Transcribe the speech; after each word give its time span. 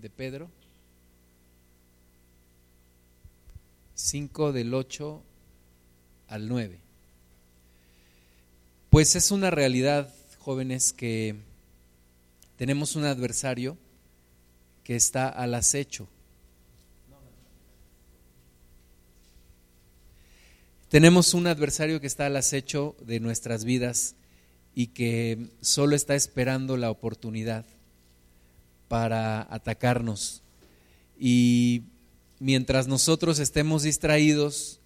de 0.00 0.10
Pedro 0.10 0.50
5 3.94 4.52
del 4.52 4.74
8 4.74 5.22
al 6.28 6.48
9. 6.48 6.78
Pues 8.90 9.16
es 9.16 9.30
una 9.30 9.50
realidad, 9.50 10.12
jóvenes, 10.38 10.92
que 10.92 11.36
tenemos 12.56 12.96
un 12.96 13.04
adversario 13.04 13.78
que 14.82 14.96
está 14.96 15.28
al 15.28 15.54
acecho. 15.54 16.08
Tenemos 20.88 21.34
un 21.34 21.46
adversario 21.46 22.00
que 22.00 22.06
está 22.06 22.26
al 22.26 22.36
acecho 22.36 22.94
de 23.00 23.18
nuestras 23.18 23.64
vidas 23.64 24.14
y 24.74 24.88
que 24.88 25.50
solo 25.60 25.96
está 25.96 26.14
esperando 26.14 26.76
la 26.76 26.90
oportunidad 26.90 27.64
para 28.88 29.46
atacarnos. 29.52 30.42
Y 31.18 31.82
mientras 32.38 32.88
nosotros 32.88 33.38
estemos 33.38 33.82
distraídos, 33.82 34.80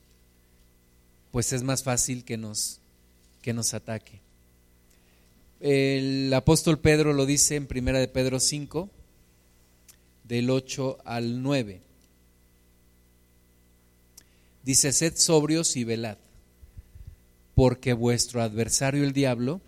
pues 1.31 1.53
es 1.53 1.63
más 1.63 1.83
fácil 1.83 2.25
que 2.25 2.37
nos, 2.37 2.81
que 3.43 3.53
nos 3.53 3.75
ataque. 3.75 4.21
El 5.61 6.33
apóstol 6.35 6.79
Pedro 6.79 7.13
lo 7.13 7.27
dice 7.27 7.57
en 7.57 7.67
Primera 7.67 7.99
de 7.99 8.09
Pedro 8.09 8.39
5, 8.39 8.91
del 10.25 10.51
8 10.51 10.99
al 11.05 11.43
9. 11.43 11.83
Dice, 14.63 14.93
sed 14.93 15.17
sobrios 15.17 15.77
y 15.77 15.85
velad, 15.85 16.19
porque 17.55 17.95
vuestro 17.95 18.43
adversario 18.43 19.03
el 19.03 19.13
diablo, 19.13 19.61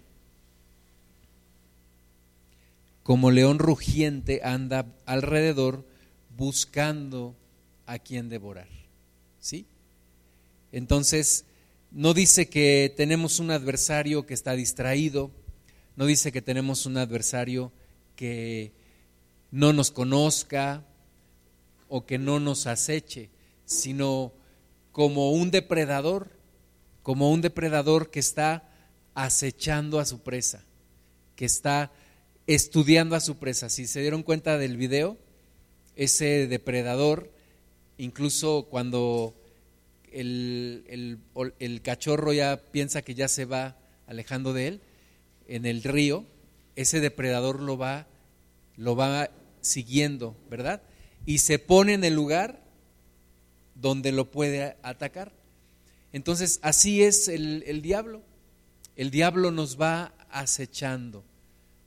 como 3.03 3.31
león 3.31 3.59
rugiente, 3.59 4.41
anda 4.45 4.87
alrededor 5.07 5.87
buscando 6.37 7.37
a 7.87 7.99
quien 7.99 8.29
devorar. 8.29 8.69
¿Sí? 9.41 9.67
Entonces, 10.73 11.45
no 11.91 12.15
dice 12.15 12.49
que 12.49 12.93
tenemos 12.97 13.41
un 13.41 13.51
adversario 13.51 14.27
que 14.27 14.35
está 14.35 14.53
distraído, 14.53 15.31
no 15.97 16.07
dice 16.07 16.31
que 16.31 16.43
tenemos 16.43 16.87
un 16.87 16.99
adversario 16.99 17.73
que 18.17 18.73
no 19.51 19.73
nos 19.73 19.91
conozca 19.91 20.85
o 21.89 22.07
que 22.07 22.19
no 22.19 22.39
nos 22.39 22.67
aceche, 22.67 23.31
sino 23.65 24.33
como 24.93 25.33
un 25.33 25.51
depredador, 25.51 26.31
como 27.03 27.31
un 27.31 27.41
depredador 27.41 28.11
que 28.11 28.21
está 28.21 28.69
acechando 29.15 29.99
a 29.99 30.05
su 30.05 30.21
presa, 30.21 30.63
que 31.35 31.45
está 31.45 31.91
estudiando 32.47 33.17
a 33.17 33.21
su 33.21 33.39
presa. 33.39 33.69
Si 33.69 33.87
se 33.87 34.01
dieron 34.01 34.23
cuenta 34.23 34.59
del 34.59 34.77
video, 34.77 35.17
ese 35.97 36.47
depredador, 36.47 37.31
incluso 37.99 38.67
cuando 38.71 39.35
el, 40.13 41.19
el, 41.59 41.83
cachorro 41.83 42.33
ya 42.33 42.61
piensa 42.73 43.03
que 43.03 43.15
ya 43.15 43.29
se 43.29 43.45
va 43.45 43.77
alejando 44.07 44.53
de 44.53 44.69
él, 44.69 44.81
en 45.47 45.67
el 45.67 45.83
río, 45.83 46.25
ese 46.77 47.01
depredador 47.01 47.61
lo 47.61 47.77
va, 47.77 48.07
lo 48.77 48.97
va 48.97 49.31
siguiendo, 49.61 50.37
¿verdad? 50.49 50.83
Y 51.27 51.39
se 51.39 51.59
pone 51.59 51.95
en 51.95 52.05
el 52.05 52.15
lugar 52.15 52.63
donde 53.75 54.13
lo 54.13 54.31
puede 54.31 54.77
atacar. 54.83 55.33
Entonces, 56.13 56.59
así 56.63 57.03
es 57.03 57.29
el, 57.29 57.63
el 57.67 57.83
diablo. 57.83 58.23
El 58.97 59.11
diablo 59.11 59.51
nos 59.51 59.81
va 59.81 60.13
acechando, 60.31 61.25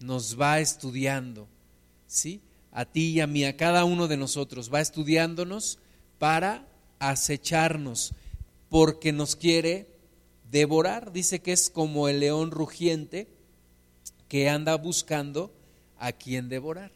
nos 0.03 0.39
va 0.39 0.59
estudiando, 0.59 1.47
¿sí? 2.07 2.41
A 2.73 2.83
ti 2.83 3.11
y 3.11 3.21
a 3.21 3.27
mí, 3.27 3.45
a 3.45 3.55
cada 3.55 3.85
uno 3.85 4.09
de 4.09 4.17
nosotros, 4.17 4.69
va 4.71 4.81
estudiándonos 4.81 5.79
para 6.19 6.67
acecharnos, 6.99 8.13
porque 8.67 9.13
nos 9.13 9.37
quiere 9.37 9.87
devorar. 10.51 11.13
Dice 11.13 11.39
que 11.39 11.53
es 11.53 11.69
como 11.69 12.09
el 12.09 12.19
león 12.19 12.51
rugiente 12.51 13.29
que 14.27 14.49
anda 14.49 14.75
buscando 14.75 15.53
a 15.97 16.11
quien 16.11 16.49
devorar. 16.49 16.91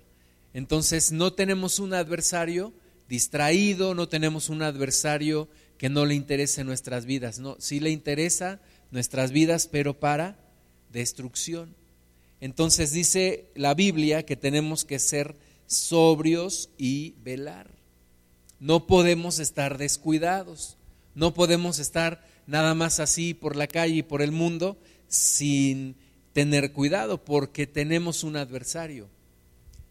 Entonces 0.54 1.14
no 1.14 1.31
tenemos 1.31 1.80
un 1.80 1.94
adversario 1.94 2.74
distraído, 3.08 3.96
no 3.96 4.10
tenemos 4.10 4.50
un 4.50 4.64
adversario 4.64 5.48
que 5.78 5.88
no 5.88 6.06
le 6.06 6.16
interese 6.16 6.66
nuestras 6.66 7.06
vidas, 7.06 7.40
no, 7.40 7.56
sí 7.60 7.80
le 7.80 7.92
interesa 7.92 8.60
nuestras 8.92 9.31
vidas, 9.31 9.70
pero 9.72 9.98
para 9.98 10.38
destrucción. 10.92 11.77
Entonces 12.40 12.92
dice 12.92 13.52
la 13.56 13.74
Biblia 13.74 14.25
que 14.25 14.36
tenemos 14.36 14.86
que 14.86 15.00
ser 15.00 15.36
sobrios 15.66 16.70
y 16.78 17.16
velar. 17.24 17.70
No 18.59 18.88
podemos 18.88 19.40
estar 19.40 19.78
descuidados, 19.78 20.78
no 21.16 21.34
podemos 21.34 21.80
estar 21.80 22.25
nada 22.48 22.74
más 22.74 23.00
así 23.00 23.34
por 23.34 23.56
la 23.56 23.68
calle 23.68 23.96
y 23.96 24.03
por 24.03 24.22
el 24.22 24.31
mundo 24.31 24.78
sin 25.08 25.96
tener 26.34 26.72
cuidado 26.74 27.24
porque 27.24 27.68
tenemos 27.68 28.24
un 28.24 28.36
adversario. 28.36 29.09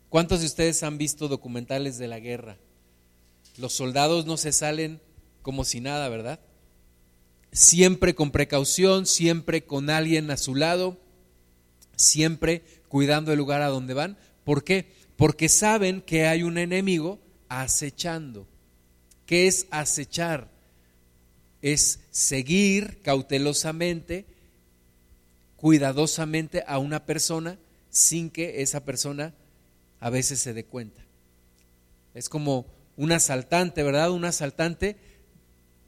¿Cuántos 0.09 0.41
de 0.41 0.47
ustedes 0.47 0.83
han 0.83 0.99
visto 0.99 1.29
documentales 1.29 1.99
de 1.99 2.09
la 2.09 2.21
guerra? 2.21 2.57
Los 3.57 3.73
soldados 3.73 4.27
no 4.27 4.37
se 4.37 4.53
salen 4.53 5.01
como 5.43 5.65
si 5.65 5.81
nada, 5.81 6.09
¿verdad? 6.09 6.41
Siempre 7.53 8.15
con 8.15 8.31
precaución, 8.31 9.07
siempre 9.07 9.65
con 9.65 9.91
alguien 9.91 10.31
a 10.31 10.37
su 10.37 10.55
lado, 10.55 10.99
siempre 11.97 12.63
cuidando 12.89 13.33
el 13.33 13.39
lugar 13.39 13.63
a 13.63 13.69
donde 13.69 13.95
van. 13.95 14.17
¿Por 14.45 14.63
qué? 14.63 14.93
Porque 15.17 15.49
saben 15.49 16.03
que 16.03 16.27
hay 16.27 16.43
un 16.43 16.59
enemigo 16.59 17.19
acechando. 17.49 18.47
¿Qué 19.25 19.47
es 19.47 19.67
acechar? 19.71 20.49
Es 21.63 22.01
seguir 22.11 23.01
cautelosamente, 23.03 24.27
cuidadosamente 25.57 26.63
a 26.67 26.79
una 26.79 27.05
persona 27.07 27.59
sin 27.91 28.31
que 28.31 28.63
esa 28.63 28.85
persona 28.85 29.35
a 29.99 30.11
veces 30.11 30.39
se 30.39 30.53
dé 30.53 30.65
cuenta. 30.65 31.05
Es 32.15 32.29
como 32.29 32.67
un 32.97 33.13
asaltante, 33.13 33.83
¿verdad? 33.83 34.11
Un 34.11 34.25
asaltante 34.25 34.97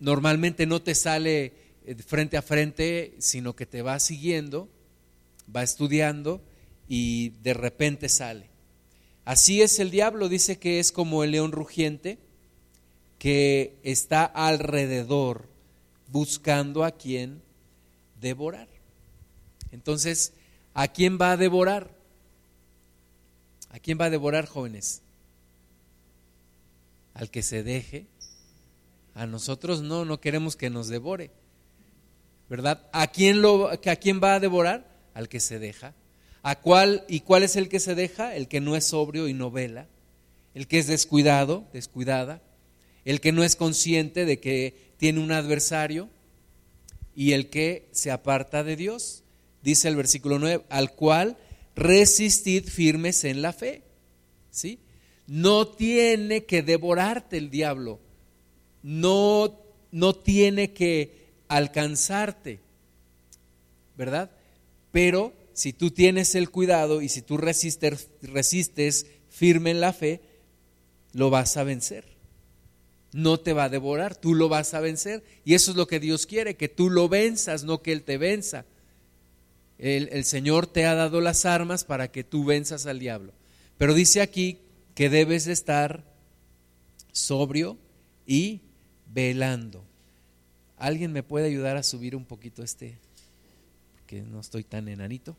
normalmente 0.00 0.66
no 0.66 0.82
te 0.82 0.94
sale 0.94 1.52
eh, 1.84 1.94
frente 1.96 2.36
a 2.36 2.42
frente, 2.42 3.14
sino 3.18 3.54
que 3.54 3.66
te 3.66 3.82
va 3.82 3.98
siguiendo, 3.98 4.68
va 5.54 5.62
estudiando 5.62 6.42
y 6.88 7.30
de 7.42 7.54
repente 7.54 8.08
sale. 8.08 8.48
Así 9.24 9.60
es 9.60 9.78
el 9.78 9.90
diablo, 9.90 10.28
dice 10.28 10.58
que 10.58 10.80
es 10.80 10.90
como 10.90 11.22
el 11.22 11.32
león 11.32 11.52
rugiente 11.52 12.18
que 13.18 13.78
está 13.82 14.24
alrededor 14.24 15.48
buscando 16.08 16.84
a 16.84 16.92
quien 16.92 17.42
devorar. 18.20 18.68
Entonces, 19.70 20.32
¿a 20.72 20.88
quién 20.88 21.18
va 21.20 21.32
a 21.32 21.36
devorar? 21.36 21.90
¿A 23.70 23.78
quién 23.78 23.98
va 24.00 24.06
a 24.06 24.10
devorar, 24.10 24.46
jóvenes? 24.46 25.02
Al 27.12 27.30
que 27.30 27.42
se 27.42 27.62
deje. 27.62 28.06
A 29.14 29.26
nosotros 29.26 29.82
no, 29.82 30.04
no 30.04 30.20
queremos 30.20 30.56
que 30.56 30.70
nos 30.70 30.88
devore. 30.88 31.30
¿Verdad? 32.48 32.88
¿A 32.92 33.08
quién, 33.08 33.42
lo, 33.42 33.68
a 33.68 33.76
quién 33.76 34.20
va 34.22 34.34
a 34.34 34.40
devorar? 34.40 34.87
Al 35.18 35.28
que 35.28 35.40
se 35.40 35.58
deja. 35.58 35.94
¿A 36.42 36.60
cuál, 36.60 37.04
¿Y 37.08 37.20
cuál 37.20 37.42
es 37.42 37.56
el 37.56 37.68
que 37.68 37.80
se 37.80 37.94
deja? 37.94 38.34
El 38.34 38.48
que 38.48 38.60
no 38.60 38.76
es 38.76 38.84
sobrio 38.84 39.28
y 39.28 39.34
no 39.34 39.50
vela. 39.50 39.86
El 40.54 40.66
que 40.66 40.78
es 40.78 40.86
descuidado, 40.86 41.66
descuidada 41.72 42.40
el 43.08 43.22
que 43.22 43.32
no 43.32 43.42
es 43.42 43.56
consciente 43.56 44.26
de 44.26 44.38
que 44.38 44.92
tiene 44.98 45.20
un 45.20 45.32
adversario 45.32 46.10
y 47.14 47.32
el 47.32 47.48
que 47.48 47.88
se 47.90 48.10
aparta 48.10 48.64
de 48.64 48.76
Dios. 48.76 49.24
Dice 49.62 49.88
el 49.88 49.96
versículo 49.96 50.38
9, 50.38 50.66
al 50.68 50.94
cual 50.94 51.38
resistid 51.74 52.64
firmes 52.66 53.24
en 53.24 53.40
la 53.40 53.54
fe. 53.54 53.82
¿Sí? 54.50 54.80
No 55.26 55.68
tiene 55.68 56.44
que 56.44 56.62
devorarte 56.62 57.38
el 57.38 57.48
diablo. 57.48 57.98
No, 58.82 59.58
no 59.90 60.14
tiene 60.14 60.74
que 60.74 61.30
alcanzarte. 61.48 62.60
¿Verdad? 63.96 64.30
Pero 64.90 65.32
si 65.52 65.72
tú 65.72 65.90
tienes 65.90 66.34
el 66.34 66.50
cuidado 66.50 67.02
y 67.02 67.08
si 67.08 67.22
tú 67.22 67.36
resistes, 67.36 68.08
resistes 68.22 69.06
firme 69.28 69.70
en 69.70 69.80
la 69.80 69.92
fe, 69.92 70.20
lo 71.12 71.30
vas 71.30 71.56
a 71.56 71.64
vencer 71.64 72.18
no 73.12 73.40
te 73.40 73.52
va 73.52 73.64
a 73.64 73.68
devorar, 73.68 74.16
tú 74.16 74.34
lo 74.34 74.48
vas 74.48 74.74
a 74.74 74.80
vencer. 74.80 75.24
Y 75.44 75.54
eso 75.54 75.70
es 75.70 75.76
lo 75.76 75.86
que 75.86 76.00
Dios 76.00 76.26
quiere, 76.26 76.56
que 76.56 76.68
tú 76.68 76.90
lo 76.90 77.08
venzas, 77.08 77.64
no 77.64 77.82
que 77.82 77.92
Él 77.92 78.02
te 78.02 78.18
venza. 78.18 78.64
El, 79.78 80.24
Señor 80.24 80.66
te 80.66 80.86
ha 80.86 80.94
dado 80.94 81.20
las 81.20 81.44
armas 81.44 81.84
para 81.84 82.10
que 82.10 82.24
tú 82.24 82.44
venzas 82.44 82.86
al 82.86 82.98
diablo. 82.98 83.32
Pero 83.76 83.94
dice 83.94 84.20
aquí 84.20 84.58
que 84.94 85.08
debes 85.08 85.46
estar 85.46 86.04
sobrio 87.12 87.78
y 88.26 88.60
velando. 89.06 89.84
¿Alguien 90.76 91.12
me 91.12 91.22
puede 91.22 91.46
ayudar 91.46 91.76
a 91.76 91.82
subir 91.82 92.16
un 92.16 92.24
poquito 92.24 92.62
este? 92.62 92.98
Porque 94.08 94.22
no 94.22 94.40
estoy 94.40 94.64
tan 94.64 94.88
enanito. 94.88 95.36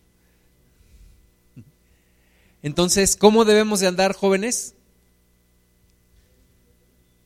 Entonces, 2.62 3.16
¿cómo 3.16 3.44
debemos 3.44 3.80
de 3.80 3.88
andar 3.88 4.14
jóvenes? 4.14 4.76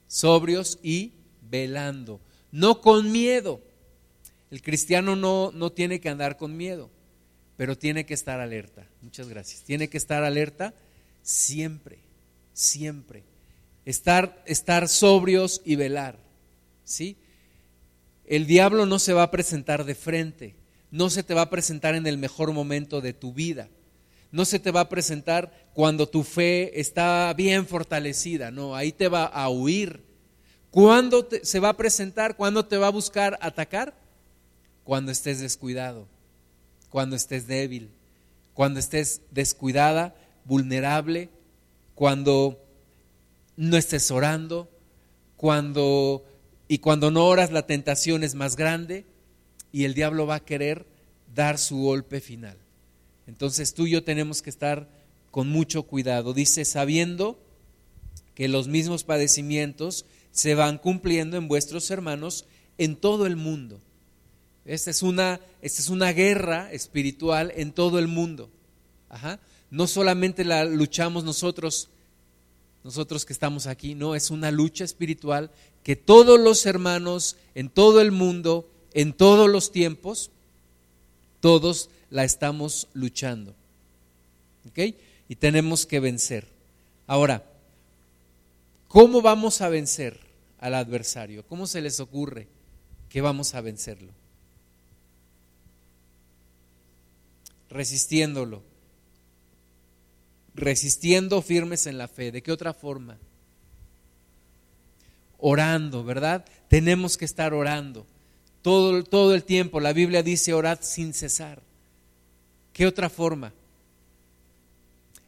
Sobrios 0.07 0.79
y 0.81 1.11
velando, 1.41 2.21
no 2.49 2.79
con 2.79 3.11
miedo. 3.11 3.59
El 4.51 4.61
cristiano 4.61 5.17
no, 5.17 5.51
no 5.53 5.69
tiene 5.69 5.99
que 5.99 6.07
andar 6.07 6.37
con 6.37 6.55
miedo, 6.55 6.89
pero 7.57 7.77
tiene 7.77 8.05
que 8.05 8.13
estar 8.13 8.39
alerta. 8.39 8.87
Muchas 9.01 9.27
gracias. 9.27 9.63
Tiene 9.63 9.89
que 9.89 9.97
estar 9.97 10.23
alerta 10.23 10.73
siempre, 11.23 11.99
siempre. 12.53 13.25
Estar, 13.83 14.41
estar 14.47 14.87
sobrios 14.87 15.61
y 15.65 15.75
velar. 15.75 16.17
¿Sí? 16.85 17.17
El 18.23 18.47
diablo 18.47 18.85
no 18.85 18.97
se 18.97 19.11
va 19.11 19.23
a 19.23 19.31
presentar 19.31 19.83
de 19.83 19.95
frente, 19.95 20.62
no 20.93 21.09
se 21.09 21.23
te 21.23 21.33
va 21.33 21.41
a 21.41 21.49
presentar 21.49 21.95
en 21.95 22.05
el 22.05 22.19
mejor 22.19 22.51
momento 22.51 23.01
de 23.01 23.13
tu 23.13 23.33
vida, 23.33 23.67
no 24.31 24.45
se 24.45 24.59
te 24.59 24.69
va 24.69 24.81
a 24.81 24.89
presentar 24.89 25.51
cuando 25.73 26.07
tu 26.07 26.21
fe 26.21 26.79
está 26.79 27.33
bien 27.35 27.65
fortalecida, 27.65 28.51
no, 28.51 28.75
ahí 28.75 28.91
te 28.91 29.07
va 29.07 29.25
a 29.25 29.49
huir. 29.49 30.03
¿Cuándo 30.69 31.27
se 31.41 31.59
va 31.59 31.69
a 31.69 31.77
presentar? 31.77 32.35
¿Cuándo 32.35 32.67
te 32.67 32.77
va 32.77 32.87
a 32.87 32.91
buscar 32.91 33.39
atacar? 33.41 33.95
Cuando 34.83 35.11
estés 35.11 35.39
descuidado, 35.39 36.07
cuando 36.89 37.15
estés 37.15 37.47
débil, 37.47 37.89
cuando 38.53 38.79
estés 38.79 39.21
descuidada, 39.31 40.13
vulnerable, 40.45 41.31
cuando 41.95 42.63
no 43.57 43.77
estés 43.77 44.11
orando, 44.11 44.69
cuando 45.37 46.23
y 46.67 46.77
cuando 46.77 47.09
no 47.09 47.25
oras 47.25 47.51
la 47.51 47.65
tentación 47.65 48.23
es 48.23 48.35
más 48.35 48.55
grande 48.55 49.07
y 49.73 49.83
el 49.83 49.93
diablo 49.95 50.25
va 50.25 50.35
a 50.35 50.45
querer 50.45 50.85
dar 51.35 51.57
su 51.57 51.77
golpe 51.77 52.21
final. 52.21 52.57
Entonces 53.27 53.73
tú 53.73 53.87
y 53.87 53.91
yo 53.91 54.03
tenemos 54.03 54.41
que 54.41 54.49
estar 54.49 54.87
con 55.31 55.49
mucho 55.49 55.83
cuidado. 55.83 56.33
Dice, 56.33 56.63
sabiendo 56.63 57.39
que 58.35 58.47
los 58.47 58.69
mismos 58.69 59.03
padecimientos 59.03 60.05
se 60.31 60.55
van 60.55 60.77
cumpliendo 60.77 61.35
en 61.35 61.47
vuestros 61.47 61.89
hermanos 61.91 62.45
en 62.77 62.95
todo 62.95 63.25
el 63.25 63.35
mundo. 63.35 63.81
Esta 64.65 64.91
es 64.91 65.03
una, 65.03 65.41
esta 65.61 65.81
es 65.81 65.89
una 65.89 66.13
guerra 66.13 66.71
espiritual 66.71 67.51
en 67.55 67.73
todo 67.73 67.99
el 67.99 68.07
mundo. 68.07 68.49
No 69.69 69.87
solamente 69.87 70.45
la 70.45 70.65
luchamos 70.65 71.23
nosotros, 71.23 71.89
nosotros 72.83 73.25
que 73.25 73.33
estamos 73.33 73.67
aquí, 73.67 73.95
no, 73.95 74.15
es 74.15 74.29
una 74.29 74.51
lucha 74.51 74.83
espiritual 74.83 75.51
que 75.83 75.95
todos 75.95 76.39
los 76.39 76.65
hermanos 76.65 77.37
en 77.55 77.69
todo 77.69 78.01
el 78.01 78.11
mundo, 78.11 78.69
en 78.93 79.13
todos 79.13 79.49
los 79.49 79.71
tiempos, 79.71 80.31
todos 81.39 81.89
la 82.09 82.23
estamos 82.23 82.87
luchando. 82.93 83.53
¿Ok? 84.67 84.95
Y 85.27 85.35
tenemos 85.35 85.85
que 85.85 85.99
vencer. 85.99 86.47
Ahora, 87.07 87.43
¿cómo 88.87 89.21
vamos 89.21 89.61
a 89.61 89.69
vencer 89.69 90.19
al 90.59 90.75
adversario? 90.75 91.45
¿Cómo 91.47 91.67
se 91.67 91.81
les 91.81 91.99
ocurre 91.99 92.47
que 93.09 93.21
vamos 93.21 93.55
a 93.55 93.61
vencerlo? 93.61 94.11
Resistiéndolo. 97.69 98.61
Resistiendo 100.55 101.41
firmes 101.41 101.87
en 101.87 101.97
la 101.97 102.07
fe. 102.07 102.31
¿De 102.31 102.43
qué 102.43 102.51
otra 102.51 102.73
forma? 102.73 103.17
orando, 105.45 106.05
¿verdad? 106.05 106.45
Tenemos 106.69 107.17
que 107.17 107.25
estar 107.25 107.53
orando 107.53 108.07
todo, 108.63 109.03
todo 109.03 109.35
el 109.35 109.43
tiempo. 109.43 109.79
La 109.79 109.93
Biblia 109.93 110.23
dice 110.23 110.53
orad 110.53 110.79
sin 110.81 111.13
cesar. 111.13 111.61
¿Qué 112.73 112.87
otra 112.87 113.11
forma? 113.11 113.53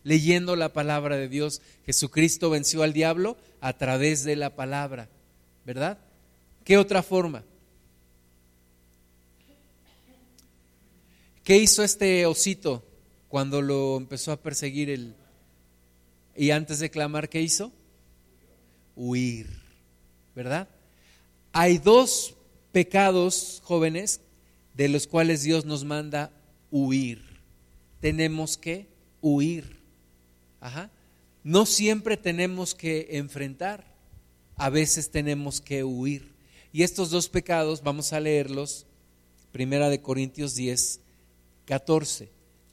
Leyendo 0.03 0.55
la 0.55 0.73
palabra 0.73 1.17
de 1.17 1.29
Dios. 1.29 1.61
Jesucristo 1.85 2.49
venció 2.49 2.81
al 2.81 2.93
diablo 2.93 3.37
a 3.61 3.73
través 3.73 4.23
de 4.23 4.35
la 4.35 4.55
palabra, 4.55 5.07
¿verdad? 5.63 5.99
¿Qué 6.63 6.79
otra 6.79 7.03
forma? 7.03 7.43
¿Qué 11.43 11.57
hizo 11.57 11.83
este 11.83 12.25
osito 12.25 12.83
cuando 13.29 13.61
lo 13.61 13.97
empezó 13.97 14.31
a 14.31 14.41
perseguir 14.41 14.89
el... 14.89 15.13
Y 16.35 16.49
antes 16.49 16.79
de 16.79 16.89
clamar, 16.89 17.29
¿qué 17.29 17.41
hizo? 17.41 17.71
Huir. 18.95 19.65
¿verdad? 20.35 20.67
Hay 21.53 21.77
dos 21.77 22.34
pecados, 22.75 23.61
jóvenes, 23.63 24.19
de 24.73 24.89
los 24.89 25.07
cuales 25.07 25.43
Dios 25.43 25.63
nos 25.63 25.85
manda 25.85 26.33
huir. 26.69 27.23
Tenemos 28.01 28.57
que 28.57 28.85
huir. 29.21 29.77
No 31.41 31.65
siempre 31.65 32.17
tenemos 32.17 32.75
que 32.75 33.07
enfrentar, 33.11 33.85
a 34.57 34.69
veces 34.69 35.09
tenemos 35.09 35.61
que 35.61 35.85
huir. 35.85 36.33
Y 36.73 36.83
estos 36.83 37.11
dos 37.11 37.29
pecados, 37.29 37.81
vamos 37.81 38.11
a 38.11 38.19
leerlos, 38.19 38.85
Primera 39.53 39.89
de 39.89 40.01
Corintios 40.01 40.53
10, 40.55 40.99
14. 41.63 42.29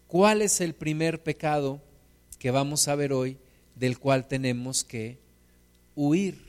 ¿Cuál 0.09 0.43
es 0.43 0.61
el 0.61 0.75
primer 0.75 1.23
pecado 1.23 1.81
que 2.41 2.51
vamos 2.51 2.89
a 2.89 2.97
ver 2.97 3.13
hoy 3.13 3.39
del 3.77 4.01
cual 4.01 4.27
tenemos 4.27 4.83
que 4.83 5.21
huir? 5.95 6.43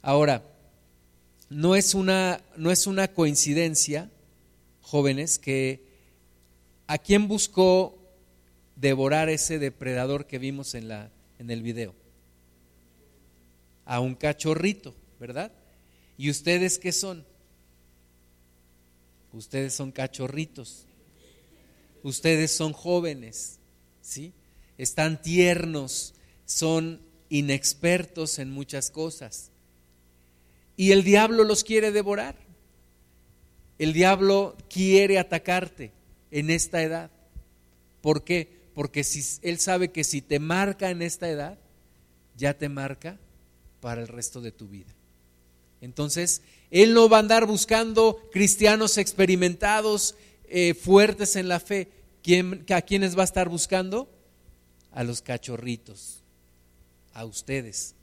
Ahora, 0.00 0.42
no 1.48 1.76
es 1.76 1.94
una, 1.94 2.42
no 2.56 2.70
es 2.70 2.86
una 2.86 3.08
coincidencia, 3.08 4.10
jóvenes, 4.80 5.38
que 5.38 5.84
a 6.86 6.98
quién 6.98 7.28
buscó 7.28 7.98
devorar 8.74 9.28
ese 9.28 9.58
depredador 9.58 10.26
que 10.26 10.38
vimos 10.38 10.74
en, 10.74 10.88
la, 10.88 11.10
en 11.38 11.50
el 11.50 11.62
video. 11.62 11.94
A 13.84 14.00
un 14.00 14.14
cachorrito, 14.14 14.94
¿verdad? 15.20 15.52
¿Y 16.18 16.30
ustedes 16.30 16.78
qué 16.78 16.92
son? 16.92 17.24
Ustedes 19.32 19.74
son 19.74 19.92
cachorritos. 19.92 20.86
Ustedes 22.02 22.52
son 22.52 22.72
jóvenes, 22.72 23.58
¿sí? 24.00 24.32
Están 24.78 25.22
tiernos, 25.22 26.14
son 26.44 27.00
inexpertos 27.28 28.38
en 28.38 28.50
muchas 28.50 28.90
cosas 28.90 29.50
y 30.76 30.92
el 30.92 31.02
diablo 31.02 31.44
los 31.44 31.64
quiere 31.64 31.92
devorar. 31.92 32.36
El 33.78 33.92
diablo 33.92 34.56
quiere 34.68 35.18
atacarte 35.18 35.92
en 36.30 36.50
esta 36.50 36.82
edad. 36.82 37.10
¿Por 38.00 38.24
qué? 38.24 38.48
Porque 38.74 39.04
si, 39.04 39.22
él 39.42 39.58
sabe 39.58 39.90
que 39.90 40.04
si 40.04 40.20
te 40.22 40.38
marca 40.38 40.90
en 40.90 41.02
esta 41.02 41.28
edad, 41.28 41.58
ya 42.36 42.54
te 42.54 42.68
marca 42.68 43.18
para 43.80 44.02
el 44.02 44.08
resto 44.08 44.40
de 44.40 44.52
tu 44.52 44.68
vida. 44.68 44.94
Entonces, 45.80 46.42
él 46.70 46.94
no 46.94 47.08
va 47.08 47.18
a 47.18 47.20
andar 47.20 47.46
buscando 47.46 48.28
cristianos 48.32 48.98
experimentados, 48.98 50.14
eh, 50.48 50.74
fuertes 50.74 51.36
en 51.36 51.48
la 51.48 51.60
fe. 51.60 51.88
¿A 52.74 52.82
quiénes 52.82 53.16
va 53.16 53.22
a 53.22 53.24
estar 53.24 53.48
buscando? 53.48 54.10
A 54.90 55.04
los 55.04 55.22
cachorritos, 55.22 56.22
a 57.12 57.24
ustedes. 57.24 57.94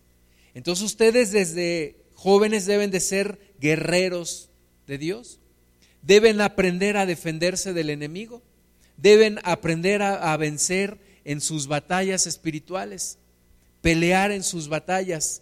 Entonces 0.53 0.85
ustedes 0.85 1.31
desde 1.31 2.02
jóvenes 2.23 2.65
deben 2.65 2.89
de 2.89 3.01
ser 3.01 3.37
guerreros 3.59 4.49
de 4.87 4.97
Dios, 4.97 5.41
deben 6.01 6.39
aprender 6.39 6.95
a 6.95 7.05
defenderse 7.05 7.73
del 7.73 7.89
enemigo, 7.89 8.41
deben 8.95 9.39
aprender 9.43 10.01
a, 10.01 10.37
vencer 10.37 11.01
en 11.25 11.41
sus 11.41 11.67
batallas 11.67 12.25
espirituales, 12.25 13.17
pelear 13.81 14.31
en 14.31 14.43
sus 14.43 14.69
batallas 14.69 15.41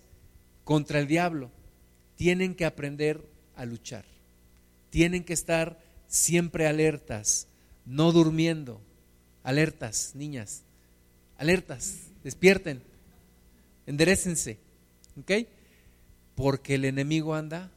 contra 0.64 0.98
el 1.00 1.06
diablo. 1.06 1.52
Tienen 2.16 2.56
que 2.56 2.66
aprender 2.66 3.30
a 3.56 3.66
luchar, 3.66 4.06
tienen 4.90 5.24
que 5.24 5.34
estar 5.34 5.80
siempre 6.08 6.66
alertas, 6.66 7.48
no 7.86 8.12
durmiendo, 8.12 8.82
alertas, 9.44 10.14
niñas, 10.16 10.64
alertas, 11.38 12.08
despierten, 12.24 12.82
enderecense, 13.86 14.58
¿ok? 15.20 15.32
Porque 16.42 16.74
el 16.74 16.86
enemigo 16.86 17.36
anda 17.36 17.70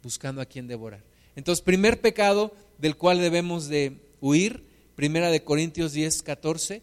buscando 0.00 0.40
a 0.40 0.46
quien 0.46 0.68
devorar. 0.68 1.02
Entonces, 1.34 1.60
primer 1.60 2.00
pecado 2.00 2.54
del 2.78 2.96
cual 2.96 3.18
debemos 3.18 3.66
de 3.66 4.00
huir, 4.20 4.64
primera 4.94 5.28
de 5.28 5.42
Corintios 5.42 5.92
10, 5.92 6.22
14, 6.22 6.82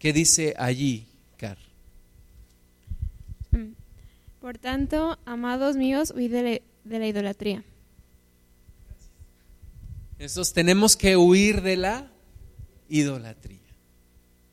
¿qué 0.00 0.12
dice 0.12 0.54
allí, 0.58 1.06
Car? 1.36 1.56
Mm. 3.52 3.74
Por 4.40 4.58
tanto, 4.58 5.20
amados 5.24 5.76
míos, 5.76 6.12
huid 6.16 6.32
de 6.32 6.62
la, 6.84 7.06
idolatría. 7.06 7.62
Entonces 10.18 10.52
tenemos 10.52 10.96
que 10.96 11.16
huir 11.16 11.62
de 11.62 11.76
la 11.76 12.10
idolatría. 12.88 13.60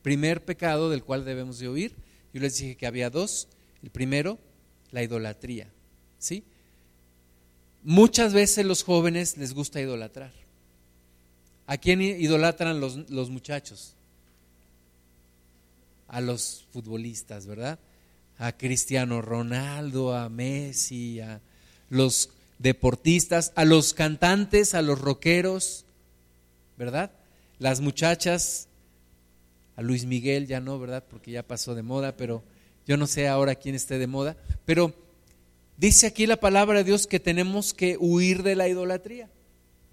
Primer 0.02 0.44
pecado 0.44 0.90
del 0.90 1.02
cual 1.02 1.24
debemos 1.24 1.58
de 1.58 1.68
huir. 1.68 1.96
Yo 2.32 2.40
les 2.40 2.56
dije 2.56 2.76
que 2.76 2.86
había 2.86 3.10
dos. 3.10 3.48
El 3.82 3.90
primero, 3.90 4.38
la 4.90 5.02
idolatría. 5.02 5.68
¿Sí? 6.18 6.44
Muchas 7.82 8.34
veces 8.34 8.66
los 8.66 8.82
jóvenes 8.82 9.36
les 9.36 9.54
gusta 9.54 9.80
idolatrar. 9.80 10.32
¿A 11.66 11.76
quién 11.76 12.00
idolatran 12.00 12.80
los, 12.80 13.10
los 13.10 13.30
muchachos? 13.30 13.94
a 16.08 16.20
los 16.20 16.66
futbolistas, 16.72 17.46
¿verdad? 17.46 17.78
A 18.38 18.52
Cristiano 18.52 19.22
Ronaldo, 19.22 20.14
a 20.14 20.28
Messi, 20.28 21.20
a 21.20 21.40
los 21.90 22.30
deportistas, 22.58 23.52
a 23.54 23.64
los 23.64 23.94
cantantes, 23.94 24.74
a 24.74 24.82
los 24.82 25.00
rockeros, 25.00 25.84
¿verdad? 26.76 27.12
Las 27.58 27.80
muchachas, 27.80 28.68
a 29.76 29.82
Luis 29.82 30.06
Miguel 30.06 30.46
ya 30.46 30.60
no, 30.60 30.78
¿verdad? 30.78 31.04
Porque 31.08 31.30
ya 31.30 31.42
pasó 31.42 31.74
de 31.74 31.82
moda, 31.82 32.16
pero 32.16 32.42
yo 32.88 32.96
no 32.96 33.06
sé 33.06 33.28
ahora 33.28 33.54
quién 33.54 33.74
esté 33.74 33.98
de 33.98 34.06
moda, 34.06 34.34
pero 34.64 34.94
dice 35.76 36.06
aquí 36.06 36.26
la 36.26 36.38
palabra 36.38 36.78
de 36.78 36.84
Dios 36.84 37.06
que 37.06 37.20
tenemos 37.20 37.74
que 37.74 37.98
huir 38.00 38.42
de 38.42 38.56
la 38.56 38.66
idolatría, 38.66 39.28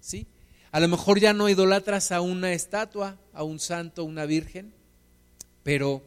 ¿sí? 0.00 0.26
A 0.72 0.80
lo 0.80 0.88
mejor 0.88 1.20
ya 1.20 1.34
no 1.34 1.50
idolatras 1.50 2.10
a 2.10 2.22
una 2.22 2.54
estatua, 2.54 3.20
a 3.34 3.42
un 3.44 3.60
santo, 3.60 4.02
una 4.02 4.24
virgen, 4.24 4.72
pero 5.62 6.02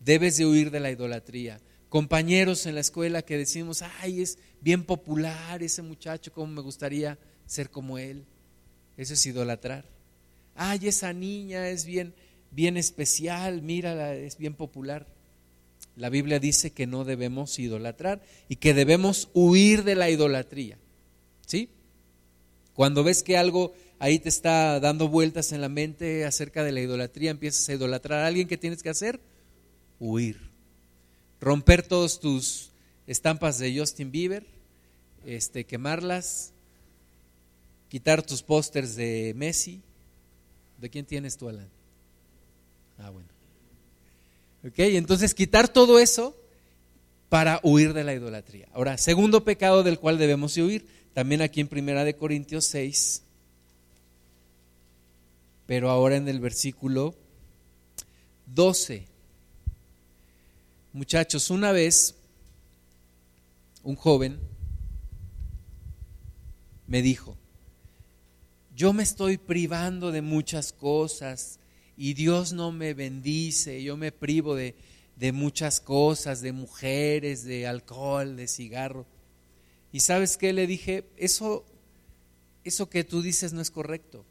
debes 0.00 0.38
de 0.38 0.46
huir 0.46 0.70
de 0.70 0.80
la 0.80 0.90
idolatría. 0.90 1.60
Compañeros 1.90 2.64
en 2.64 2.74
la 2.74 2.80
escuela 2.80 3.20
que 3.20 3.36
decimos, 3.36 3.82
ay, 4.00 4.22
es 4.22 4.38
bien 4.62 4.84
popular 4.84 5.62
ese 5.62 5.82
muchacho, 5.82 6.32
cómo 6.32 6.46
me 6.46 6.62
gustaría 6.62 7.18
ser 7.44 7.68
como 7.68 7.98
él. 7.98 8.24
Eso 8.96 9.12
es 9.12 9.26
idolatrar. 9.26 9.84
Ay, 10.54 10.88
esa 10.88 11.12
niña 11.12 11.68
es 11.68 11.84
bien, 11.84 12.14
bien 12.50 12.78
especial, 12.78 13.60
mírala, 13.60 14.14
es 14.14 14.38
bien 14.38 14.54
popular. 14.54 15.06
La 16.00 16.08
Biblia 16.08 16.40
dice 16.40 16.70
que 16.70 16.86
no 16.86 17.04
debemos 17.04 17.58
idolatrar 17.58 18.22
y 18.48 18.56
que 18.56 18.72
debemos 18.72 19.28
huir 19.34 19.84
de 19.84 19.96
la 19.96 20.08
idolatría. 20.08 20.78
¿Sí? 21.46 21.68
Cuando 22.72 23.04
ves 23.04 23.22
que 23.22 23.36
algo 23.36 23.74
ahí 23.98 24.18
te 24.18 24.30
está 24.30 24.80
dando 24.80 25.08
vueltas 25.08 25.52
en 25.52 25.60
la 25.60 25.68
mente 25.68 26.24
acerca 26.24 26.64
de 26.64 26.72
la 26.72 26.80
idolatría, 26.80 27.30
empiezas 27.30 27.68
a 27.68 27.74
idolatrar 27.74 28.20
a 28.20 28.28
alguien, 28.28 28.48
¿qué 28.48 28.56
tienes 28.56 28.82
que 28.82 28.88
hacer? 28.88 29.20
Huir. 29.98 30.40
Romper 31.38 31.86
todos 31.86 32.18
tus 32.18 32.70
estampas 33.06 33.58
de 33.58 33.78
Justin 33.78 34.10
Bieber, 34.10 34.46
este, 35.26 35.66
quemarlas, 35.66 36.54
quitar 37.90 38.22
tus 38.22 38.42
pósters 38.42 38.96
de 38.96 39.34
Messi. 39.36 39.82
¿De 40.78 40.88
quién 40.88 41.04
tienes 41.04 41.36
tú, 41.36 41.50
Alan? 41.50 41.68
Ah, 42.96 43.10
bueno. 43.10 43.29
Ok, 44.66 44.78
entonces 44.78 45.34
quitar 45.34 45.68
todo 45.68 45.98
eso 45.98 46.36
para 47.30 47.60
huir 47.62 47.94
de 47.94 48.04
la 48.04 48.12
idolatría. 48.12 48.68
Ahora, 48.72 48.98
segundo 48.98 49.44
pecado 49.44 49.82
del 49.82 49.98
cual 49.98 50.18
debemos 50.18 50.56
huir, 50.56 50.86
también 51.14 51.40
aquí 51.40 51.60
en 51.60 51.68
Primera 51.68 52.04
de 52.04 52.14
Corintios 52.14 52.64
6, 52.66 53.22
pero 55.66 55.88
ahora 55.88 56.16
en 56.16 56.28
el 56.28 56.40
versículo 56.40 57.14
12. 58.46 59.06
Muchachos, 60.92 61.50
una 61.50 61.70
vez 61.70 62.16
un 63.84 63.94
joven 63.94 64.40
me 66.88 67.00
dijo, 67.00 67.36
yo 68.74 68.92
me 68.92 69.04
estoy 69.04 69.38
privando 69.38 70.10
de 70.10 70.20
muchas 70.20 70.72
cosas 70.72 71.59
y 72.02 72.14
Dios 72.14 72.54
no 72.54 72.72
me 72.72 72.94
bendice, 72.94 73.82
yo 73.82 73.98
me 73.98 74.10
privo 74.10 74.54
de, 74.54 74.74
de 75.16 75.32
muchas 75.32 75.82
cosas, 75.82 76.40
de 76.40 76.52
mujeres, 76.52 77.44
de 77.44 77.66
alcohol, 77.66 78.36
de 78.36 78.48
cigarro. 78.48 79.04
Y 79.92 80.00
sabes 80.00 80.38
qué 80.38 80.54
le 80.54 80.66
dije, 80.66 81.04
eso, 81.18 81.66
eso 82.64 82.88
que 82.88 83.04
tú 83.04 83.20
dices 83.20 83.52
no 83.52 83.60
es 83.60 83.70
correcto 83.70 84.24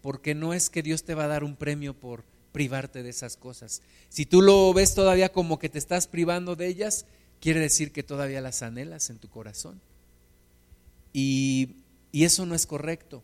porque 0.00 0.34
no 0.34 0.54
es 0.54 0.70
que 0.70 0.82
Dios 0.82 1.04
te 1.04 1.14
va 1.14 1.24
a 1.24 1.28
dar 1.28 1.44
un 1.44 1.54
premio 1.54 1.92
por 1.92 2.24
privarte 2.52 3.02
de 3.02 3.10
esas 3.10 3.36
cosas. 3.36 3.82
Si 4.08 4.24
tú 4.24 4.40
lo 4.40 4.72
ves 4.72 4.94
todavía 4.94 5.30
como 5.30 5.58
que 5.58 5.68
te 5.68 5.78
estás 5.78 6.06
privando 6.06 6.56
de 6.56 6.66
ellas, 6.66 7.04
quiere 7.40 7.60
decir 7.60 7.92
que 7.92 8.02
todavía 8.02 8.40
las 8.40 8.62
anhelas 8.62 9.10
en 9.10 9.18
tu 9.18 9.28
corazón. 9.28 9.82
Y, 11.12 11.76
y 12.10 12.24
eso 12.24 12.46
no 12.46 12.54
es 12.54 12.66
correcto. 12.66 13.22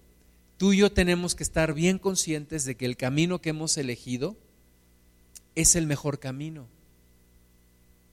Tú 0.56 0.72
y 0.72 0.78
yo 0.78 0.90
tenemos 0.90 1.34
que 1.34 1.42
estar 1.42 1.74
bien 1.74 1.98
conscientes 1.98 2.64
de 2.64 2.76
que 2.76 2.86
el 2.86 2.96
camino 2.96 3.40
que 3.40 3.50
hemos 3.50 3.76
elegido 3.76 4.36
es 5.54 5.76
el 5.76 5.86
mejor 5.86 6.18
camino. 6.18 6.66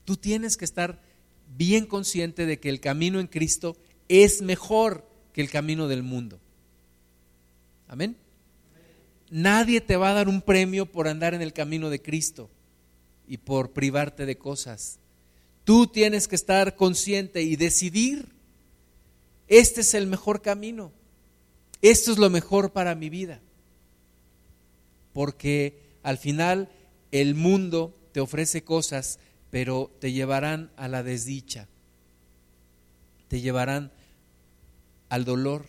Tú 0.05 0.17
tienes 0.17 0.57
que 0.57 0.65
estar 0.65 1.01
bien 1.55 1.85
consciente 1.85 2.45
de 2.45 2.59
que 2.59 2.69
el 2.69 2.79
camino 2.79 3.19
en 3.19 3.27
Cristo 3.27 3.77
es 4.09 4.41
mejor 4.41 5.07
que 5.31 5.41
el 5.41 5.49
camino 5.49 5.87
del 5.87 6.03
mundo. 6.03 6.39
Amén. 7.87 8.17
Nadie 9.29 9.81
te 9.81 9.95
va 9.97 10.11
a 10.11 10.13
dar 10.13 10.27
un 10.27 10.41
premio 10.41 10.85
por 10.85 11.07
andar 11.07 11.33
en 11.33 11.41
el 11.41 11.53
camino 11.53 11.89
de 11.89 12.01
Cristo 12.01 12.49
y 13.27 13.37
por 13.37 13.71
privarte 13.71 14.25
de 14.25 14.37
cosas. 14.37 14.99
Tú 15.63 15.87
tienes 15.87 16.27
que 16.27 16.35
estar 16.35 16.75
consciente 16.75 17.41
y 17.41 17.55
decidir, 17.55 18.27
este 19.47 19.81
es 19.81 19.93
el 19.93 20.07
mejor 20.07 20.41
camino, 20.41 20.91
esto 21.83 22.11
es 22.11 22.17
lo 22.17 22.29
mejor 22.29 22.71
para 22.71 22.95
mi 22.95 23.09
vida. 23.09 23.41
Porque 25.11 25.79
al 26.01 26.17
final 26.17 26.69
el 27.11 27.35
mundo 27.35 27.95
te 28.13 28.21
ofrece 28.21 28.63
cosas, 28.63 29.19
pero 29.51 29.91
te 29.99 30.11
llevarán 30.11 30.71
a 30.77 30.87
la 30.87 31.03
desdicha, 31.03 31.67
te 33.27 33.41
llevarán 33.41 33.91
al 35.09 35.25
dolor. 35.25 35.65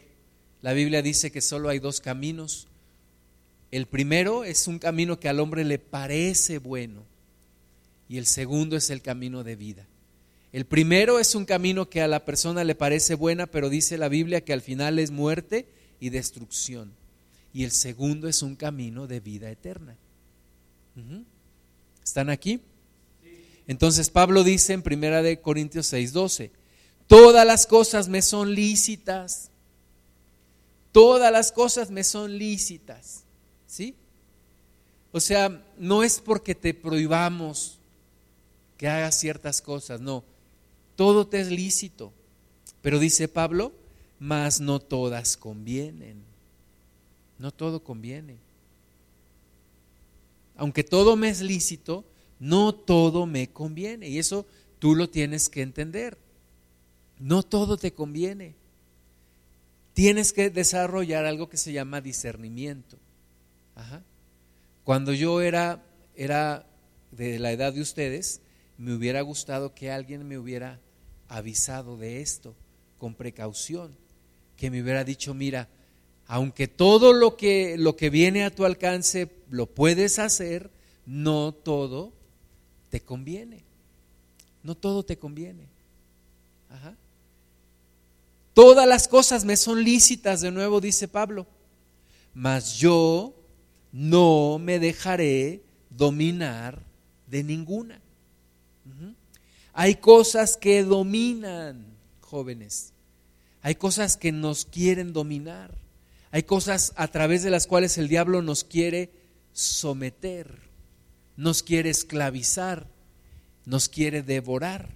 La 0.63 0.73
Biblia 0.73 1.03
dice 1.03 1.31
que 1.31 1.43
solo 1.43 1.69
hay 1.69 1.81
dos 1.81 2.01
caminos, 2.01 2.69
el 3.75 3.87
primero 3.87 4.45
es 4.45 4.69
un 4.69 4.79
camino 4.79 5.19
que 5.19 5.29
al 5.29 5.41
hombre 5.41 5.65
le 5.65 5.81
parece 5.81 6.59
bueno 6.59 7.03
y 8.09 8.19
el 8.19 8.27
segundo 8.27 8.77
es 8.77 8.89
el 8.89 9.03
camino 9.03 9.43
de 9.43 9.57
vida. 9.57 9.89
El 10.53 10.65
primero 10.65 11.19
es 11.19 11.35
un 11.35 11.45
camino 11.45 11.91
que 11.91 12.01
a 12.01 12.07
la 12.07 12.25
persona 12.25 12.63
le 12.63 12.77
parece 12.77 13.17
buena, 13.17 13.49
pero 13.49 13.69
dice 13.69 13.99
la 13.99 14.09
Biblia 14.09 14.43
que 14.43 14.53
al 14.53 14.61
final 14.61 15.01
es 15.01 15.11
muerte 15.11 15.67
y 16.05 16.11
destrucción. 16.11 16.93
Y 17.55 17.65
el 17.65 17.71
segundo 17.71 18.29
es 18.29 18.43
un 18.43 18.57
camino 18.57 19.07
de 19.07 19.21
vida 19.21 19.51
eterna. 19.51 19.97
¿Están 22.05 22.29
aquí? 22.29 22.61
Entonces 23.67 24.11
Pablo 24.11 24.45
dice 24.45 24.75
en 24.75 24.83
Primera 24.83 25.23
de 25.23 25.41
Corintios 25.41 25.91
6:12, 25.91 26.51
todas 27.07 27.47
las 27.47 27.67
cosas 27.67 28.09
me 28.09 28.21
son 28.21 28.55
lícitas. 28.55 29.51
Todas 30.93 31.33
las 31.33 31.51
cosas 31.51 31.91
me 31.91 32.05
son 32.05 32.39
lícitas 32.39 33.25
¿Sí? 33.67 33.97
O 35.11 35.21
sea, 35.21 35.65
no 35.79 36.03
es 36.03 36.21
porque 36.21 36.55
te 36.55 36.75
prohibamos 36.75 37.79
que 38.77 38.89
hagas 38.89 39.19
ciertas 39.19 39.63
cosas, 39.63 40.03
no. 40.03 40.23
Todo 40.97 41.27
te 41.27 41.41
es 41.41 41.51
lícito. 41.51 42.13
Pero 42.83 42.99
dice 42.99 43.27
Pablo, 43.27 43.73
mas 44.25 44.59
no 44.59 44.81
todas 44.81 45.37
convienen. 45.37 46.23
No 47.39 47.53
todo 47.53 47.85
conviene. 47.85 48.39
Aunque 50.57 50.83
todo 50.83 51.15
me 51.15 51.29
es 51.29 51.43
lícito, 51.43 52.07
no 52.41 52.75
todo 52.75 53.27
me 53.27 53.51
conviene. 53.51 54.09
Y 54.09 54.19
eso 54.19 54.47
tú 54.79 54.95
lo 54.95 55.11
tienes 55.11 55.51
que 55.51 55.61
entender. 55.61 56.17
No 57.19 57.43
todo 57.43 57.77
te 57.77 57.93
conviene. 57.93 58.55
Tienes 59.93 60.33
que 60.33 60.49
desarrollar 60.49 61.27
algo 61.27 61.51
que 61.51 61.59
se 61.59 61.75
llama 61.75 62.01
discernimiento. 62.01 62.97
Cuando 64.85 65.13
yo 65.13 65.43
era, 65.43 65.85
era 66.17 66.65
de 67.11 67.39
la 67.39 67.53
edad 67.53 67.75
de 67.75 67.83
ustedes, 67.83 68.41
me 68.79 68.95
hubiera 68.95 69.21
gustado 69.21 69.75
que 69.75 69.91
alguien 69.91 70.27
me 70.27 70.39
hubiera 70.39 70.81
avisado 71.29 71.99
de 71.99 72.23
esto 72.23 72.55
con 72.97 73.15
precaución, 73.15 74.03
que 74.65 74.71
me 74.71 74.81
hubiera 74.81 75.05
dicho, 75.05 75.35
mira, 75.35 75.69
aunque 76.27 76.69
todo 76.69 77.13
lo 77.13 77.37
que, 77.37 77.77
lo 77.77 77.97
que 77.97 78.09
viene 78.09 78.45
a 78.45 78.51
tu 78.51 78.65
alcance 78.65 79.31
lo 79.51 79.67
puedes 79.67 80.19
hacer, 80.19 80.71
no 81.05 81.53
todo 81.53 82.15
te 82.89 83.01
conviene. 83.01 83.63
No 84.63 84.75
todo 84.75 85.03
te 85.03 85.19
conviene. 85.19 85.67
Todas 88.55 88.89
las 88.89 89.07
cosas 89.07 89.45
me 89.45 89.59
son 89.59 89.85
lícitas, 89.85 90.41
de 90.41 90.51
nuevo 90.51 90.81
dice 90.81 91.09
Pablo, 91.09 91.47
mas 92.33 92.79
yo 92.79 93.35
no 93.93 94.59
me 94.59 94.79
dejaré 94.79 95.63
dominar 95.91 96.81
de 97.27 97.45
ninguna. 97.45 98.01
Hay 99.75 99.97
cosas 99.97 100.57
que 100.57 100.85
dominan, 100.85 101.85
jóvenes. 102.23 102.94
Hay 103.65 103.77
cosas 103.77 104.19
que 104.19 104.31
nos 104.31 104.67
quieren 104.67 105.15
dominar. 105.15 105.75
Hay 106.31 106.43
cosas 106.43 106.93
a 106.97 107.09
través 107.09 107.43
de 107.43 107.49
las 107.49 107.67
cuales 107.67 107.97
el 107.97 108.09
diablo 108.09 108.43
nos 108.43 108.63
quiere 108.63 109.11
someter, 109.55 110.61
nos 111.39 111.63
quiere 111.63 111.89
esclavizar, 111.89 112.87
nos 113.65 113.89
quiere 113.89 114.21
devorar. 114.23 114.91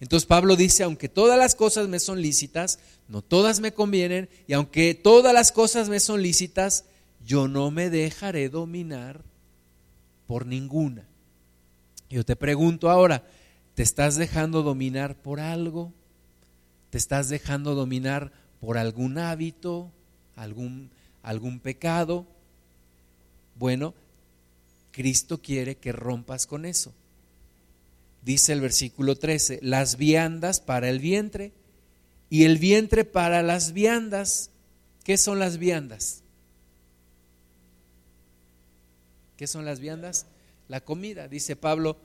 Entonces 0.00 0.26
Pablo 0.26 0.56
dice, 0.56 0.82
aunque 0.82 1.10
todas 1.10 1.38
las 1.38 1.54
cosas 1.54 1.88
me 1.88 2.00
son 2.00 2.22
lícitas, 2.22 2.78
no 3.06 3.20
todas 3.20 3.60
me 3.60 3.74
convienen, 3.74 4.30
y 4.46 4.54
aunque 4.54 4.94
todas 4.94 5.34
las 5.34 5.52
cosas 5.52 5.90
me 5.90 6.00
son 6.00 6.22
lícitas, 6.22 6.86
yo 7.22 7.48
no 7.48 7.70
me 7.70 7.90
dejaré 7.90 8.48
dominar 8.48 9.22
por 10.26 10.46
ninguna. 10.46 11.06
Yo 12.08 12.24
te 12.24 12.34
pregunto 12.34 12.88
ahora, 12.88 13.26
¿te 13.74 13.82
estás 13.82 14.16
dejando 14.16 14.62
dominar 14.62 15.20
por 15.20 15.38
algo? 15.38 15.92
¿Te 16.90 16.98
estás 16.98 17.28
dejando 17.28 17.74
dominar 17.74 18.32
por 18.60 18.78
algún 18.78 19.18
hábito, 19.18 19.90
algún, 20.36 20.90
algún 21.22 21.60
pecado? 21.60 22.26
Bueno, 23.56 23.94
Cristo 24.92 25.42
quiere 25.42 25.76
que 25.76 25.92
rompas 25.92 26.46
con 26.46 26.64
eso. 26.64 26.94
Dice 28.22 28.52
el 28.52 28.60
versículo 28.60 29.16
13, 29.16 29.60
las 29.62 29.96
viandas 29.96 30.60
para 30.60 30.88
el 30.88 30.98
vientre 30.98 31.52
y 32.30 32.44
el 32.44 32.58
vientre 32.58 33.04
para 33.04 33.42
las 33.42 33.72
viandas. 33.72 34.50
¿Qué 35.04 35.16
son 35.16 35.38
las 35.38 35.58
viandas? 35.58 36.22
¿Qué 39.36 39.46
son 39.46 39.64
las 39.64 39.78
viandas? 39.78 40.26
La 40.68 40.80
comida, 40.80 41.28
dice 41.28 41.54
Pablo. 41.54 41.96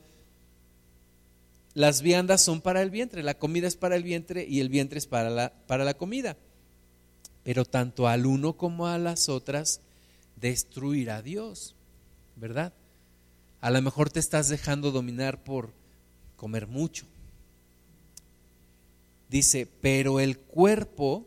Las 1.74 2.01
viandas 2.01 2.42
son 2.42 2.62
para 2.62 2.82
el 2.82 2.89
vientre, 2.89 3.24
la 3.24 3.38
comida 3.38 3.68
es 3.68 3.75
para 3.75 3.96
el 3.96 4.03
vientre 4.03 4.46
y 4.48 4.60
el 4.60 4.70
vientre 4.70 5.00
es 5.00 5.08
para 5.08 5.30
la, 5.30 5.53
para 5.68 5.84
la 5.84 5.96
comida. 5.96 6.38
Pero 7.44 7.65
tanto 7.65 8.08
al 8.08 8.25
uno 8.25 8.53
como 8.53 8.88
a 8.88 8.98
las 8.98 9.27
otras 9.27 9.82
destruirá 10.36 11.22
Dios, 11.22 11.75
¿verdad? 12.36 12.74
A 13.60 13.72
lo 13.72 13.82
mejor 13.82 14.10
te 14.10 14.20
estás 14.20 14.50
dejando 14.50 14.92
dominar 14.92 15.44
por 15.44 15.72
comer 16.36 16.68
mucho. 16.68 17.06
Dice, 19.30 19.68
pero 19.82 20.20
el 20.20 20.38
cuerpo 20.38 21.25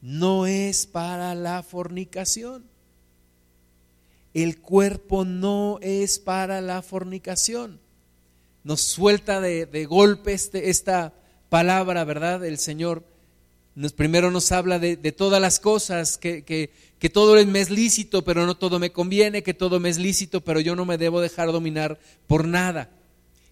no 0.00 0.46
es 0.46 0.86
para 0.86 1.34
la 1.34 1.62
fornicación 1.62 2.64
el 4.34 4.60
cuerpo 4.60 5.24
no 5.24 5.78
es 5.80 6.18
para 6.18 6.60
la 6.60 6.82
fornicación. 6.82 7.80
Nos 8.68 8.82
suelta 8.82 9.40
de, 9.40 9.86
golpe 9.86 10.34
este, 10.34 10.68
esta 10.68 11.14
palabra, 11.48 12.04
¿verdad? 12.04 12.44
El 12.44 12.58
Señor 12.58 13.02
nos, 13.74 13.94
primero 13.94 14.30
nos 14.30 14.52
habla 14.52 14.78
de, 14.78 14.96
todas 15.12 15.40
las 15.40 15.58
cosas, 15.58 16.18
que, 16.18 16.44
que, 16.44 17.08
todo 17.08 17.42
me 17.46 17.60
es 17.62 17.70
lícito, 17.70 18.24
pero 18.24 18.44
no 18.44 18.58
todo 18.58 18.78
me 18.78 18.92
conviene, 18.92 19.42
que 19.42 19.54
todo 19.54 19.80
me 19.80 19.88
es 19.88 19.96
lícito, 19.96 20.42
pero 20.42 20.60
yo 20.60 20.76
no 20.76 20.84
me 20.84 20.98
debo 20.98 21.22
dejar 21.22 21.50
dominar 21.50 21.98
por 22.26 22.46
nada. 22.46 22.90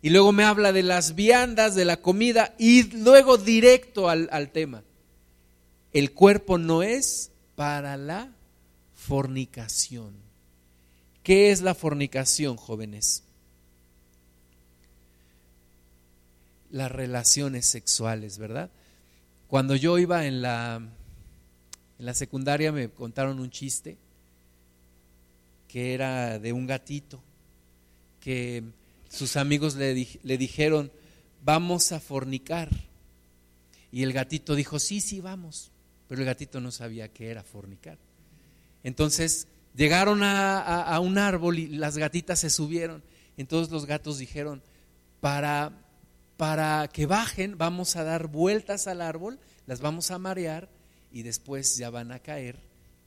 Y 0.03 0.11
luego 0.11 0.33
me 0.33 0.45
habla 0.45 0.71
de 0.75 0.83
las 0.83 1.15
viandas, 1.15 1.75
de 1.75 1.87
la 1.87 1.97
comida, 1.97 2.55
y 2.59 2.83
luego 2.99 3.39
directo 3.39 4.11
al 4.11 4.51
tema. 4.53 4.85
El 5.95 6.13
cuerpo 6.13 6.59
no 6.59 6.83
es 6.83 7.31
para 7.55 7.97
la 7.97 8.35
fornicación. 8.95 10.13
¿Qué 11.23 11.53
es 11.53 11.63
la 11.63 11.75
fornicación, 11.75 12.59
jóvenes? 12.59 13.23
Las 16.71 16.91
relaciones 16.91 17.67
sexuales, 17.67 18.39
¿verdad? 18.39 18.71
Cuando 19.49 19.77
yo 19.77 19.99
iba 19.99 20.27
en 20.27 20.43
la, 20.43 20.77
en 21.99 22.07
la 22.07 22.15
secundaria 22.15 22.73
me 22.73 22.89
contaron 22.89 23.39
un 23.39 23.51
chiste 23.51 23.97
que 25.69 25.95
era 25.95 26.39
de 26.39 26.53
un 26.53 26.67
gatito, 26.67 27.21
que 28.21 28.63
sus 29.09 29.37
amigos 29.37 29.77
le, 29.77 30.09
le 30.23 30.39
dijeron, 30.39 30.91
vamos 31.45 31.93
a 31.93 32.01
fornicar. 32.01 32.71
Y 33.93 34.03
el 34.03 34.13
gatito 34.13 34.55
dijo, 34.55 34.79
sí, 34.79 35.01
sí, 35.01 35.21
vamos. 35.21 35.71
Pero 36.09 36.21
el 36.21 36.27
gatito 36.27 36.61
no 36.61 36.71
sabía 36.71 37.09
qué 37.09 37.31
era 37.31 37.43
fornicar. 37.43 37.99
Entonces 38.83 39.49
Llegaron 39.77 40.23
a, 40.23 40.99
un 41.01 41.19
árbol 41.19 41.59
y 41.59 41.69
las 41.69 41.99
gatitas 41.99 42.39
se 42.39 42.49
subieron. 42.49 43.03
Entonces 43.37 43.71
los 43.71 43.85
gatos 43.85 44.17
dijeron, 44.17 44.63
para, 45.21 45.71
para 46.37 46.89
que 46.89 47.07
bajen 47.07 47.57
vamos 47.59 47.97
a 47.97 48.05
dar 48.05 48.27
vueltas 48.27 48.87
al 48.87 49.01
árbol, 49.01 49.39
las 49.67 49.81
vamos 49.81 50.11
a 50.11 50.19
marear 50.19 50.69
y 51.11 51.23
después 51.23 51.77
ya 51.77 51.91
van 51.91 52.13
a 52.13 52.19
caer 52.19 52.57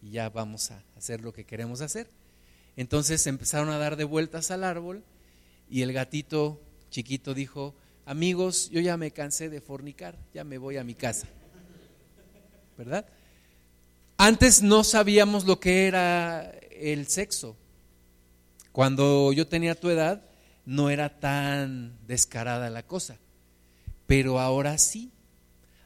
y 0.02 0.12
ya 0.12 0.30
vamos 0.30 0.72
a 0.72 0.82
hacer 0.98 1.22
lo 1.22 1.34
que 1.34 1.46
queremos 1.46 1.82
hacer. 1.82 2.10
Entonces 2.76 3.28
empezaron 3.28 3.70
a 3.70 3.78
dar 3.78 3.96
de 3.98 4.04
vueltas 4.04 4.52
al 4.52 4.64
árbol 4.64 5.04
y 5.70 5.82
el 5.82 5.94
gatito 5.94 6.60
chiquito 6.90 7.34
dijo, 7.34 7.76
amigos, 8.06 8.70
yo 8.72 8.82
ya 8.82 8.98
me 8.98 9.12
cansé 9.12 9.50
de 9.50 9.62
fornicar, 9.62 10.18
ya 10.34 10.44
me 10.44 10.58
voy 10.58 10.78
a 10.78 10.84
mi 10.84 10.96
casa. 10.96 11.28
¿Verdad? 12.78 13.06
Antes 14.18 14.64
no 14.64 14.84
sabíamos 14.84 15.46
lo 15.46 15.60
que 15.60 15.88
era 15.88 16.52
el 16.72 17.08
sexo. 17.08 17.56
Cuando 18.72 19.34
yo 19.34 19.48
tenía 19.48 19.76
tu 19.76 19.90
edad, 19.90 20.29
no 20.70 20.92
era 20.92 21.20
tan 21.20 21.98
descarada 22.06 22.70
la 22.70 22.84
cosa. 22.84 23.18
Pero 24.06 24.40
ahora 24.40 24.78
sí. 24.78 25.10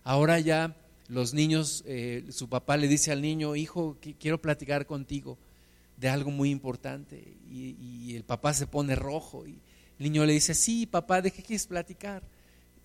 Ahora 0.04 0.42
ya 0.42 0.76
los 1.08 1.34
niños, 1.34 1.86
eh, 1.88 2.26
su 2.32 2.50
papá 2.50 2.76
le 2.76 2.90
dice 2.90 3.14
al 3.14 3.22
niño, 3.22 3.56
hijo, 3.56 3.98
quiero 4.20 4.42
platicar 4.42 4.86
contigo 4.86 5.38
de 5.96 6.10
algo 6.10 6.32
muy 6.32 6.50
importante. 6.50 7.24
Y, 7.50 8.14
el 8.14 8.24
papá 8.26 8.54
se 8.54 8.68
pone 8.68 8.94
rojo. 8.96 9.48
Y 9.48 9.52
el 10.00 10.04
niño 10.04 10.26
le 10.26 10.34
dice, 10.34 10.54
sí, 10.54 10.86
papá, 10.86 11.22
¿de 11.22 11.32
qué 11.32 11.42
quieres 11.42 11.66
platicar? 11.66 12.22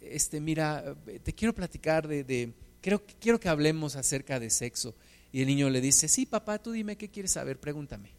Este, 0.00 0.38
mira, 0.38 0.94
te 1.24 1.32
quiero 1.32 1.52
platicar 1.52 2.06
de, 2.06 2.22
de 2.22 2.52
quiero, 2.80 3.02
quiero 3.20 3.40
que 3.40 3.48
hablemos 3.48 3.96
acerca 3.96 4.38
de 4.38 4.50
sexo. 4.50 4.94
Y 5.32 5.40
el 5.40 5.48
niño 5.48 5.68
le 5.68 5.80
dice, 5.80 6.06
sí, 6.06 6.26
papá, 6.26 6.60
tú 6.60 6.70
dime 6.70 6.94
qué 6.94 7.08
quieres 7.08 7.32
saber, 7.32 7.58
pregúntame. 7.58 8.10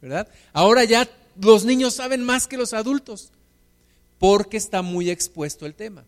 ¿Verdad? 0.00 0.28
Ahora 0.52 0.84
ya 0.84 1.08
los 1.40 1.64
niños 1.64 1.94
saben 1.94 2.22
más 2.24 2.46
que 2.46 2.56
los 2.56 2.72
adultos, 2.72 3.32
porque 4.18 4.56
está 4.56 4.82
muy 4.82 5.10
expuesto 5.10 5.66
el 5.66 5.74
tema. 5.74 6.04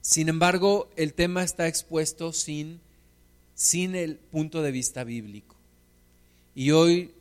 Sin 0.00 0.28
embargo, 0.28 0.88
el 0.96 1.14
tema 1.14 1.42
está 1.42 1.66
expuesto 1.66 2.32
sin, 2.32 2.80
sin 3.54 3.94
el 3.94 4.16
punto 4.16 4.62
de 4.62 4.70
vista 4.70 5.04
bíblico. 5.04 5.56
Y 6.54 6.70
hoy 6.70 7.12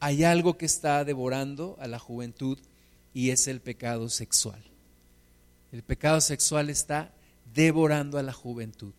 hay 0.00 0.24
algo 0.24 0.58
que 0.58 0.66
está 0.66 1.04
devorando 1.04 1.76
a 1.80 1.86
la 1.86 1.98
juventud 1.98 2.58
y 3.14 3.30
es 3.30 3.48
el 3.48 3.60
pecado 3.60 4.08
sexual. 4.10 4.62
El 5.72 5.82
pecado 5.82 6.20
sexual 6.20 6.68
está 6.68 7.12
devorando 7.54 8.18
a 8.18 8.22
la 8.22 8.32
juventud. 8.32 8.92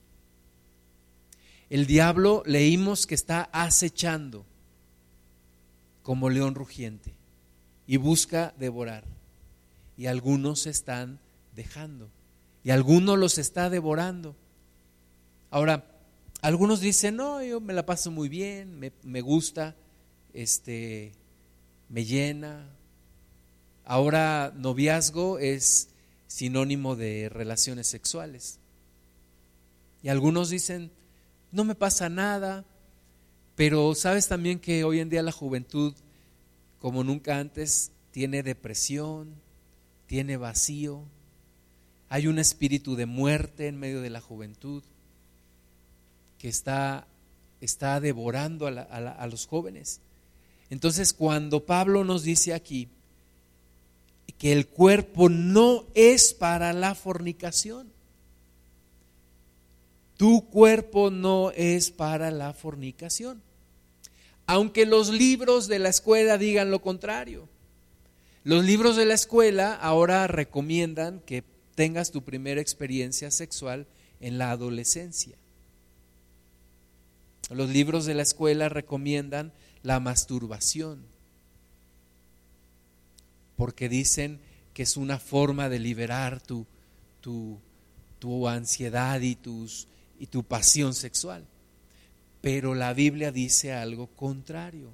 El 1.69 1.85
diablo 1.85 2.43
leímos 2.45 3.05
que 3.05 3.15
está 3.15 3.49
acechando 3.51 4.45
como 6.05 6.29
león 6.29 6.53
rugiente 6.53 7.15
y 7.87 7.97
busca 7.97 8.53
devorar. 8.59 9.03
Y 9.97 10.05
algunos 10.05 10.61
se 10.61 10.69
están 10.69 11.19
dejando 11.55 12.11
y 12.63 12.69
algunos 12.69 13.17
los 13.17 13.39
está 13.39 13.71
devorando. 13.71 14.35
Ahora, 15.49 15.83
algunos 16.43 16.79
dicen, 16.79 17.15
no, 17.15 17.43
yo 17.43 17.59
me 17.59 17.73
la 17.73 17.87
paso 17.87 18.11
muy 18.11 18.29
bien, 18.29 18.77
me, 18.79 18.91
me 19.01 19.21
gusta, 19.21 19.75
este, 20.31 21.11
me 21.89 22.05
llena. 22.05 22.69
Ahora, 23.83 24.53
noviazgo 24.55 25.39
es 25.39 25.89
sinónimo 26.27 26.95
de 26.95 27.29
relaciones 27.29 27.87
sexuales. 27.87 28.59
Y 30.03 30.09
algunos 30.09 30.51
dicen, 30.51 30.91
no 31.51 31.63
me 31.63 31.73
pasa 31.73 32.09
nada, 32.09 32.63
pero 33.55 33.95
sabes 33.95 34.27
también 34.27 34.59
que 34.59 34.83
hoy 34.83 34.99
en 34.99 35.09
día 35.09 35.23
la 35.23 35.31
juventud, 35.31 35.93
como 36.79 37.03
nunca 37.03 37.39
antes, 37.39 37.91
tiene 38.11 38.43
depresión, 38.43 39.35
tiene 40.07 40.37
vacío, 40.37 41.03
hay 42.09 42.27
un 42.27 42.37
espíritu 42.37 42.95
de 42.95 43.05
muerte 43.05 43.67
en 43.67 43.79
medio 43.79 44.01
de 44.01 44.09
la 44.09 44.21
juventud 44.21 44.83
que 46.37 46.49
está, 46.49 47.07
está 47.61 47.99
devorando 47.99 48.67
a, 48.67 48.71
a 48.71 49.27
los 49.27 49.47
jóvenes. 49.47 50.01
Entonces, 50.69 51.13
cuando 51.13 51.65
Pablo 51.65 52.03
nos 52.03 52.23
dice 52.23 52.53
aquí 52.53 52.89
que 54.37 54.51
el 54.51 54.67
cuerpo 54.67 55.29
no 55.29 55.85
es 55.93 56.33
para 56.33 56.73
la 56.73 56.93
fornicación, 56.93 57.94
tu 60.17 60.49
cuerpo 60.49 61.11
no 61.11 61.51
es 61.51 61.91
para 61.91 62.31
la 62.31 62.53
fornicación. 62.53 63.41
Aunque 64.47 64.85
los 64.85 65.09
libros 65.09 65.67
de 65.67 65.79
la 65.79 65.89
escuela 65.89 66.37
digan 66.37 66.71
lo 66.71 66.81
contrario. 66.81 67.49
Los 68.43 68.63
libros 68.63 68.95
de 68.95 69.05
la 69.05 69.15
escuela 69.15 69.73
ahora 69.73 70.27
recomiendan 70.27 71.19
que 71.21 71.43
tengas 71.73 72.11
tu 72.11 72.23
primera 72.23 72.61
experiencia 72.61 73.31
sexual 73.31 73.87
en 74.19 74.37
la 74.37 74.51
adolescencia. 74.51 75.35
Los 77.49 77.69
libros 77.69 78.05
de 78.05 78.13
la 78.13 78.23
escuela 78.23 78.69
recomiendan 78.69 79.51
la 79.83 79.99
masturbación, 79.99 81.05
porque 83.55 83.89
dicen 83.89 84.39
que 84.73 84.83
es 84.83 84.97
una 84.97 85.19
forma 85.19 85.69
de 85.69 85.79
liberar 85.79 86.41
tu, 86.41 86.65
tu, 87.21 87.59
tu 88.19 88.47
ansiedad 88.47 89.21
y 89.21 89.35
tus 89.35 89.87
y 90.19 90.27
tu 90.27 90.43
pasión 90.43 90.93
sexual. 90.93 91.45
Pero 92.41 92.75
la 92.75 92.93
Biblia 92.93 93.31
dice 93.31 93.73
algo 93.73 94.07
contrario. 94.07 94.91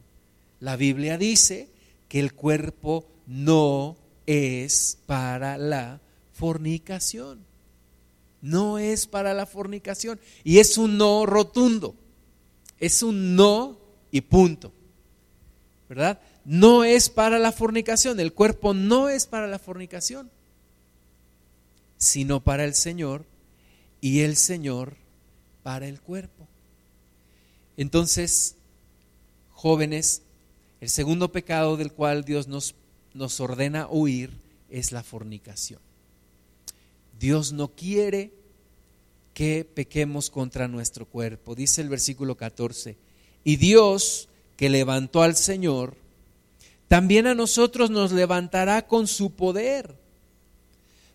La 0.59 0.75
Biblia 0.75 1.17
dice 1.17 1.69
que 2.07 2.19
el 2.19 2.33
cuerpo 2.33 3.07
no 3.27 3.97
es 4.25 4.97
para 5.05 5.57
la 5.57 6.01
fornicación. 6.33 7.45
No 8.41 8.79
es 8.79 9.05
para 9.07 9.33
la 9.33 9.45
fornicación. 9.45 10.19
Y 10.43 10.59
es 10.59 10.77
un 10.77 10.97
no 10.97 11.25
rotundo. 11.25 11.95
Es 12.79 13.03
un 13.03 13.35
no 13.35 13.79
y 14.11 14.21
punto. 14.21 14.71
¿Verdad? 15.89 16.21
No 16.45 16.83
es 16.83 17.09
para 17.09 17.37
la 17.37 17.51
fornicación. 17.51 18.19
El 18.19 18.33
cuerpo 18.33 18.73
no 18.73 19.09
es 19.09 19.27
para 19.27 19.47
la 19.47 19.59
fornicación, 19.59 20.31
sino 21.97 22.43
para 22.43 22.63
el 22.63 22.73
Señor 22.73 23.25
y 23.99 24.21
el 24.21 24.35
Señor 24.35 25.00
para 25.63 25.87
el 25.87 26.01
cuerpo. 26.01 26.47
Entonces, 27.77 28.55
jóvenes, 29.51 30.21
el 30.81 30.89
segundo 30.89 31.31
pecado 31.31 31.77
del 31.77 31.91
cual 31.91 32.23
Dios 32.23 32.47
nos, 32.47 32.75
nos 33.13 33.39
ordena 33.39 33.87
huir 33.89 34.31
es 34.69 34.91
la 34.91 35.03
fornicación. 35.03 35.79
Dios 37.19 37.53
no 37.53 37.69
quiere 37.69 38.33
que 39.33 39.63
pequemos 39.63 40.29
contra 40.29 40.67
nuestro 40.67 41.05
cuerpo. 41.05 41.55
Dice 41.55 41.81
el 41.81 41.89
versículo 41.89 42.35
14, 42.35 42.97
y 43.43 43.55
Dios 43.57 44.27
que 44.57 44.69
levantó 44.69 45.21
al 45.21 45.35
Señor, 45.35 45.95
también 46.87 47.27
a 47.27 47.35
nosotros 47.35 47.89
nos 47.89 48.11
levantará 48.11 48.87
con 48.87 49.07
su 49.07 49.31
poder. 49.31 49.95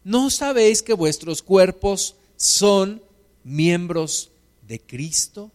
¿No 0.05 0.31
sabéis 0.31 0.83
que 0.83 0.95
vuestros 0.95 1.43
cuerpos 1.43 2.17
son 2.37 3.03
miembros 3.45 4.31
de 4.67 4.81
Cristo? 4.81 5.51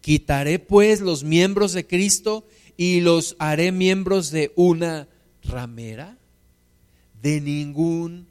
Quitaré 0.00 0.58
pues 0.58 1.00
los 1.00 1.24
miembros 1.24 1.72
de 1.72 1.86
Cristo 1.86 2.46
y 2.76 3.00
los 3.00 3.36
haré 3.38 3.72
miembros 3.72 4.30
de 4.30 4.52
una 4.54 5.08
ramera. 5.42 6.16
De 7.22 7.40
ningún 7.40 8.26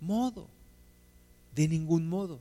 modo, 0.00 0.48
de 1.54 1.68
ningún 1.68 2.08
modo. 2.08 2.40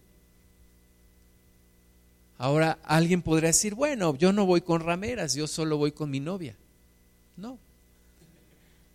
Ahora 2.37 2.79
alguien 2.83 3.21
podría 3.21 3.47
decir, 3.47 3.75
bueno, 3.75 4.15
yo 4.15 4.31
no 4.31 4.45
voy 4.45 4.61
con 4.61 4.79
rameras, 4.79 5.35
yo 5.35 5.45
solo 5.45 5.77
voy 5.77 5.91
con 5.91 6.09
mi 6.09 6.21
novia. 6.21 6.55
No. 7.35 7.57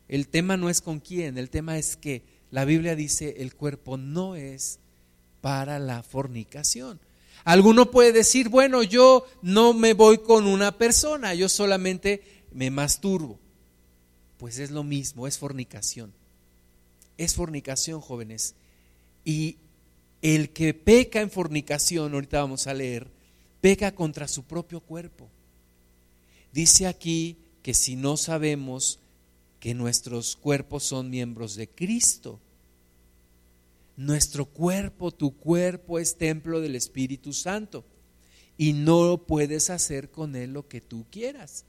El 0.09 0.29
tema 0.29 0.57
no 0.57 0.71
es 0.71 0.81
con 0.81 0.99
quién, 0.99 1.37
el 1.37 1.51
tema 1.51 1.77
es 1.77 1.97
que 1.97 2.23
la 2.51 2.65
Biblia 2.65 2.97
dice 2.97 3.37
el 3.39 3.55
cuerpo 3.55 3.99
no 3.99 4.35
es 4.35 4.79
para 5.41 5.79
la 5.79 6.03
fornicación. 6.03 7.01
Alguno 7.43 7.91
puede 7.91 8.13
decir, 8.13 8.49
bueno, 8.49 8.83
yo 8.83 9.27
no 9.43 9.75
me 9.75 9.93
voy 9.93 10.19
con 10.19 10.47
una 10.47 10.79
persona, 10.79 11.35
yo 11.35 11.49
solamente 11.49 12.23
me 12.53 12.71
masturbo. 12.71 13.39
Pues 14.39 14.59
es 14.59 14.71
lo 14.71 14.85
mismo, 14.85 15.27
es 15.27 15.39
fornicación. 15.39 16.13
Es 17.19 17.35
fornicación, 17.35 18.01
jóvenes. 18.01 18.55
Y 19.25 19.57
el 20.23 20.51
que 20.51 20.73
peca 20.73 21.21
en 21.21 21.31
fornicación, 21.31 22.15
ahorita 22.15 22.41
vamos 22.41 22.67
a 22.67 22.75
leer, 22.75 23.11
peca 23.61 23.95
contra 23.95 24.29
su 24.29 24.45
propio 24.45 24.81
cuerpo. 24.81 25.29
Dice 26.53 26.87
aquí 26.87 27.37
que 27.63 27.75
si 27.75 27.97
no 27.97 28.17
sabemos 28.17 29.01
que 29.61 29.75
nuestros 29.75 30.37
cuerpos 30.37 30.85
son 30.85 31.11
miembros 31.11 31.57
de 31.57 31.69
Cristo, 31.69 32.41
nuestro 33.97 34.47
cuerpo, 34.47 35.13
tu 35.13 35.37
cuerpo 35.37 35.99
es 35.99 36.17
templo 36.17 36.61
del 36.61 36.75
Espíritu 36.75 37.33
Santo 37.33 37.85
y 38.57 38.73
no 38.73 39.25
puedes 39.27 39.71
hacer 39.71 40.11
con 40.11 40.37
él 40.37 40.53
lo 40.53 40.69
que 40.69 40.81
tú 40.81 41.07
quieras. 41.11 41.65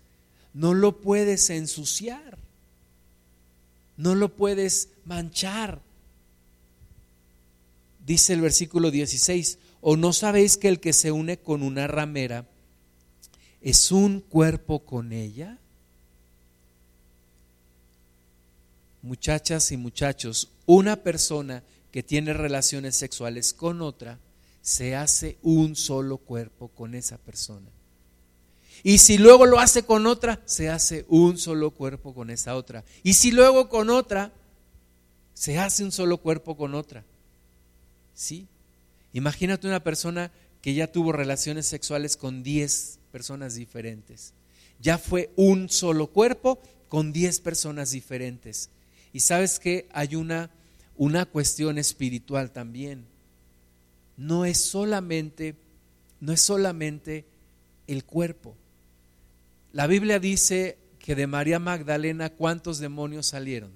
No 0.54 0.74
lo 0.74 1.02
puedes 1.02 1.50
ensuciar. 1.50 2.38
No 3.98 4.16
lo 4.16 4.36
puedes 4.36 4.90
manchar. 5.06 5.82
Dice 8.06 8.34
el 8.34 8.42
versículo 8.42 8.92
16, 8.92 9.58
¿o 9.82 9.98
no 9.98 10.14
sabéis 10.14 10.58
que 10.58 10.68
el 10.68 10.80
que 10.80 10.94
se 10.94 11.12
une 11.12 11.38
con 11.38 11.64
una 11.64 11.88
ramera 11.88 12.48
es 13.62 13.92
un 13.92 14.20
cuerpo 14.20 14.86
con 14.86 15.12
ella? 15.12 15.58
Muchachas 19.02 19.72
y 19.72 19.78
muchachos, 19.78 20.52
una 20.66 20.98
persona 20.98 21.64
que 21.96 22.04
tiene 22.04 22.34
relaciones 22.34 22.98
sexuales 22.98 23.54
con 23.54 23.82
otra, 23.82 24.20
se 24.62 24.98
hace 24.98 25.38
un 25.42 25.78
solo 25.78 26.18
cuerpo 26.18 26.68
con 26.68 26.94
esa 26.94 27.18
persona. 27.18 27.70
Y 28.84 28.98
si 28.98 29.18
luego 29.18 29.46
lo 29.46 29.60
hace 29.60 29.84
con 29.84 30.06
otra, 30.06 30.42
se 30.44 30.70
hace 30.70 31.06
un 31.08 31.38
solo 31.38 31.72
cuerpo 31.72 32.14
con 32.14 32.32
esa 32.32 32.58
otra. 32.58 32.84
Y 33.02 33.14
si 33.14 33.32
luego 33.32 33.70
con 33.70 33.90
otra, 33.90 34.34
se 35.34 35.58
hace 35.58 35.86
un 35.86 35.94
solo 35.94 36.18
cuerpo 36.18 36.58
con 36.58 36.76
otra. 36.76 37.06
¿Sí? 38.14 38.46
Imagínate 39.14 39.66
una 39.66 39.82
persona 39.82 40.34
que 40.62 40.74
ya 40.74 40.92
tuvo 40.92 41.14
relaciones 41.14 41.66
sexuales 41.66 42.18
con 42.18 42.44
10 42.44 43.00
personas 43.14 43.56
diferentes. 43.56 44.34
Ya 44.82 44.98
fue 44.98 45.32
un 45.38 45.70
solo 45.70 46.08
cuerpo 46.08 46.60
con 46.90 47.14
10 47.14 47.40
personas 47.40 47.92
diferentes. 47.92 48.70
Y 49.14 49.22
sabes 49.22 49.60
que 49.62 49.88
hay 49.94 50.18
una 50.18 50.50
una 50.98 51.26
cuestión 51.26 51.78
espiritual 51.78 52.52
también. 52.52 53.06
No 54.18 54.46
es 54.46 54.62
solamente, 54.62 55.56
no 56.20 56.32
es 56.32 56.42
solamente 56.42 57.26
el 57.88 58.06
cuerpo. 58.06 58.56
La 59.74 59.88
Biblia 59.88 60.20
dice 60.20 60.78
que 61.00 61.16
de 61.16 61.28
María 61.28 61.60
Magdalena 61.60 62.30
cuántos 62.30 62.80
demonios 62.80 63.28
salieron. 63.28 63.72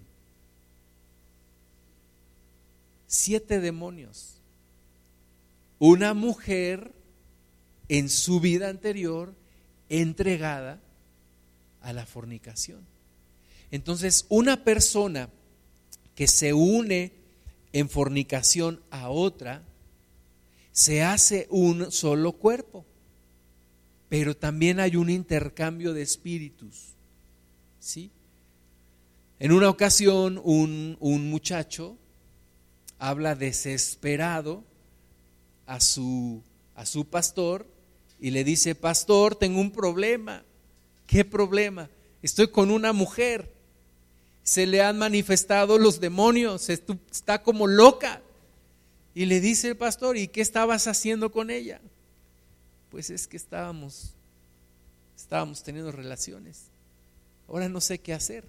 Siete 3.08 3.60
demonios. 3.60 4.36
Una 5.78 6.14
mujer 6.14 6.94
en 7.88 8.10
su 8.10 8.40
vida 8.40 8.70
anterior 8.70 9.34
entregada 9.90 10.80
a 11.82 11.92
la 11.92 12.06
fornicación. 12.06 12.86
Entonces, 13.72 14.26
una 14.30 14.64
persona 14.64 15.30
que 16.20 16.28
se 16.28 16.52
une 16.54 17.14
en 17.72 17.88
fornicación 17.88 18.82
a 18.92 19.10
otra, 19.10 19.64
se 20.74 21.02
hace 21.02 21.48
un 21.50 21.94
solo 21.94 22.34
cuerpo. 22.34 22.86
Pero 24.10 24.36
también 24.36 24.82
hay 24.82 24.98
un 24.98 25.10
intercambio 25.10 25.94
de 25.94 26.02
espíritus. 26.02 26.88
¿Sí? 27.80 28.12
En 29.40 29.54
una 29.54 29.70
ocasión 29.70 30.42
un, 30.44 30.98
un 31.00 31.30
muchacho 31.30 31.96
habla 32.98 33.34
desesperado 33.36 34.66
a 35.68 35.80
su, 35.80 36.44
a 36.76 36.86
su 36.86 37.06
pastor 37.06 37.66
y 38.20 38.32
le 38.32 38.44
dice, 38.44 38.76
pastor, 38.76 39.38
tengo 39.38 39.62
un 39.62 39.72
problema. 39.72 40.44
¿Qué 41.08 41.24
problema? 41.24 41.90
Estoy 42.22 42.50
con 42.50 42.72
una 42.72 42.92
mujer 42.92 43.59
se 44.50 44.66
le 44.66 44.82
han 44.82 44.98
manifestado 44.98 45.78
los 45.78 46.00
demonios, 46.00 46.70
está 46.70 47.44
como 47.44 47.68
loca. 47.68 48.20
Y 49.14 49.28
le 49.28 49.42
dice 49.42 49.68
el 49.68 49.78
pastor, 49.78 50.18
¿y 50.18 50.28
qué 50.28 50.42
estabas 50.42 50.88
haciendo 50.88 51.32
con 51.32 51.52
ella? 51.52 51.80
Pues 52.90 53.12
es 53.12 53.28
que 53.28 53.38
estábamos, 53.38 54.16
estábamos 55.16 55.62
teniendo 55.62 55.92
relaciones. 55.92 56.64
Ahora 57.48 57.70
no 57.70 57.80
sé 57.80 58.00
qué 58.00 58.12
hacer, 58.12 58.44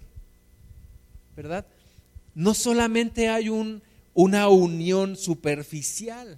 ¿verdad? 1.35 1.67
No 2.33 2.55
solamente 2.55 3.29
hay 3.29 3.49
un, 3.49 3.83
una 4.15 4.49
unión 4.49 5.15
superficial. 5.15 6.35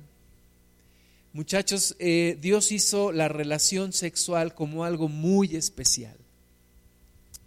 Muchachos, 1.32 1.96
eh, 2.00 2.38
Dios 2.42 2.74
hizo 2.74 3.14
la 3.14 3.30
relación 3.30 3.94
sexual 3.94 4.56
como 4.56 4.84
algo 4.84 5.08
muy 5.08 5.56
especial, 5.56 6.18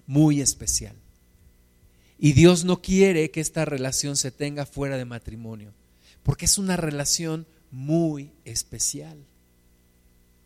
muy 0.07 0.40
especial. 0.40 0.96
Y 2.18 2.33
Dios 2.33 2.64
no 2.64 2.81
quiere 2.81 3.31
que 3.31 3.40
esta 3.40 3.64
relación 3.64 4.16
se 4.16 4.31
tenga 4.31 4.64
fuera 4.66 4.96
de 4.96 5.05
matrimonio, 5.05 5.72
porque 6.22 6.46
es 6.46 6.59
una 6.59 6.76
relación 6.76 7.46
muy 7.70 8.31
especial, 8.44 9.18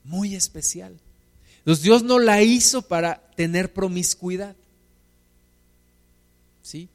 muy 0.04 0.34
especial. 0.34 0.98
Entonces 1.58 1.84
Dios 1.84 2.02
no 2.02 2.18
la 2.18 2.42
hizo 2.42 2.82
para 2.82 3.20
tener 3.36 3.72
promiscuidad. 3.72 4.56
¿Sí? 6.62 6.88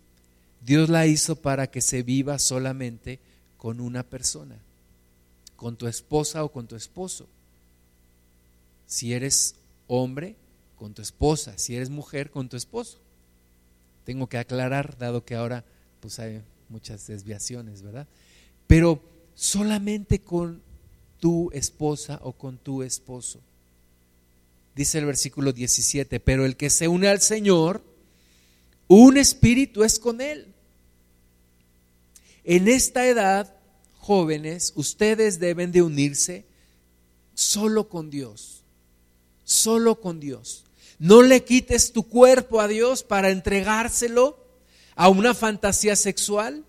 Dios 0.65 0.89
la 0.89 1.05
hizo 1.07 1.35
para 1.35 1.67
que 1.67 1.81
se 1.81 2.03
viva 2.03 2.39
solamente 2.39 3.19
con 3.57 3.79
una 3.79 4.03
persona, 4.03 4.57
con 5.55 5.75
tu 5.77 5.87
esposa 5.87 6.43
o 6.43 6.51
con 6.51 6.67
tu 6.67 6.75
esposo. 6.75 7.27
Si 8.87 9.13
eres 9.13 9.55
hombre, 9.87 10.35
con 10.75 10.93
tu 10.93 11.01
esposa, 11.01 11.57
si 11.57 11.75
eres 11.75 11.89
mujer, 11.89 12.29
con 12.29 12.49
tu 12.49 12.57
esposo. 12.57 12.99
Tengo 14.05 14.27
que 14.27 14.37
aclarar, 14.37 14.97
dado 14.97 15.25
que 15.25 15.35
ahora 15.35 15.65
pues 15.99 16.19
hay 16.19 16.41
muchas 16.69 17.07
desviaciones, 17.07 17.81
¿verdad? 17.81 18.07
Pero 18.67 19.01
solamente 19.33 20.19
con 20.19 20.61
tu 21.19 21.49
esposa 21.51 22.19
o 22.23 22.33
con 22.33 22.57
tu 22.57 22.83
esposo. 22.83 23.41
Dice 24.75 24.99
el 24.99 25.05
versículo 25.05 25.53
17, 25.53 26.19
pero 26.19 26.45
el 26.45 26.57
que 26.57 26.69
se 26.69 26.87
une 26.87 27.07
al 27.07 27.21
Señor, 27.21 27.83
un 28.87 29.17
espíritu 29.17 29.83
es 29.83 29.99
con 29.99 30.21
él. 30.21 30.53
En 32.43 32.67
esta 32.67 33.07
edad, 33.07 33.55
jóvenes, 33.97 34.73
ustedes 34.75 35.39
deben 35.39 35.71
de 35.71 35.81
unirse 35.81 36.45
solo 37.33 37.89
con 37.89 38.09
Dios, 38.09 38.63
solo 39.43 39.99
con 39.99 40.19
Dios. 40.19 40.64
No 40.99 41.21
le 41.21 41.43
quites 41.43 41.91
tu 41.91 42.03
cuerpo 42.07 42.61
a 42.61 42.67
Dios 42.67 43.03
para 43.03 43.29
entregárselo 43.29 44.37
a 44.95 45.09
una 45.09 45.33
fantasía 45.33 45.95
sexual 45.95 46.63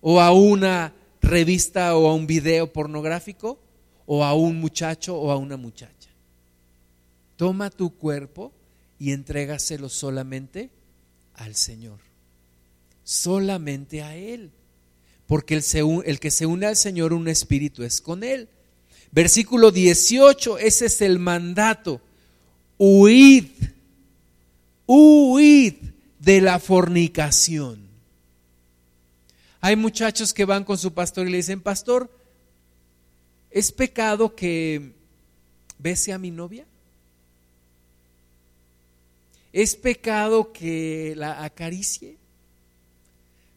o 0.00 0.20
a 0.20 0.32
una 0.32 0.94
revista 1.20 1.96
o 1.96 2.08
a 2.08 2.14
un 2.14 2.26
video 2.26 2.72
pornográfico 2.72 3.58
o 4.06 4.24
a 4.24 4.34
un 4.34 4.60
muchacho 4.60 5.16
o 5.16 5.30
a 5.30 5.36
una 5.36 5.56
muchacha. 5.56 6.10
Toma 7.36 7.70
tu 7.70 7.96
cuerpo 7.96 8.52
y 8.98 9.12
entrégaselo 9.12 9.88
solamente 9.88 10.70
al 11.34 11.56
Señor, 11.56 11.98
solamente 13.02 14.02
a 14.02 14.14
Él, 14.16 14.52
porque 15.26 15.54
el, 15.54 15.64
el 16.04 16.20
que 16.20 16.30
se 16.30 16.46
une 16.46 16.66
al 16.66 16.76
Señor, 16.76 17.12
un 17.12 17.26
espíritu 17.26 17.82
es 17.82 18.00
con 18.00 18.22
Él. 18.22 18.48
Versículo 19.10 19.70
18, 19.70 20.58
ese 20.58 20.86
es 20.86 21.00
el 21.00 21.18
mandato. 21.18 22.00
Huid, 22.84 23.46
huid 24.88 25.74
de 26.18 26.40
la 26.40 26.58
fornicación. 26.58 27.86
Hay 29.60 29.76
muchachos 29.76 30.34
que 30.34 30.44
van 30.44 30.64
con 30.64 30.76
su 30.76 30.92
pastor 30.92 31.28
y 31.28 31.30
le 31.30 31.36
dicen, 31.36 31.60
pastor, 31.60 32.10
¿es 33.52 33.70
pecado 33.70 34.34
que 34.34 34.94
bese 35.78 36.12
a 36.12 36.18
mi 36.18 36.32
novia? 36.32 36.66
¿Es 39.52 39.76
pecado 39.76 40.52
que 40.52 41.14
la 41.16 41.44
acaricie? 41.44 42.16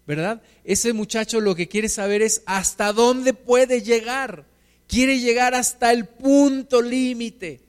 ¿Verdad? 0.06 0.44
Ese 0.64 0.94
muchacho 0.94 1.42
lo 1.42 1.56
que 1.56 1.68
quiere 1.68 1.90
saber 1.90 2.22
es 2.22 2.44
hasta 2.46 2.94
dónde 2.94 3.34
puede 3.34 3.82
llegar. 3.82 4.46
Quiere 4.88 5.20
llegar 5.20 5.56
hasta 5.56 5.92
el 5.92 6.06
punto 6.06 6.80
límite 6.84 7.65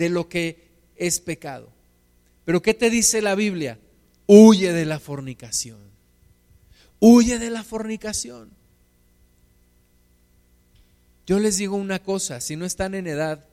de 0.00 0.08
lo 0.08 0.30
que 0.30 0.56
es 0.96 1.20
pecado. 1.20 1.70
Pero 2.46 2.62
¿qué 2.62 2.72
te 2.72 2.88
dice 2.88 3.20
la 3.20 3.34
Biblia? 3.34 3.78
Huye 4.26 4.72
de 4.72 4.86
la 4.86 4.98
fornicación. 4.98 5.78
Huye 7.00 7.38
de 7.38 7.50
la 7.50 7.62
fornicación. 7.62 8.50
Yo 11.26 11.38
les 11.38 11.58
digo 11.58 11.76
una 11.76 12.02
cosa, 12.02 12.40
si 12.40 12.56
no 12.56 12.64
están 12.64 12.94
en 12.94 13.08
edad 13.08 13.44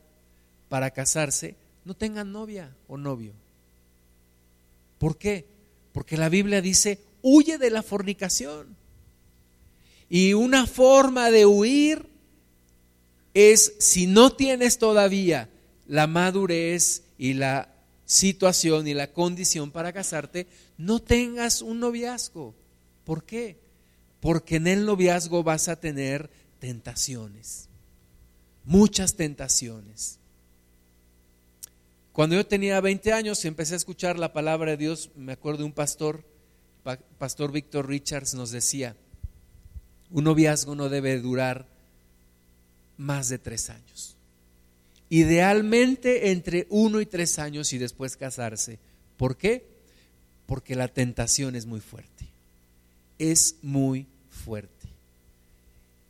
para 0.69 0.91
casarse, 0.91 1.57
no 1.83 1.95
tengan 1.95 2.31
novia 2.31 2.73
o 2.87 2.95
novio. 2.95 3.33
¿Por 4.99 5.17
qué? 5.17 5.45
Porque 5.91 6.15
la 6.15 6.29
Biblia 6.29 6.61
dice, 6.61 7.01
huye 7.21 7.57
de 7.57 7.71
la 7.71 7.83
fornicación. 7.83 8.73
Y 10.09 10.31
una 10.31 10.65
forma 10.65 11.29
de 11.29 11.45
huir 11.45 12.07
es, 13.33 13.73
si 13.79 14.07
no 14.07 14.31
tienes 14.31 14.77
todavía 14.77 15.49
la 15.87 16.07
madurez 16.07 17.03
y 17.17 17.33
la 17.33 17.69
situación 18.05 18.87
y 18.87 18.93
la 18.93 19.11
condición 19.11 19.71
para 19.71 19.93
casarte, 19.93 20.47
no 20.77 20.99
tengas 20.99 21.61
un 21.61 21.79
noviazgo. 21.79 22.55
¿Por 23.03 23.23
qué? 23.23 23.57
Porque 24.19 24.55
en 24.55 24.67
el 24.67 24.85
noviazgo 24.85 25.43
vas 25.43 25.67
a 25.67 25.79
tener 25.79 26.29
tentaciones, 26.59 27.67
muchas 28.65 29.15
tentaciones. 29.15 30.19
Cuando 32.11 32.35
yo 32.35 32.47
tenía 32.47 32.81
20 32.81 33.13
años 33.13 33.45
y 33.45 33.47
empecé 33.47 33.75
a 33.75 33.77
escuchar 33.77 34.17
la 34.17 34.33
palabra 34.33 34.71
de 34.71 34.77
Dios, 34.77 35.11
me 35.15 35.33
acuerdo 35.33 35.59
de 35.59 35.65
un 35.65 35.71
pastor, 35.71 36.25
pastor 37.19 37.51
Víctor 37.51 37.87
Richards 37.87 38.33
nos 38.33 38.51
decía, 38.51 38.95
un 40.09 40.23
noviazgo 40.23 40.75
no 40.75 40.89
debe 40.89 41.19
durar 41.19 41.67
más 42.97 43.29
de 43.29 43.37
tres 43.37 43.69
años. 43.69 44.16
Idealmente 45.09 46.31
entre 46.31 46.67
uno 46.69 47.01
y 47.01 47.05
tres 47.05 47.39
años 47.39 47.71
y 47.73 47.77
después 47.77 48.17
casarse. 48.17 48.79
¿Por 49.17 49.37
qué? 49.37 49.67
Porque 50.45 50.75
la 50.75 50.87
tentación 50.87 51.55
es 51.55 51.65
muy 51.65 51.79
fuerte. 51.79 52.27
Es 53.17 53.55
muy 53.61 54.07
fuerte. 54.29 54.87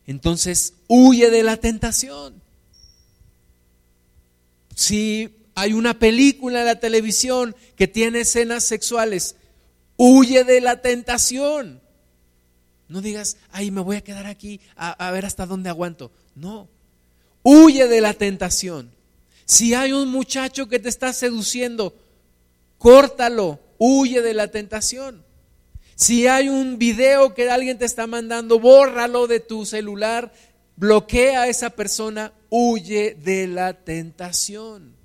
Entonces, 0.06 0.74
huye 0.88 1.30
de 1.30 1.44
la 1.44 1.58
tentación. 1.58 2.42
Si 4.76 5.38
hay 5.58 5.74
una 5.74 5.98
película 5.98 6.60
en 6.60 6.68
la 6.68 6.80
televisión 6.80 7.56
que 7.76 7.88
tiene 7.88 8.20
escenas 8.20 8.64
sexuales. 8.64 9.36
Huye 9.98 10.44
de 10.44 10.62
la 10.62 10.84
tentación. 10.84 11.82
No 12.88 13.02
digas, 13.02 13.38
ay, 13.52 13.72
me 13.72 13.82
voy 13.82 13.98
a 13.98 14.04
quedar 14.04 14.28
aquí 14.28 14.62
a, 14.76 15.10
ver 15.10 15.26
hasta 15.26 15.48
dónde 15.48 15.70
aguanto. 15.70 16.12
No. 16.36 16.70
Huye 17.50 17.88
de 17.88 18.02
la 18.02 18.14
tentación. 18.14 18.92
Si 19.46 19.74
hay 19.74 19.94
un 19.94 20.10
muchacho 20.10 20.68
que 20.68 20.80
te 20.80 20.90
está 20.90 21.14
seduciendo, 21.14 21.96
córtalo. 22.78 23.60
Huye 23.78 24.22
de 24.22 24.34
la 24.34 24.50
tentación. 24.50 25.24
Si 25.96 26.28
hay 26.28 26.50
un 26.50 26.78
video 26.78 27.34
que 27.34 27.50
alguien 27.50 27.78
te 27.78 27.86
está 27.86 28.06
mandando, 28.08 28.60
bórralo 28.60 29.28
de 29.28 29.40
tu 29.40 29.66
celular, 29.66 30.34
bloquea 30.76 31.44
a 31.44 31.48
esa 31.48 31.70
persona, 31.70 32.34
huye 32.50 33.16
de 33.16 33.48
la 33.48 33.74
tentación 33.74 34.98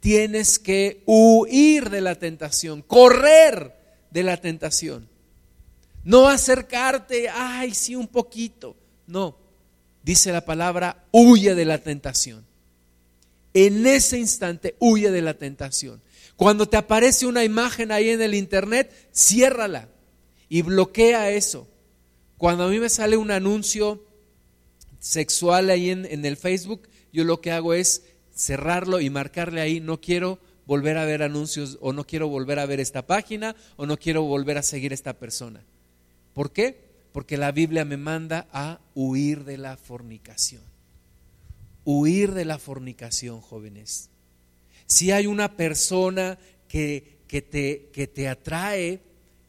tienes 0.00 0.58
que 0.58 1.02
huir 1.06 1.90
de 1.90 2.00
la 2.00 2.14
tentación, 2.14 2.82
correr 2.82 3.76
de 4.10 4.22
la 4.22 4.38
tentación. 4.38 5.08
No 6.02 6.28
acercarte, 6.28 7.28
ay, 7.28 7.74
sí, 7.74 7.94
un 7.94 8.08
poquito. 8.08 8.74
No, 9.06 9.36
dice 10.02 10.32
la 10.32 10.44
palabra, 10.44 11.04
huye 11.10 11.54
de 11.54 11.64
la 11.64 11.78
tentación. 11.78 12.44
En 13.52 13.86
ese 13.86 14.18
instante, 14.18 14.76
huye 14.78 15.10
de 15.10 15.22
la 15.22 15.34
tentación. 15.34 16.02
Cuando 16.36 16.66
te 16.66 16.76
aparece 16.76 17.26
una 17.26 17.44
imagen 17.44 17.92
ahí 17.92 18.10
en 18.10 18.22
el 18.22 18.34
internet, 18.34 18.92
ciérrala 19.14 19.88
y 20.48 20.62
bloquea 20.62 21.30
eso. 21.30 21.68
Cuando 22.38 22.64
a 22.64 22.68
mí 22.68 22.78
me 22.78 22.88
sale 22.88 23.16
un 23.16 23.30
anuncio 23.30 24.04
sexual 24.98 25.70
ahí 25.70 25.90
en, 25.90 26.06
en 26.06 26.24
el 26.24 26.36
Facebook, 26.36 26.88
yo 27.12 27.24
lo 27.24 27.40
que 27.40 27.50
hago 27.50 27.74
es 27.74 28.04
cerrarlo 28.34 29.00
y 29.00 29.10
marcarle 29.10 29.60
ahí, 29.60 29.80
no 29.80 30.00
quiero 30.00 30.38
volver 30.66 30.96
a 30.98 31.04
ver 31.04 31.22
anuncios 31.22 31.78
o 31.80 31.92
no 31.92 32.06
quiero 32.06 32.28
volver 32.28 32.58
a 32.58 32.66
ver 32.66 32.80
esta 32.80 33.06
página 33.06 33.56
o 33.76 33.86
no 33.86 33.98
quiero 33.98 34.22
volver 34.22 34.56
a 34.56 34.62
seguir 34.62 34.92
esta 34.92 35.14
persona. 35.14 35.64
¿Por 36.32 36.52
qué? 36.52 36.89
Porque 37.12 37.36
la 37.36 37.52
Biblia 37.52 37.84
me 37.84 37.96
manda 37.96 38.46
a 38.52 38.80
huir 38.94 39.44
de 39.44 39.58
la 39.58 39.76
fornicación. 39.76 40.62
Huir 41.84 42.32
de 42.32 42.44
la 42.44 42.58
fornicación, 42.58 43.40
jóvenes. 43.40 44.10
Si 44.86 45.10
hay 45.10 45.26
una 45.26 45.56
persona 45.56 46.38
que, 46.68 47.18
que, 47.26 47.42
te, 47.42 47.90
que 47.92 48.06
te 48.06 48.28
atrae 48.28 49.00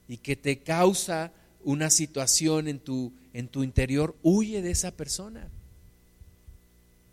y 0.07 0.17
que 0.17 0.35
te 0.35 0.59
causa 0.59 1.33
una 1.63 1.89
situación 1.89 2.67
en 2.67 2.79
tu, 2.79 3.13
en 3.33 3.47
tu 3.47 3.63
interior, 3.63 4.15
huye 4.23 4.61
de 4.61 4.71
esa 4.71 4.91
persona. 4.91 5.49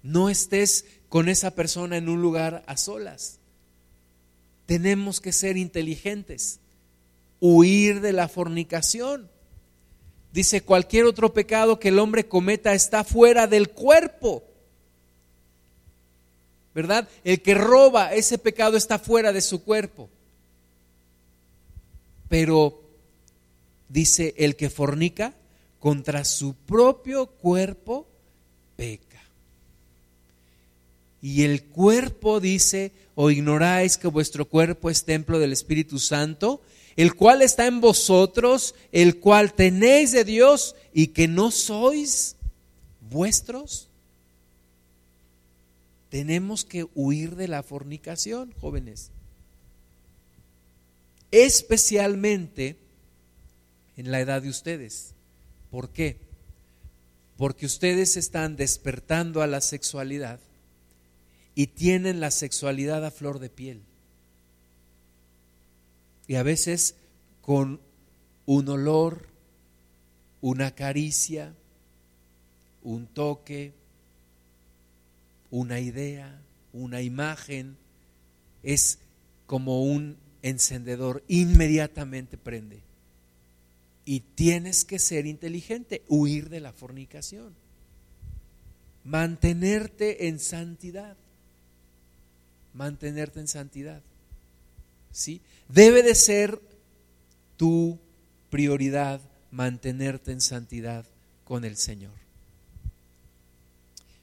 No 0.03 0.29
estés 0.29 0.87
con 1.09 1.29
esa 1.29 1.55
persona 1.55 1.97
en 1.97 2.09
un 2.09 2.23
lugar 2.23 2.65
a 2.67 2.77
solas. 2.77 3.39
Tenemos 4.67 5.21
que 5.21 5.33
ser 5.33 5.57
inteligentes, 5.57 6.61
huir 7.41 8.01
de 8.01 8.13
la 8.13 8.29
fornicación. 8.29 9.31
Dice, 10.39 10.61
cualquier 10.61 11.05
otro 11.05 11.35
pecado 11.35 11.81
que 11.81 11.89
el 11.89 11.99
hombre 11.99 12.29
cometa 12.29 12.73
está 12.73 13.03
fuera 13.03 13.49
del 13.49 13.71
cuerpo. 13.71 14.45
¿Verdad? 16.73 17.09
El 17.25 17.43
que 17.43 17.55
roba, 17.55 18.15
ese 18.15 18.39
pecado 18.39 18.77
está 18.77 19.01
fuera 19.01 19.33
de 19.33 19.41
su 19.41 19.65
cuerpo. 19.65 20.09
Pero 22.29 22.81
dice, 23.89 24.33
el 24.39 24.55
que 24.55 24.71
fornica 24.71 25.35
contra 25.81 26.25
su 26.25 26.55
propio 26.55 27.27
cuerpo 27.27 28.07
peca. 28.77 29.21
Y 31.21 31.43
el 31.43 31.65
cuerpo 31.65 32.39
dice, 32.39 32.93
o 33.17 33.33
ignoráis 33.33 33.99
que 33.99 34.07
vuestro 34.07 34.45
cuerpo 34.45 34.89
es 34.89 35.03
templo 35.03 35.41
del 35.41 35.53
Espíritu 35.53 35.99
Santo, 35.99 36.63
el 36.99 37.15
cual 37.15 37.43
está 37.43 37.69
en 37.69 37.81
vosotros, 37.81 38.75
el 38.91 39.21
cual 39.21 39.55
tenéis 39.55 40.11
de 40.11 40.25
Dios 40.25 40.75
y 40.93 41.07
que 41.09 41.29
no 41.29 41.53
sois 41.53 42.35
vuestros. 43.09 43.89
Tenemos 46.11 46.65
que 46.65 46.89
huir 46.97 47.37
de 47.37 47.47
la 47.47 47.63
fornicación, 47.63 48.53
jóvenes. 48.61 49.13
Especialmente 51.31 52.77
en 53.97 54.11
la 54.11 54.19
edad 54.19 54.43
de 54.43 54.49
ustedes. 54.49 55.15
¿Por 55.71 55.91
qué? 55.91 56.17
Porque 57.37 57.67
ustedes 57.67 58.17
están 58.17 58.57
despertando 58.57 59.41
a 59.41 59.47
la 59.47 59.61
sexualidad 59.61 60.41
y 61.55 61.69
tienen 61.69 62.19
la 62.19 62.33
sexualidad 62.33 63.05
a 63.05 63.13
flor 63.13 63.39
de 63.39 63.51
piel. 63.51 63.83
Y 66.29 66.37
a 66.37 66.43
veces 66.45 66.95
con 67.41 67.81
un 68.45 68.69
olor, 68.69 69.27
una 70.43 70.75
caricia, 70.75 71.55
un 72.83 73.07
toque, 73.07 73.73
una 75.51 75.81
idea, 75.81 76.41
una 76.73 77.01
imagen, 77.01 77.77
es 78.63 78.99
como 79.47 79.83
un 79.83 80.19
encendedor, 80.43 81.25
inmediatamente 81.29 82.37
prende. 82.37 82.83
Y 84.05 84.21
tienes 84.21 84.85
que 84.85 84.99
ser 84.99 85.27
inteligente, 85.27 86.03
huir 86.09 86.51
de 86.51 86.61
la 86.61 86.73
fornicación, 86.73 87.55
mantenerte 89.05 90.29
en 90.29 90.39
santidad, 90.39 91.17
mantenerte 92.75 93.41
en 93.41 93.49
santidad. 93.49 94.03
¿Sí? 95.19 95.41
Debe 95.69 96.05
de 96.05 96.15
ser 96.15 96.61
tu 97.57 97.99
prioridad 98.51 99.21
mantenerte 99.51 100.31
en 100.31 100.41
santidad 100.41 101.05
con 101.43 101.65
el 101.65 101.77
Señor. 101.77 102.13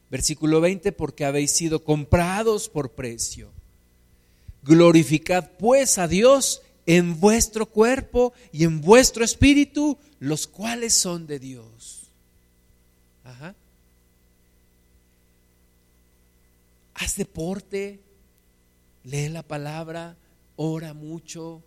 Versículo 0.09 0.61
20, 0.61 0.93
porque 0.93 1.25
habéis 1.25 1.51
sido 1.51 1.83
comprados 1.83 2.69
por 2.69 2.93
precio. 2.93 3.51
Glorificad 4.63 5.51
pues 5.59 5.97
a 5.97 6.07
Dios 6.07 6.61
en 6.85 7.19
vuestro 7.19 7.65
cuerpo 7.65 8.31
y 8.53 8.63
en 8.63 8.79
vuestro 8.79 9.25
espíritu, 9.25 9.97
los 10.19 10.47
cuales 10.47 10.93
son 10.93 11.27
de 11.27 11.39
Dios. 11.39 12.03
Ajá. 13.25 13.53
Haz 16.93 17.17
deporte, 17.17 17.99
lee 19.03 19.27
la 19.27 19.43
palabra, 19.43 20.15
ora 20.55 20.93
mucho, 20.93 21.63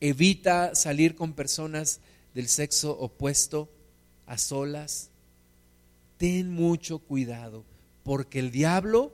evita 0.00 0.74
salir 0.74 1.14
con 1.14 1.34
personas 1.34 2.00
del 2.34 2.48
sexo 2.48 2.98
opuesto 2.98 3.68
a 4.26 4.38
solas. 4.38 5.10
Ten 6.16 6.50
mucho 6.50 6.98
cuidado, 6.98 7.64
porque 8.02 8.38
el 8.38 8.50
diablo 8.50 9.12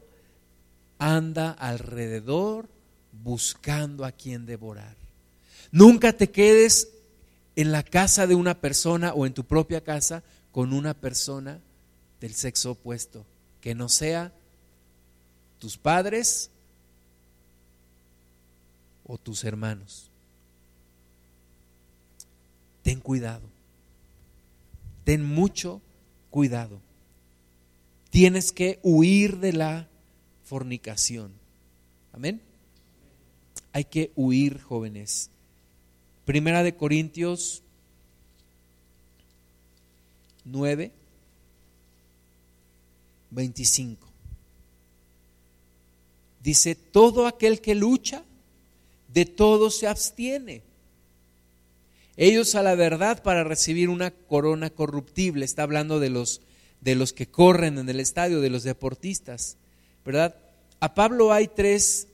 anda 0.98 1.50
alrededor 1.50 2.68
buscando 3.24 4.04
a 4.04 4.12
quien 4.12 4.46
devorar. 4.46 4.96
Nunca 5.70 6.12
te 6.12 6.30
quedes 6.30 6.88
en 7.54 7.72
la 7.72 7.82
casa 7.82 8.26
de 8.26 8.34
una 8.34 8.60
persona 8.60 9.14
o 9.14 9.26
en 9.26 9.34
tu 9.34 9.44
propia 9.44 9.82
casa 9.82 10.22
con 10.52 10.72
una 10.72 10.94
persona 10.94 11.60
del 12.20 12.34
sexo 12.34 12.72
opuesto, 12.72 13.24
que 13.60 13.74
no 13.74 13.88
sea 13.88 14.32
tus 15.58 15.76
padres 15.76 16.50
o 19.06 19.18
tus 19.18 19.44
hermanos. 19.44 20.10
Ten 22.82 23.00
cuidado, 23.00 23.48
ten 25.04 25.24
mucho 25.24 25.80
cuidado. 26.30 26.80
Tienes 28.10 28.52
que 28.52 28.78
huir 28.82 29.38
de 29.38 29.52
la 29.52 29.88
fornicación. 30.44 31.32
Amén. 32.12 32.40
Hay 33.72 33.84
que 33.84 34.12
huir, 34.14 34.60
jóvenes. 34.62 35.30
Primera 36.24 36.62
de 36.62 36.74
Corintios 36.74 37.62
9, 40.44 40.92
25. 43.30 44.06
Dice, 46.42 46.74
todo 46.74 47.26
aquel 47.26 47.60
que 47.60 47.74
lucha, 47.74 48.24
de 49.16 49.24
todo 49.24 49.70
se 49.70 49.86
abstiene. 49.86 50.60
Ellos 52.18 52.54
a 52.54 52.62
la 52.62 52.74
verdad 52.74 53.22
para 53.22 53.44
recibir 53.44 53.88
una 53.88 54.10
corona 54.10 54.68
corruptible, 54.68 55.46
está 55.46 55.62
hablando 55.62 56.00
de 56.00 56.10
los, 56.10 56.42
de 56.82 56.96
los 56.96 57.14
que 57.14 57.26
corren 57.26 57.78
en 57.78 57.88
el 57.88 57.98
estadio, 57.98 58.42
de 58.42 58.50
los 58.50 58.62
deportistas, 58.62 59.56
¿verdad? 60.04 60.36
A 60.80 60.92
Pablo 60.92 61.32
hay 61.32 61.48
tres 61.48 62.08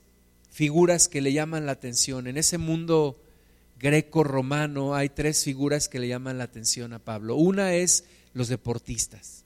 figuras 0.49 1.09
que 1.09 1.19
le 1.19 1.33
llaman 1.33 1.65
la 1.65 1.73
atención. 1.73 2.25
En 2.25 2.37
ese 2.37 2.57
mundo 2.57 3.21
greco-romano 3.81 4.95
hay 4.95 5.09
tres 5.09 5.43
figuras 5.43 5.89
que 5.89 5.99
le 5.99 6.07
llaman 6.07 6.37
la 6.37 6.45
atención 6.45 6.93
a 6.93 6.99
Pablo. 6.99 7.35
Una 7.35 7.73
es 7.73 8.05
los 8.33 8.47
deportistas. 8.47 9.43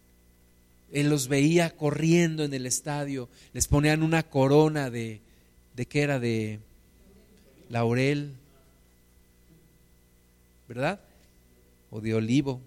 Él 0.91 1.10
los 1.10 1.28
veía 1.28 1.76
corriendo 1.76 2.43
en 2.43 2.54
el 2.54 2.67
estadio, 2.67 3.30
les 3.54 3.67
ponían 3.67 4.04
una 4.04 4.22
corona 4.30 4.91
de, 4.91 5.22
¿de 5.76 5.88
qué 5.88 6.02
era? 6.04 6.20
De 6.20 6.60
laurel, 7.69 8.34
¿verdad? 10.67 10.99
O 11.89 12.01
de 12.01 12.13
olivo. 12.13 12.62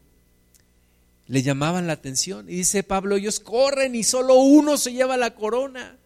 Le 1.26 1.42
llamaban 1.42 1.86
la 1.86 1.92
atención. 1.92 2.48
Y 2.48 2.56
dice 2.56 2.82
Pablo, 2.82 3.16
ellos 3.16 3.38
corren 3.40 3.94
y 3.94 4.02
solo 4.02 4.34
uno 4.36 4.76
se 4.76 4.92
lleva 4.92 5.16
la 5.16 5.34
corona. 5.34 5.96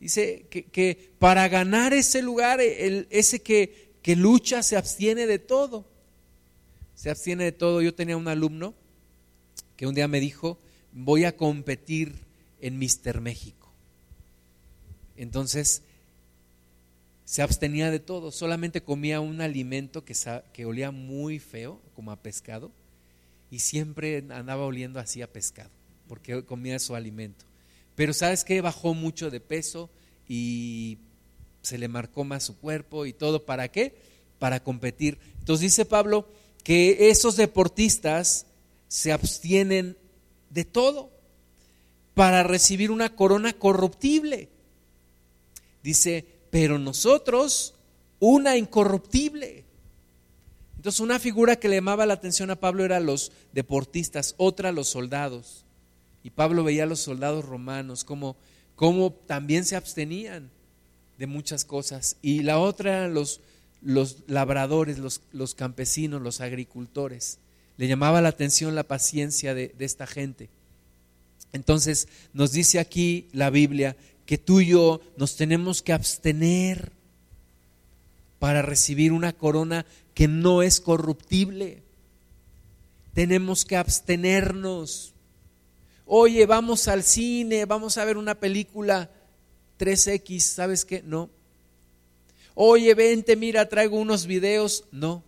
Dice 0.00 0.46
que, 0.50 1.12
para 1.18 1.48
ganar 1.48 1.92
ese 1.92 2.22
lugar, 2.22 2.60
el, 2.60 3.06
ese 3.10 3.42
que, 3.42 3.92
que 4.02 4.16
lucha 4.16 4.62
se 4.62 4.76
abstiene 4.76 5.26
de 5.26 5.38
todo. 5.38 5.86
Se 6.94 7.10
abstiene 7.10 7.44
de 7.44 7.52
todo. 7.52 7.82
Yo 7.82 7.94
tenía 7.94 8.16
un 8.16 8.28
alumno 8.28 8.74
que 9.76 9.86
un 9.86 9.94
día 9.94 10.08
me 10.08 10.20
dijo, 10.20 10.58
voy 10.92 11.24
a 11.24 11.36
competir 11.36 12.14
en 12.60 12.78
Mister 12.78 13.20
México. 13.20 13.72
Entonces, 15.16 15.82
se 17.34 17.42
abstenía 17.42 17.90
de 17.90 17.98
todo, 17.98 18.30
solamente 18.30 18.84
comía 18.84 19.18
un 19.18 19.40
alimento 19.40 20.04
que, 20.04 20.64
olía 20.66 20.92
muy 20.92 21.40
feo, 21.40 21.80
como 21.96 22.12
a 22.12 22.22
pescado, 22.22 22.70
y 23.50 23.58
siempre 23.58 24.24
andaba 24.30 24.64
oliendo 24.64 25.00
así 25.00 25.20
a 25.20 25.32
pescado, 25.32 25.70
porque 26.06 26.44
comía 26.44 26.78
su 26.78 26.94
alimento. 26.94 27.44
Pero 27.96 28.12
sabes 28.12 28.44
que 28.44 28.60
bajó 28.60 28.94
mucho 28.94 29.32
de 29.32 29.40
peso 29.40 29.90
y 30.28 30.98
se 31.60 31.76
le 31.76 31.88
marcó 31.88 32.22
más 32.22 32.44
su 32.44 32.56
cuerpo 32.56 33.04
y 33.04 33.12
todo. 33.12 33.44
¿Para 33.44 33.66
qué? 33.66 33.96
Para 34.38 34.62
competir. 34.62 35.18
Entonces 35.40 35.62
dice 35.62 35.84
Pablo 35.84 36.28
que 36.62 37.10
esos 37.10 37.34
deportistas 37.34 38.46
se 38.86 39.10
abstienen 39.10 39.98
de 40.50 40.64
todo 40.64 41.10
para 42.14 42.44
recibir 42.44 42.92
una 42.92 43.16
corona 43.16 43.54
corruptible. 43.54 44.50
Dice, 45.82 46.33
pero 46.54 46.78
nosotros 46.78 47.74
una 48.20 48.56
incorruptible. 48.56 49.64
Entonces 50.76 51.00
una 51.00 51.18
figura 51.18 51.56
que 51.56 51.68
le 51.68 51.74
llamaba 51.74 52.06
la 52.06 52.14
atención 52.14 52.48
a 52.48 52.60
Pablo 52.60 52.84
era 52.84 53.00
los 53.00 53.32
deportistas, 53.52 54.36
otra 54.36 54.70
los 54.70 54.86
soldados. 54.86 55.64
Y 56.22 56.30
Pablo 56.30 56.62
veía 56.62 56.84
a 56.84 56.86
los 56.86 57.00
soldados 57.00 57.44
romanos 57.44 58.04
como, 58.04 58.36
como 58.76 59.10
también 59.10 59.64
se 59.64 59.74
abstenían 59.74 60.48
de 61.18 61.26
muchas 61.26 61.64
cosas. 61.64 62.18
Y 62.22 62.44
la 62.44 62.60
otra 62.60 62.98
eran 62.98 63.14
los, 63.14 63.40
los 63.82 64.18
labradores, 64.28 64.98
los, 64.98 65.22
los, 65.32 65.56
campesinos, 65.56 66.22
los 66.22 66.40
agricultores. 66.40 67.40
Le 67.78 67.88
llamaba 67.88 68.22
la 68.22 68.28
atención 68.28 68.76
la 68.76 68.84
paciencia 68.84 69.54
de, 69.54 69.74
de 69.76 69.84
esta 69.84 70.06
gente. 70.06 70.50
Entonces 71.52 72.06
nos 72.32 72.52
dice 72.52 72.78
aquí 72.78 73.26
la 73.32 73.50
Biblia 73.50 73.96
que 74.26 74.38
tú 74.38 74.60
y 74.60 74.68
yo 74.68 75.00
nos 75.16 75.36
tenemos 75.36 75.82
que 75.82 75.92
abstener 75.92 76.92
para 78.38 78.62
recibir 78.62 79.12
una 79.12 79.32
corona 79.32 79.86
que 80.14 80.28
no 80.28 80.62
es 80.62 80.80
corruptible. 80.80 81.82
Tenemos 83.14 83.64
que 83.64 83.76
abstenernos 83.76 85.14
Oye, 86.06 86.44
vamos 86.44 86.86
al 86.88 87.02
cine, 87.02 87.64
vamos 87.64 87.96
a 87.96 88.04
ver 88.04 88.18
una 88.18 88.34
película 88.34 89.10
3X, 89.78 90.40
¿sabes 90.40 90.84
qué? 90.84 91.02
No. 91.02 91.30
Oye, 92.54 92.94
vente, 92.94 93.36
mira, 93.36 93.68
traigo 93.68 93.96
unos 93.98 94.26
videos, 94.26 94.84
no. 94.92 95.24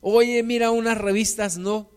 Oye, 0.00 0.42
mira 0.42 0.70
unas 0.70 0.98
revistas, 0.98 1.58
no. 1.58 1.90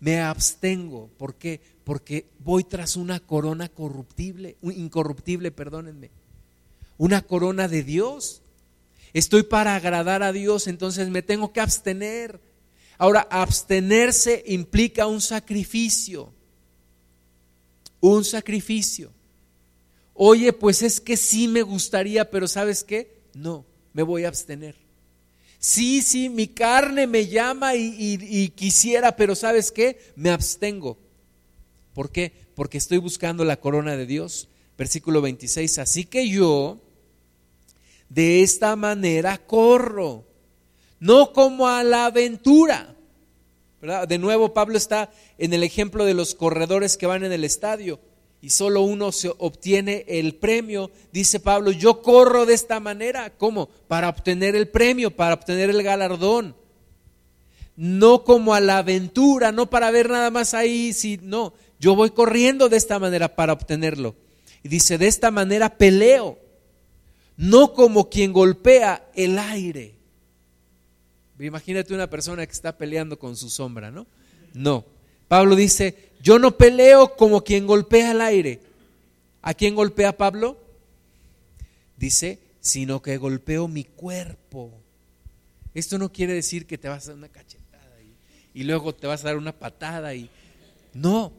Me 0.00 0.20
abstengo, 0.20 1.08
¿por 1.16 1.34
qué? 1.34 1.60
Porque 1.88 2.26
voy 2.40 2.64
tras 2.64 2.96
una 2.96 3.18
corona 3.18 3.70
corruptible, 3.70 4.58
incorruptible, 4.60 5.50
perdónenme. 5.50 6.10
Una 6.98 7.22
corona 7.22 7.66
de 7.66 7.82
Dios. 7.82 8.42
Estoy 9.14 9.44
para 9.44 9.74
agradar 9.74 10.22
a 10.22 10.32
Dios, 10.32 10.66
entonces 10.66 11.08
me 11.08 11.22
tengo 11.22 11.50
que 11.50 11.62
abstener. 11.62 12.42
Ahora, 12.98 13.26
abstenerse 13.30 14.44
implica 14.48 15.06
un 15.06 15.22
sacrificio. 15.22 16.30
Un 18.00 18.22
sacrificio. 18.22 19.10
Oye, 20.12 20.52
pues 20.52 20.82
es 20.82 21.00
que 21.00 21.16
sí 21.16 21.48
me 21.48 21.62
gustaría, 21.62 22.30
pero 22.30 22.48
¿sabes 22.48 22.84
qué? 22.84 23.22
No, 23.32 23.64
me 23.94 24.02
voy 24.02 24.24
a 24.24 24.28
abstener. 24.28 24.76
Sí, 25.58 26.02
sí, 26.02 26.28
mi 26.28 26.48
carne 26.48 27.06
me 27.06 27.28
llama 27.28 27.76
y, 27.76 28.52
quisiera, 28.54 29.16
pero 29.16 29.34
¿sabes 29.34 29.72
qué? 29.72 29.98
Me 30.16 30.28
abstengo. 30.28 31.07
¿Por 31.94 32.10
qué? 32.10 32.32
Porque 32.54 32.78
estoy 32.78 32.98
buscando 32.98 33.44
la 33.44 33.60
corona 33.60 33.96
de 33.96 34.06
Dios. 34.06 34.48
Versículo 34.76 35.20
26. 35.20 35.78
Así 35.78 36.04
que 36.04 36.28
yo, 36.28 36.78
De 38.08 38.42
esta 38.42 38.74
manera 38.74 39.36
corro, 39.36 40.24
no 40.98 41.32
como 41.32 41.68
a 41.68 41.84
la 41.84 42.06
aventura. 42.06 42.94
De 44.08 44.18
nuevo, 44.18 44.54
Pablo 44.54 44.76
está 44.76 45.10
en 45.36 45.52
el 45.52 45.62
ejemplo 45.62 46.04
de 46.04 46.14
los 46.14 46.34
corredores 46.34 46.96
que 46.96 47.06
van 47.06 47.24
en 47.24 47.32
el 47.32 47.44
estadio 47.44 48.00
y 48.40 48.50
solo 48.50 48.82
uno 48.82 49.10
se 49.12 49.32
obtiene 49.38 50.04
el 50.06 50.36
premio. 50.36 50.90
Dice 51.12 51.40
Pablo, 51.40 51.72
yo 51.72 52.02
corro 52.02 52.46
de 52.46 52.54
esta 52.54 52.78
manera. 52.80 53.30
¿Cómo? 53.36 53.68
Para 53.88 54.08
obtener 54.08 54.54
el 54.54 54.68
premio, 54.68 55.10
para 55.14 55.34
obtener 55.34 55.70
el 55.70 55.82
galardón. 55.82 56.54
No 57.76 58.24
como 58.24 58.54
a 58.54 58.60
la 58.60 58.78
aventura, 58.78 59.52
no 59.52 59.70
para 59.70 59.90
ver 59.90 60.10
nada 60.10 60.30
más 60.30 60.54
ahí, 60.54 60.92
si, 60.92 61.18
no, 61.22 61.52
yo 61.80 61.94
voy 61.94 62.10
corriendo 62.10 62.68
de 62.68 62.76
esta 62.76 62.98
manera 62.98 63.34
para 63.34 63.52
obtenerlo. 63.52 64.16
Y 64.62 64.68
dice, 64.68 64.98
de 64.98 65.06
esta 65.06 65.30
manera 65.30 65.76
peleo, 65.76 66.38
no 67.36 67.72
como 67.72 68.10
quien 68.10 68.32
golpea 68.32 69.08
el 69.14 69.38
aire. 69.38 69.94
Imagínate 71.38 71.94
una 71.94 72.10
persona 72.10 72.44
que 72.44 72.52
está 72.52 72.76
peleando 72.76 73.18
con 73.18 73.36
su 73.36 73.48
sombra, 73.48 73.90
¿no? 73.92 74.06
No. 74.54 74.84
Pablo 75.28 75.54
dice, 75.54 76.10
yo 76.20 76.38
no 76.38 76.56
peleo 76.56 77.14
como 77.16 77.44
quien 77.44 77.66
golpea 77.66 78.10
el 78.10 78.20
aire. 78.20 78.60
¿A 79.42 79.54
quién 79.54 79.76
golpea 79.76 80.16
Pablo? 80.16 80.58
Dice, 81.96 82.40
sino 82.60 83.00
que 83.00 83.16
golpeo 83.18 83.68
mi 83.68 83.84
cuerpo. 83.84 84.72
Esto 85.74 85.96
no 85.96 86.10
quiere 86.10 86.32
decir 86.32 86.66
que 86.66 86.78
te 86.78 86.88
vas 86.88 87.04
a 87.04 87.10
dar 87.10 87.18
una 87.18 87.28
cachetada 87.28 88.00
y, 88.02 88.60
y 88.60 88.64
luego 88.64 88.92
te 88.94 89.06
vas 89.06 89.22
a 89.22 89.28
dar 89.28 89.36
una 89.36 89.52
patada 89.52 90.12
y 90.14 90.28
no, 90.92 91.32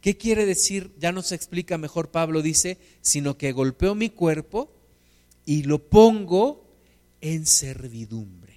¿Qué 0.00 0.16
quiere 0.16 0.46
decir? 0.46 0.92
Ya 0.98 1.12
nos 1.12 1.32
explica 1.32 1.76
mejor 1.78 2.10
Pablo, 2.10 2.42
dice, 2.42 2.78
sino 3.02 3.36
que 3.36 3.52
golpeo 3.52 3.94
mi 3.94 4.08
cuerpo 4.08 4.72
y 5.44 5.64
lo 5.64 5.78
pongo 5.88 6.64
en 7.20 7.46
servidumbre. 7.46 8.54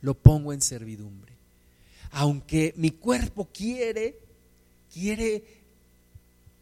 Lo 0.00 0.14
pongo 0.14 0.52
en 0.52 0.60
servidumbre. 0.60 1.32
Aunque 2.10 2.74
mi 2.76 2.90
cuerpo 2.90 3.48
quiere, 3.52 4.18
quiere, 4.92 5.42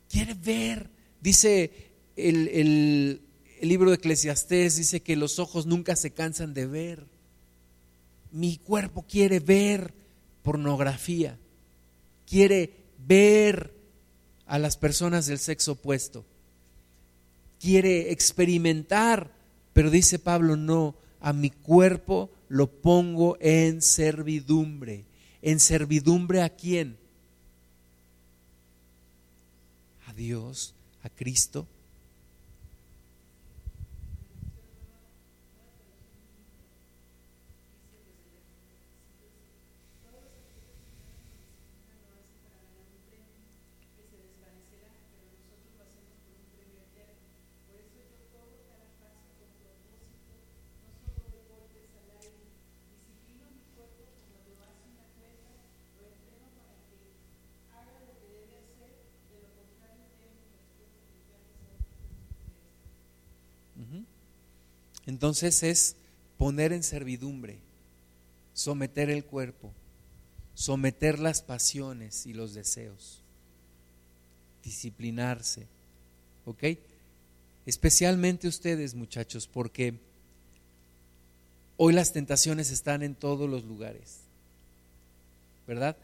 quiere 0.08 0.34
ver, 0.34 0.90
dice 1.20 1.70
el, 2.16 3.22
libro 3.60 3.90
de 3.90 3.96
Eclesiastés, 3.96 4.76
dice 4.76 5.00
que 5.00 5.16
los 5.16 5.38
ojos 5.38 5.66
nunca 5.66 5.96
se 5.96 6.12
cansan 6.12 6.54
de 6.54 6.66
ver. 6.66 7.06
Mi 8.30 8.58
cuerpo 8.58 9.04
quiere 9.08 9.40
ver 9.40 9.94
pornografía, 10.42 11.38
quiere 12.26 12.85
ver 13.06 13.74
a 14.46 14.58
las 14.58 14.76
personas 14.76 15.26
del 15.26 15.38
sexo 15.38 15.72
opuesto. 15.72 16.24
Quiere 17.60 18.12
experimentar, 18.12 19.30
pero 19.72 19.90
dice 19.90 20.18
Pablo, 20.18 20.56
no, 20.56 20.94
a 21.20 21.32
mi 21.32 21.50
cuerpo 21.50 22.30
lo 22.48 22.70
pongo 22.70 23.36
en 23.40 23.82
servidumbre. 23.82 25.04
¿En 25.42 25.60
servidumbre 25.60 26.42
a 26.42 26.50
quién? 26.50 26.96
A 30.06 30.12
Dios, 30.12 30.74
a 31.02 31.08
Cristo. 31.08 31.66
Entonces 65.16 65.62
es 65.62 65.96
poner 66.36 66.74
en 66.74 66.82
servidumbre, 66.82 67.58
someter 68.52 69.08
el 69.08 69.24
cuerpo, 69.24 69.72
someter 70.52 71.18
las 71.18 71.40
pasiones 71.40 72.26
y 72.26 72.34
los 72.34 72.52
deseos, 72.52 73.22
disciplinarse, 74.62 75.68
¿ok? 76.44 76.64
Especialmente 77.64 78.46
ustedes 78.46 78.94
muchachos, 78.94 79.48
porque 79.48 79.94
hoy 81.78 81.94
las 81.94 82.12
tentaciones 82.12 82.70
están 82.70 83.02
en 83.02 83.14
todos 83.14 83.48
los 83.48 83.64
lugares, 83.64 84.18
¿verdad? 85.66 85.96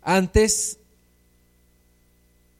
Antes 0.00 0.78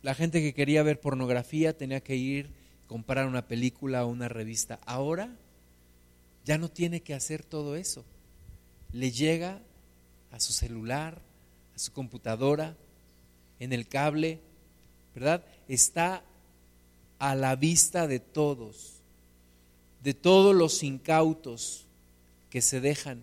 la 0.03 0.17
gente 0.17 0.41
que 0.41 0.55
quería 0.55 0.83
ver 0.83 0.99
pornografía 0.99 1.79
tenía 1.79 2.01
que 2.01 2.17
ir, 2.17 2.51
comprar 2.89 3.29
una 3.29 3.47
película 3.47 4.05
o 4.05 4.09
una 4.09 4.29
revista. 4.29 4.81
Ahora 4.87 5.37
ya 6.45 6.59
no 6.59 6.71
tiene 6.71 7.01
que 7.01 7.15
hacer 7.15 7.43
todo 7.43 7.77
eso. 7.77 8.05
Le 8.93 9.11
llega 9.13 9.61
a 10.31 10.41
su 10.41 10.53
celular, 10.53 11.21
a 11.75 11.79
su 11.79 11.93
computadora, 11.93 12.77
en 13.59 13.73
el 13.73 13.87
cable, 13.87 14.41
¿verdad? 15.15 15.45
Está 15.69 16.25
a 17.19 17.35
la 17.35 17.55
vista 17.57 18.07
de 18.07 18.19
todos, 18.19 18.95
de 20.03 20.15
todos 20.15 20.55
los 20.55 20.83
incautos 20.83 21.85
que 22.49 22.63
se 22.63 22.81
dejan. 22.81 23.23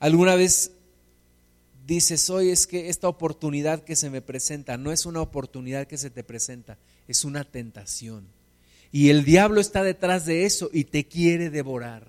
Alguna 0.00 0.34
vez 0.34 0.72
dices, 1.86 2.28
hoy 2.30 2.50
es 2.50 2.66
que 2.66 2.88
esta 2.88 3.08
oportunidad 3.08 3.84
que 3.84 3.96
se 3.96 4.10
me 4.10 4.22
presenta 4.22 4.76
no 4.76 4.92
es 4.92 5.06
una 5.06 5.20
oportunidad 5.20 5.86
que 5.86 5.98
se 5.98 6.10
te 6.10 6.24
presenta, 6.24 6.78
es 7.06 7.24
una 7.24 7.44
tentación. 7.44 8.26
Y 8.90 9.10
el 9.10 9.24
diablo 9.24 9.60
está 9.60 9.82
detrás 9.82 10.24
de 10.24 10.44
eso 10.44 10.70
y 10.72 10.84
te 10.84 11.04
quiere 11.04 11.50
devorar. 11.50 12.08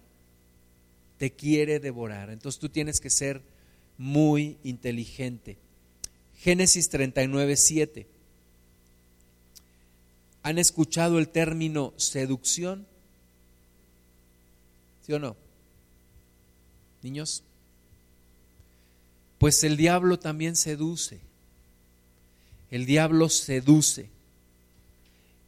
Te 1.17 1.31
quiere 1.31 1.79
devorar. 1.79 2.29
Entonces 2.29 2.59
tú 2.59 2.69
tienes 2.69 3.01
que 3.01 3.09
ser 3.09 3.41
muy 3.97 4.57
inteligente. 4.63 5.57
Génesis 6.37 6.89
39, 6.89 7.57
7. 7.57 8.07
¿Han 10.43 10.57
escuchado 10.57 11.19
el 11.19 11.27
término 11.27 11.93
seducción? 11.97 12.87
¿Sí 15.05 15.11
o 15.11 15.19
no? 15.19 15.35
Niños. 17.01 17.43
Pues 19.37 19.63
el 19.65 19.75
diablo 19.75 20.17
también 20.17 20.55
seduce. 20.55 21.19
El 22.71 22.85
diablo 22.85 23.27
seduce. 23.27 24.09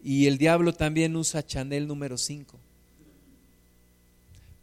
Y 0.04 0.28
el 0.28 0.38
diablo 0.38 0.74
también 0.74 1.16
usa 1.16 1.46
Chanel 1.46 1.88
número 1.88 2.18
5. 2.18 2.60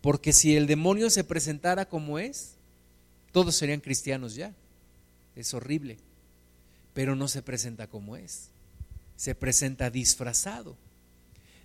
Porque 0.01 0.33
si 0.33 0.57
el 0.57 0.67
demonio 0.67 1.11
se 1.11 1.25
presentara 1.25 1.89
como 1.89 2.19
es, 2.19 2.55
todos 3.33 3.55
serían 3.55 3.81
cristianos 3.81 4.35
ya. 4.35 4.55
Es 5.37 5.55
horrible. 5.55 5.99
Pero 6.95 7.15
no 7.15 7.29
se 7.29 7.43
presenta 7.43 7.87
como 7.87 8.17
es. 8.17 8.49
Se 9.17 9.35
presenta 9.35 9.91
disfrazado. 9.91 10.77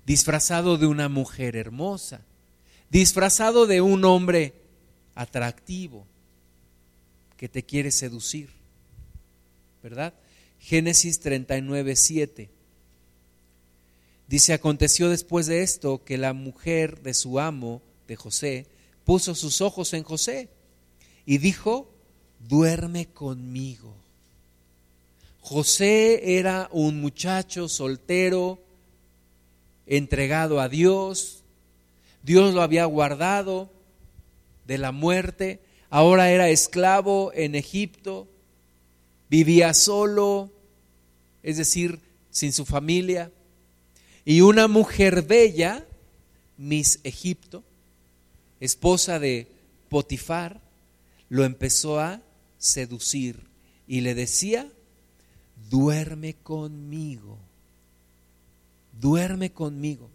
Disfrazado 0.06 0.78
de 0.78 0.86
una 0.86 1.10
mujer 1.10 1.56
hermosa. 1.56 2.22
Disfrazado 2.90 3.66
de 3.66 3.82
un 3.82 4.06
hombre 4.06 4.54
atractivo 5.16 6.06
que 7.38 7.50
te 7.50 7.64
quiere 7.64 7.92
seducir. 7.92 8.50
¿Verdad? 9.82 10.14
Génesis 10.60 11.20
39, 11.20 11.96
7. 11.96 12.50
Dice, 14.28 14.54
aconteció 14.54 15.10
después 15.10 15.48
de 15.48 15.64
esto 15.64 16.04
que 16.04 16.18
la 16.18 16.34
mujer 16.34 17.02
de 17.02 17.14
su 17.14 17.40
amo, 17.40 17.82
de 18.08 18.16
José, 18.16 18.68
puso 19.04 19.36
sus 19.36 19.62
ojos 19.62 19.94
en 19.94 20.04
José 20.04 20.50
y 21.26 21.38
dijo, 21.38 21.90
duerme 22.40 23.08
conmigo. 23.08 23.94
José 25.42 26.38
era 26.40 26.70
un 26.72 27.02
muchacho 27.02 27.68
soltero, 27.68 28.60
entregado 29.86 30.62
a 30.62 30.70
Dios, 30.70 31.44
Dios 32.24 32.54
lo 32.54 32.62
había 32.62 32.86
guardado 32.86 33.70
de 34.66 34.78
la 34.78 34.94
muerte, 34.94 35.60
ahora 35.90 36.32
era 36.32 36.48
esclavo 36.50 37.32
en 37.34 37.56
Egipto, 37.56 38.30
vivía 39.30 39.74
solo, 39.74 40.50
es 41.44 41.58
decir, 41.58 42.00
sin 42.32 42.54
su 42.54 42.66
familia 42.66 43.30
y 44.26 44.42
una 44.42 44.68
mujer 44.68 45.24
bella, 45.24 45.86
Miss 46.58 47.00
Egipto, 47.04 47.64
esposa 48.60 49.20
de 49.20 49.48
Potifar, 49.90 50.62
lo 51.30 51.44
empezó 51.44 52.00
a 52.00 52.22
seducir 52.58 53.42
y 53.88 54.02
le 54.02 54.16
decía, 54.16 54.72
duerme 55.70 56.36
conmigo, 56.36 57.38
duerme 59.00 59.52
conmigo. 59.52 60.10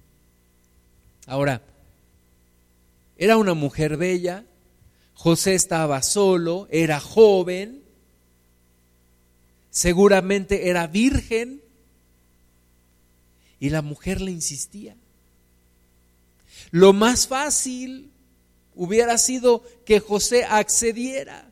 Ahora, 1.27 1.63
Era 3.21 3.37
una 3.37 3.53
mujer 3.55 3.97
bella, 3.97 4.45
José 5.13 5.57
estaba 5.57 6.03
solo, 6.03 6.69
era 6.71 7.01
joven, 7.01 7.83
seguramente 9.71 10.69
era 10.69 10.87
virgen, 10.87 11.61
y 13.61 13.71
la 13.71 13.83
mujer 13.83 14.21
le 14.21 14.31
insistía. 14.31 14.97
Lo 16.71 16.93
más 16.93 17.27
fácil 17.27 18.11
hubiera 18.75 19.19
sido 19.19 19.63
que 19.85 20.01
José 20.01 20.45
accediera, 20.45 21.51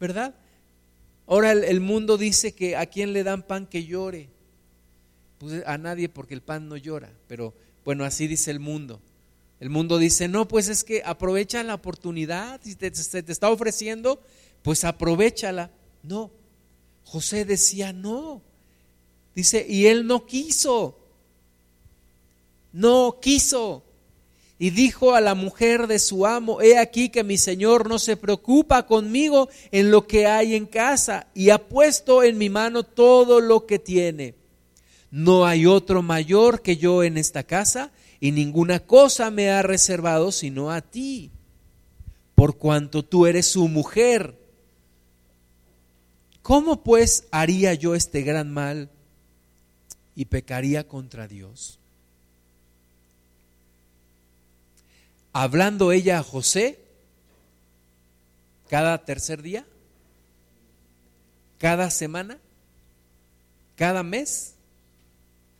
¿verdad? 0.00 0.34
Ahora 1.26 1.52
el, 1.52 1.80
mundo 1.80 2.16
dice 2.16 2.52
que 2.52 2.76
a 2.76 2.86
quien 2.86 3.12
le 3.12 3.22
dan 3.22 3.42
pan 3.42 3.66
que 3.66 3.84
llore. 3.84 4.28
Pues 5.38 5.62
a 5.66 5.78
nadie 5.78 6.08
porque 6.08 6.34
el 6.34 6.40
pan 6.40 6.68
no 6.68 6.76
llora, 6.76 7.12
pero 7.28 7.54
bueno, 7.84 8.04
así 8.04 8.26
dice 8.26 8.50
el 8.50 8.60
mundo. 8.60 9.00
El 9.60 9.70
mundo 9.70 9.98
dice, 9.98 10.28
no, 10.28 10.48
pues 10.48 10.68
es 10.68 10.84
que 10.84 11.02
aprovecha 11.04 11.62
la 11.62 11.74
oportunidad, 11.74 12.60
si 12.62 12.76
te, 12.76 12.90
te 12.90 13.32
está 13.32 13.50
ofreciendo, 13.50 14.20
pues 14.62 14.84
aprovechala. 14.84 15.70
No, 16.02 16.30
José 17.04 17.44
decía, 17.44 17.92
no. 17.92 18.42
Dice, 19.38 19.64
y 19.68 19.86
él 19.86 20.04
no 20.04 20.26
quiso, 20.26 20.98
no 22.72 23.20
quiso 23.22 23.84
y 24.58 24.70
dijo 24.70 25.14
a 25.14 25.20
la 25.20 25.36
mujer 25.36 25.86
de 25.86 26.00
su 26.00 26.26
amo, 26.26 26.60
he 26.60 26.76
aquí 26.76 27.08
que 27.08 27.22
mi 27.22 27.38
señor 27.38 27.88
no 27.88 28.00
se 28.00 28.16
preocupa 28.16 28.84
conmigo 28.84 29.48
en 29.70 29.92
lo 29.92 30.08
que 30.08 30.26
hay 30.26 30.56
en 30.56 30.66
casa 30.66 31.28
y 31.34 31.50
ha 31.50 31.68
puesto 31.68 32.24
en 32.24 32.36
mi 32.36 32.50
mano 32.50 32.82
todo 32.82 33.40
lo 33.40 33.64
que 33.64 33.78
tiene. 33.78 34.34
No 35.12 35.46
hay 35.46 35.66
otro 35.66 36.02
mayor 36.02 36.60
que 36.60 36.76
yo 36.76 37.04
en 37.04 37.16
esta 37.16 37.44
casa 37.44 37.92
y 38.18 38.32
ninguna 38.32 38.80
cosa 38.80 39.30
me 39.30 39.50
ha 39.50 39.62
reservado 39.62 40.32
sino 40.32 40.72
a 40.72 40.80
ti, 40.80 41.30
por 42.34 42.58
cuanto 42.58 43.04
tú 43.04 43.24
eres 43.26 43.46
su 43.46 43.68
mujer. 43.68 44.36
¿Cómo 46.42 46.82
pues 46.82 47.28
haría 47.30 47.74
yo 47.74 47.94
este 47.94 48.22
gran 48.22 48.52
mal 48.52 48.90
y 50.18 50.26
pecaría 50.26 50.86
contra 50.86 51.26
Dios? 51.26 51.78
hablando 55.32 55.92
ella 55.92 56.18
a 56.18 56.22
José 56.24 56.80
cada 58.68 59.04
tercer 59.04 59.40
día, 59.40 59.64
cada 61.58 61.90
semana, 61.90 62.38
cada 63.76 64.02
mes, 64.02 64.54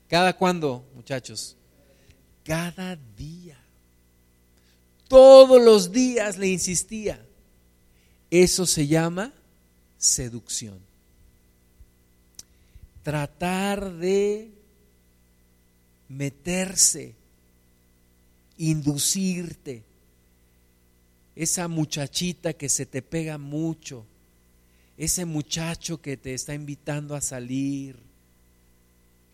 cada 0.09 0.37
cuándo, 0.37 0.85
muchachos, 0.97 1.57
cada 2.45 2.97
día. 3.17 3.57
Todos 5.07 5.63
los 5.63 5.93
días 5.93 6.37
le 6.37 6.49
insistía. 6.49 7.25
Eso 8.31 8.67
se 8.67 8.89
llama 8.89 9.33
seducción. 9.97 10.88
Tratar 13.09 13.95
de 13.95 14.53
meterse 16.09 17.15
inducirte. 18.59 19.83
Esa 21.35 21.69
muchachita 21.69 22.53
que 22.53 22.69
se 22.69 22.85
te 22.85 23.01
pega 23.01 23.39
mucho, 23.39 24.05
ese 24.99 25.25
muchacho 25.25 26.03
que 26.03 26.19
te 26.19 26.35
está 26.35 26.53
invitando 26.53 27.15
a 27.15 27.23
salir, 27.23 27.97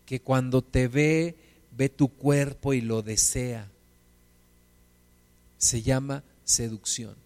que 0.05 0.21
cuando 0.21 0.61
te 0.61 0.87
ve, 0.87 1.35
ve 1.75 1.89
tu 1.89 2.07
cuerpo 2.07 2.73
y 2.73 2.79
lo 2.79 3.01
desea. 3.01 3.69
Se 5.57 5.81
llama 5.81 6.23
seducción. 6.45 7.17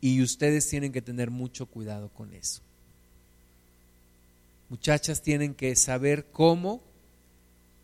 Y 0.00 0.22
ustedes 0.22 0.68
tienen 0.68 0.90
que 0.90 1.02
tener 1.02 1.30
mucho 1.30 1.66
cuidado 1.66 2.08
con 2.08 2.34
eso. 2.34 2.63
Muchachas 4.74 5.22
tienen 5.22 5.54
que 5.54 5.76
saber 5.76 6.26
cómo 6.32 6.82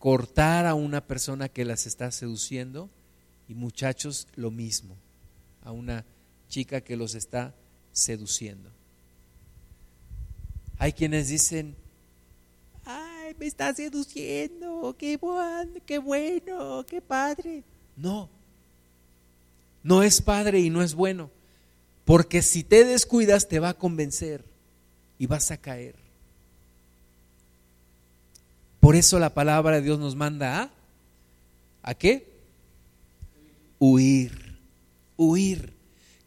cortar 0.00 0.66
a 0.66 0.74
una 0.74 1.06
persona 1.06 1.48
que 1.48 1.64
las 1.64 1.86
está 1.86 2.10
seduciendo 2.10 2.90
y 3.46 3.54
muchachos 3.54 4.26
lo 4.34 4.50
mismo, 4.50 4.96
a 5.62 5.70
una 5.70 6.04
chica 6.48 6.80
que 6.80 6.96
los 6.96 7.14
está 7.14 7.54
seduciendo. 7.92 8.70
Hay 10.78 10.92
quienes 10.92 11.28
dicen, 11.28 11.76
ay, 12.84 13.36
me 13.38 13.46
está 13.46 13.72
seduciendo, 13.72 14.96
qué 14.98 15.16
bueno, 15.16 15.80
qué 15.86 15.98
bueno, 15.98 16.84
qué 16.88 17.00
padre. 17.00 17.62
No, 17.94 18.28
no 19.84 20.02
es 20.02 20.20
padre 20.20 20.58
y 20.58 20.70
no 20.70 20.82
es 20.82 20.94
bueno, 20.94 21.30
porque 22.04 22.42
si 22.42 22.64
te 22.64 22.84
descuidas 22.84 23.46
te 23.46 23.60
va 23.60 23.68
a 23.68 23.78
convencer 23.78 24.44
y 25.20 25.26
vas 25.26 25.52
a 25.52 25.56
caer. 25.56 25.99
Por 28.90 28.96
eso 28.96 29.20
la 29.20 29.32
palabra 29.32 29.76
de 29.76 29.82
Dios 29.82 30.00
nos 30.00 30.16
manda 30.16 30.62
a 30.62 30.70
¿a 31.80 31.94
qué? 31.94 32.26
Huir, 33.78 34.58
huir. 35.16 35.74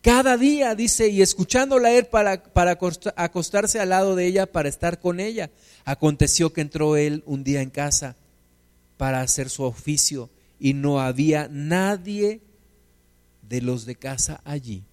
Cada 0.01 0.38
día 0.38 0.74
dice, 0.74 1.09
y 1.09 1.22
escuchándola 1.22 1.91
él 1.91 2.05
para, 2.05 2.41
para 2.41 2.80
acostarse 3.18 3.82
al 3.82 3.89
lado 3.89 4.16
de 4.16 4.28
ella, 4.28 4.45
para 4.45 4.70
estar 4.70 5.01
con 5.01 5.20
ella. 5.20 5.51
Aconteció 5.84 6.53
que 6.53 6.61
entró 6.61 6.95
él 6.95 7.22
un 7.26 7.43
día 7.43 7.61
en 7.61 7.70
casa 7.70 8.16
para 8.95 9.20
hacer 9.20 9.49
su 9.49 9.64
oficio 9.64 10.30
y 10.57 10.74
no 10.74 11.01
había 11.01 11.49
nadie 11.49 12.39
de 13.41 13.61
los 13.61 13.86
de 13.86 13.95
casa 13.95 14.39
allí. 14.45 14.86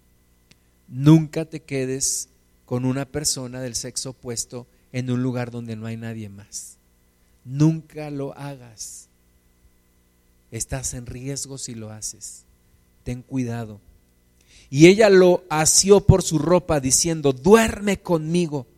Nunca 0.88 1.44
te 1.44 1.62
quedes 1.62 2.30
con 2.64 2.84
una 2.84 3.04
persona 3.04 3.60
del 3.60 3.76
sexo 3.76 4.10
opuesto 4.10 4.66
en 4.90 5.08
un 5.08 5.22
lugar 5.22 5.52
donde 5.52 5.76
no 5.76 5.86
hay 5.86 5.96
nadie 5.96 6.28
más. 6.28 6.79
Nunca 7.50 8.10
lo 8.10 8.32
hagas. 8.38 9.08
Estás 10.52 10.94
en 10.94 11.06
riesgo 11.06 11.58
si 11.58 11.74
lo 11.74 11.90
haces. 11.90 12.44
Ten 13.02 13.22
cuidado. 13.22 13.80
Y 14.70 14.86
ella 14.86 15.10
lo 15.10 15.42
asió 15.50 15.98
por 15.98 16.22
su 16.22 16.38
ropa 16.38 16.78
diciendo, 16.78 17.32
duerme 17.32 18.00
conmigo. 18.00 18.68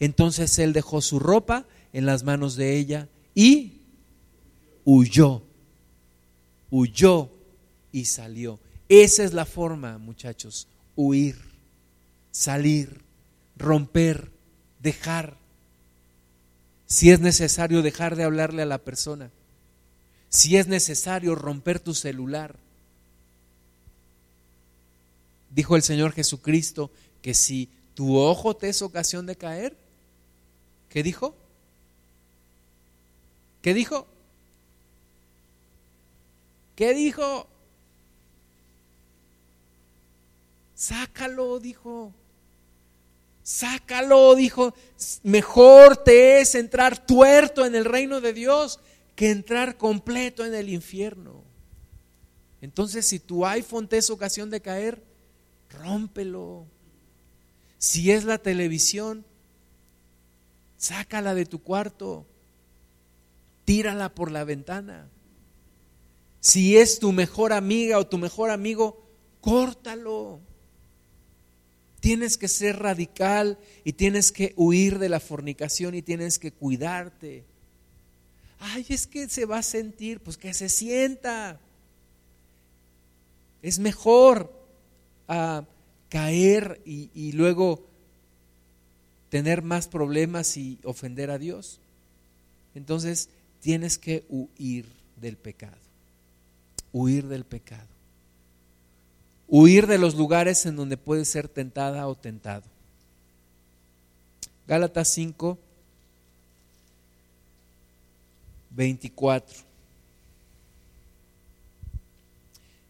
Entonces 0.00 0.58
él 0.58 0.72
dejó 0.72 1.00
su 1.02 1.20
ropa 1.20 1.66
en 1.92 2.04
las 2.04 2.24
manos 2.24 2.56
de 2.56 2.76
ella 2.78 3.08
y 3.32 3.82
huyó. 4.84 5.44
Huyó 6.68 7.30
y 7.92 8.06
salió. 8.06 8.58
Esa 8.88 9.22
es 9.22 9.34
la 9.34 9.44
forma, 9.44 9.98
muchachos, 9.98 10.66
huir, 10.96 11.36
salir, 12.32 13.02
romper, 13.56 14.32
dejar 14.80 15.39
si 16.90 17.12
es 17.12 17.20
necesario 17.20 17.82
dejar 17.82 18.16
de 18.16 18.24
hablarle 18.24 18.62
a 18.62 18.66
la 18.66 18.78
persona, 18.78 19.30
si 20.28 20.56
es 20.56 20.66
necesario 20.66 21.36
romper 21.36 21.78
tu 21.78 21.94
celular. 21.94 22.56
Dijo 25.50 25.76
el 25.76 25.82
Señor 25.82 26.12
Jesucristo 26.12 26.90
que 27.22 27.32
si 27.32 27.70
tu 27.94 28.18
ojo 28.18 28.56
te 28.56 28.68
es 28.68 28.82
ocasión 28.82 29.24
de 29.24 29.36
caer, 29.36 29.76
¿qué 30.88 31.04
dijo? 31.04 31.36
¿Qué 33.62 33.72
dijo? 33.72 34.08
¿Qué 36.74 36.92
dijo? 36.92 37.46
Sácalo, 40.74 41.60
dijo. 41.60 42.12
Sácalo, 43.50 44.36
dijo, 44.36 44.74
mejor 45.24 45.96
te 45.96 46.40
es 46.40 46.54
entrar 46.54 47.04
tuerto 47.04 47.66
en 47.66 47.74
el 47.74 47.84
reino 47.84 48.20
de 48.20 48.32
Dios 48.32 48.78
que 49.16 49.32
entrar 49.32 49.76
completo 49.76 50.44
en 50.46 50.54
el 50.54 50.68
infierno. 50.68 51.42
Entonces, 52.60 53.08
si 53.08 53.18
tu 53.18 53.44
iPhone 53.44 53.88
te 53.88 53.98
es 53.98 54.08
ocasión 54.08 54.50
de 54.50 54.60
caer, 54.60 55.02
rómpelo. 55.68 56.64
Si 57.76 58.12
es 58.12 58.22
la 58.22 58.38
televisión, 58.38 59.26
sácala 60.76 61.34
de 61.34 61.44
tu 61.44 61.60
cuarto, 61.60 62.28
tírala 63.64 64.14
por 64.14 64.30
la 64.30 64.44
ventana. 64.44 65.08
Si 66.38 66.76
es 66.76 67.00
tu 67.00 67.10
mejor 67.10 67.52
amiga 67.52 67.98
o 67.98 68.06
tu 68.06 68.16
mejor 68.16 68.50
amigo, 68.50 69.04
córtalo. 69.40 70.40
Tienes 72.00 72.38
que 72.38 72.48
ser 72.48 72.78
radical 72.78 73.58
y 73.84 73.92
tienes 73.92 74.32
que 74.32 74.54
huir 74.56 74.98
de 74.98 75.08
la 75.08 75.20
fornicación 75.20 75.94
y 75.94 76.02
tienes 76.02 76.38
que 76.38 76.50
cuidarte. 76.50 77.44
Ay, 78.58 78.86
es 78.88 79.06
que 79.06 79.28
se 79.28 79.44
va 79.44 79.58
a 79.58 79.62
sentir, 79.62 80.20
pues 80.20 80.36
que 80.36 80.52
se 80.54 80.68
sienta. 80.68 81.60
Es 83.62 83.78
mejor 83.78 84.52
ah, 85.28 85.64
caer 86.08 86.80
y 86.84 87.32
luego 87.32 87.86
tener 89.30 89.62
más 89.62 89.88
problemas 89.88 90.56
y 90.56 90.78
ofender 90.84 91.30
a 91.30 91.38
Dios. 91.38 91.80
Entonces 92.74 93.30
tienes 93.60 93.96
que 93.96 94.24
huir 94.28 94.86
del 95.16 95.36
pecado, 95.36 95.78
huir 96.92 97.28
del 97.28 97.44
pecado. 97.44 97.88
Huir 99.50 99.88
de 99.88 99.98
los 99.98 100.14
lugares 100.14 100.64
en 100.64 100.76
donde 100.76 100.96
puedes 100.96 101.28
ser 101.28 101.48
tentada 101.48 102.06
o 102.06 102.14
tentado. 102.14 102.64
Gálatas 104.66 105.08
5, 105.08 105.58
24. 108.70 109.58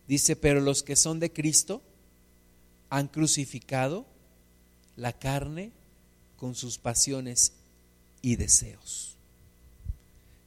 Dice, 0.07 0.37
pero 0.37 0.61
los 0.61 0.83
que 0.83 0.97
son 0.97 1.19
de 1.19 1.33
Cristo 1.33 1.81
han 2.91 3.09
crucificado 3.09 4.05
la 4.97 5.15
carne 5.15 5.73
con 6.37 6.55
sus 6.55 6.77
pasiones 6.77 7.55
y 8.21 8.37
deseos. 8.37 9.17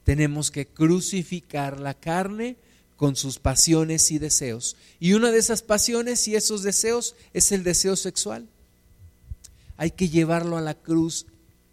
Tenemos 0.04 0.52
que 0.52 0.68
crucificar 0.68 1.80
la 1.80 1.96
carne 1.96 2.58
con 3.04 3.18
sus 3.18 3.38
pasiones 3.38 4.12
y 4.12 4.18
deseos. 4.18 4.78
Y 4.98 5.12
una 5.12 5.30
de 5.30 5.38
esas 5.38 5.62
pasiones 5.62 6.26
y 6.30 6.36
esos 6.36 6.64
deseos 6.64 7.18
es 7.34 7.52
el 7.52 7.66
deseo 7.66 7.98
sexual. 7.98 8.48
Hay 9.76 9.92
que 9.92 10.08
llevarlo 10.08 10.56
a 10.56 10.62
la 10.62 10.74
cruz 10.74 11.26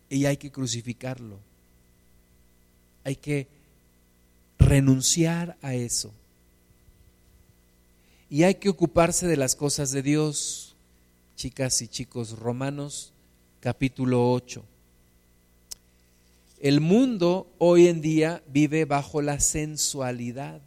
y 0.08 0.24
hay 0.24 0.38
que 0.38 0.50
crucificarlo. 0.50 1.38
Hay 3.04 3.14
que 3.14 3.46
renunciar 4.58 5.56
a 5.62 5.72
eso. 5.72 6.12
Y 8.28 8.42
hay 8.42 8.56
que 8.56 8.68
ocuparse 8.68 9.28
de 9.28 9.36
las 9.36 9.54
cosas 9.54 9.92
de 9.92 10.02
Dios, 10.02 10.74
chicas 11.36 11.80
y 11.80 11.86
chicos, 11.86 12.40
Romanos 12.40 13.12
capítulo 13.60 14.32
8. 14.32 14.64
El 16.58 16.80
mundo 16.80 17.54
hoy 17.58 17.86
en 17.86 18.00
día 18.00 18.42
vive 18.48 18.84
bajo 18.84 19.22
la 19.22 19.38
sensualidad. 19.38 20.60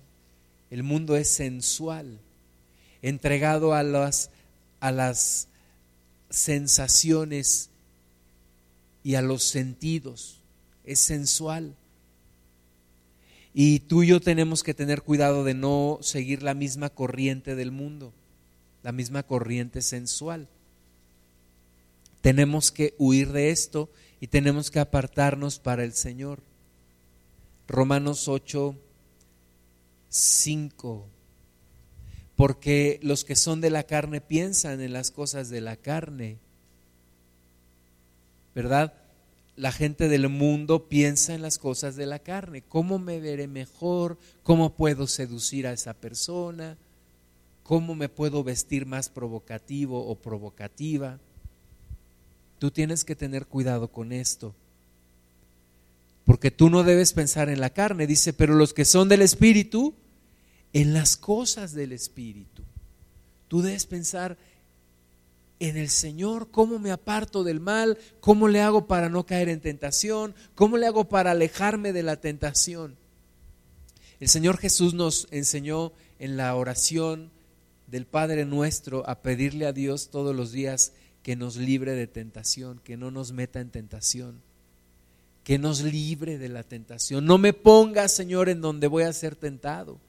El 0.74 0.82
mundo 0.82 1.16
es 1.16 1.30
sensual, 1.30 2.20
entregado 3.04 3.76
a 3.76 3.84
las, 3.84 4.32
a 4.80 4.92
las 4.92 5.48
sensaciones 6.32 7.70
y 9.04 9.14
a 9.14 9.22
los 9.22 9.44
sentidos. 9.44 10.42
Es 10.84 10.98
sensual. 10.98 11.76
Y 13.54 13.82
tú 13.82 14.02
y 14.02 14.08
yo 14.08 14.20
tenemos 14.20 14.64
que 14.64 14.74
tener 14.74 15.04
cuidado 15.04 15.44
de 15.44 15.54
no 15.54 16.00
seguir 16.02 16.42
la 16.42 16.56
misma 16.56 16.90
corriente 16.90 17.54
del 17.54 17.70
mundo, 17.70 18.12
la 18.82 18.92
misma 18.92 19.22
corriente 19.22 19.80
sensual. 19.80 20.48
Tenemos 22.22 22.72
que 22.72 22.96
huir 22.98 23.32
de 23.32 23.52
esto 23.52 23.92
y 24.20 24.26
tenemos 24.26 24.72
que 24.72 24.80
apartarnos 24.80 25.60
para 25.60 25.84
el 25.84 25.94
Señor. 25.94 26.40
Romanos 27.68 28.28
8, 28.28 28.76
5. 30.14 31.08
Porque 32.36 33.00
los 33.02 33.24
que 33.26 33.36
son 33.36 33.62
de 33.62 33.72
la 33.72 33.84
carne 33.84 34.22
piensan 34.22 34.80
en 34.82 34.94
las 34.94 35.10
cosas 35.10 35.50
de 35.50 35.60
la 35.60 35.76
carne. 35.76 36.38
¿Verdad? 38.54 38.94
La 39.56 39.72
gente 39.72 40.10
del 40.10 40.30
mundo 40.30 40.88
piensa 40.88 41.34
en 41.34 41.42
las 41.42 41.58
cosas 41.58 41.96
de 41.96 42.06
la 42.06 42.20
carne. 42.20 42.62
¿Cómo 42.62 43.00
me 43.00 43.20
veré 43.20 43.48
mejor? 43.48 44.20
¿Cómo 44.44 44.76
puedo 44.76 45.08
seducir 45.08 45.66
a 45.66 45.74
esa 45.74 45.96
persona? 45.96 46.78
¿Cómo 47.64 47.96
me 47.96 48.10
puedo 48.10 48.44
vestir 48.44 48.86
más 48.86 49.10
provocativo 49.10 50.06
o 50.08 50.16
provocativa? 50.16 51.20
Tú 52.60 52.70
tienes 52.70 53.04
que 53.04 53.16
tener 53.16 53.48
cuidado 53.48 53.88
con 53.88 54.12
esto. 54.12 54.54
Porque 56.34 56.50
tú 56.50 56.72
no 56.72 56.82
debes 56.82 57.14
pensar 57.14 57.50
en 57.50 57.62
la 57.62 57.70
carne. 57.70 58.08
Dice, 58.08 58.34
pero 58.34 58.56
los 58.56 58.74
que 58.74 58.86
son 58.86 59.08
del 59.08 59.22
Espíritu, 59.22 59.94
en 60.74 60.92
las 60.92 61.16
cosas 61.16 61.74
del 61.74 61.92
Espíritu. 61.92 62.64
Tú 63.48 63.62
debes 63.62 63.86
pensar 63.86 64.36
en 65.60 65.78
el 65.78 65.90
Señor, 65.90 66.50
cómo 66.50 66.80
me 66.80 66.90
aparto 66.90 67.44
del 67.44 67.60
mal, 67.60 68.00
cómo 68.20 68.48
le 68.48 68.62
hago 68.62 68.88
para 68.88 69.10
no 69.10 69.28
caer 69.28 69.48
en 69.48 69.62
tentación, 69.62 70.34
cómo 70.56 70.78
le 70.78 70.88
hago 70.88 71.08
para 71.08 71.30
alejarme 71.30 71.94
de 71.94 72.02
la 72.02 72.20
tentación. 72.20 72.96
El 74.20 74.28
Señor 74.28 74.58
Jesús 74.58 74.96
nos 74.96 75.28
enseñó 75.30 75.94
en 76.18 76.36
la 76.36 76.56
oración 76.56 77.30
del 77.86 78.08
Padre 78.08 78.46
nuestro 78.46 79.08
a 79.08 79.22
pedirle 79.22 79.68
a 79.68 79.72
Dios 79.72 80.10
todos 80.10 80.36
los 80.36 80.52
días 80.52 80.94
que 81.22 81.36
nos 81.36 81.58
libre 81.58 81.92
de 81.92 82.08
tentación, 82.08 82.82
que 82.84 82.98
no 82.98 83.12
nos 83.12 83.34
meta 83.34 83.60
en 83.60 83.70
tentación, 83.70 84.42
que 85.44 85.60
nos 85.60 85.82
libre 85.82 86.38
de 86.38 86.50
la 86.50 86.64
tentación. 86.64 87.26
No 87.26 87.38
me 87.38 87.54
ponga, 87.54 88.08
Señor, 88.08 88.50
en 88.50 88.62
donde 88.62 88.88
voy 88.88 89.04
a 89.04 89.14
ser 89.14 89.36
tentado 89.36 90.00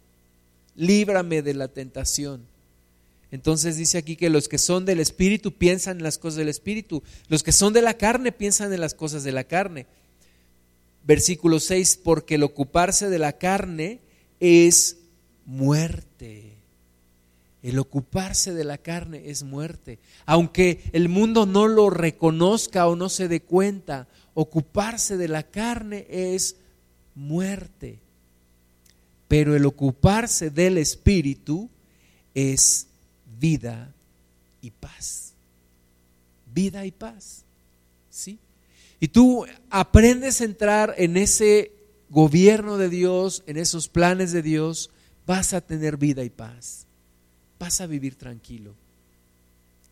líbrame 0.76 1.42
de 1.42 1.54
la 1.54 1.68
tentación. 1.68 2.42
Entonces 3.30 3.76
dice 3.76 3.98
aquí 3.98 4.16
que 4.16 4.30
los 4.30 4.48
que 4.48 4.58
son 4.58 4.84
del 4.84 5.00
Espíritu 5.00 5.52
piensan 5.52 5.98
en 5.98 6.04
las 6.04 6.18
cosas 6.18 6.36
del 6.36 6.48
Espíritu, 6.48 7.02
los 7.28 7.42
que 7.42 7.52
son 7.52 7.72
de 7.72 7.82
la 7.82 7.94
carne 7.94 8.32
piensan 8.32 8.72
en 8.72 8.80
las 8.80 8.94
cosas 8.94 9.24
de 9.24 9.32
la 9.32 9.44
carne. 9.44 9.86
Versículo 11.04 11.60
6, 11.60 12.00
porque 12.02 12.36
el 12.36 12.44
ocuparse 12.44 13.10
de 13.10 13.18
la 13.18 13.32
carne 13.34 14.00
es 14.40 14.98
muerte. 15.44 16.52
El 17.62 17.78
ocuparse 17.78 18.52
de 18.52 18.64
la 18.64 18.78
carne 18.78 19.22
es 19.26 19.42
muerte. 19.42 19.98
Aunque 20.26 20.82
el 20.92 21.08
mundo 21.08 21.44
no 21.44 21.66
lo 21.66 21.90
reconozca 21.90 22.86
o 22.86 22.94
no 22.94 23.08
se 23.08 23.26
dé 23.26 23.40
cuenta, 23.40 24.06
ocuparse 24.34 25.16
de 25.16 25.28
la 25.28 25.42
carne 25.44 26.06
es 26.10 26.56
muerte 27.14 28.04
pero 29.28 29.56
el 29.56 29.64
ocuparse 29.66 30.50
del 30.50 30.78
Espíritu 30.78 31.68
es 32.34 32.86
vida 33.40 33.92
y 34.60 34.70
paz. 34.70 35.32
Vida 36.54 36.86
y 36.86 36.92
paz. 36.92 37.44
¿Sí? 38.10 38.38
Y 39.00 39.08
tú 39.08 39.44
aprendes 39.70 40.40
a 40.40 40.44
entrar 40.44 40.94
en 40.98 41.16
ese 41.16 41.72
gobierno 42.10 42.78
de 42.78 42.88
Dios, 42.88 43.42
en 43.46 43.56
esos 43.56 43.88
planes 43.88 44.30
de 44.30 44.42
Dios, 44.42 44.90
vas 45.26 45.52
a 45.52 45.60
tener 45.60 45.96
vida 45.96 46.22
y 46.22 46.30
paz. 46.30 46.86
Vas 47.58 47.80
a 47.80 47.88
vivir 47.88 48.14
tranquilo. 48.14 48.76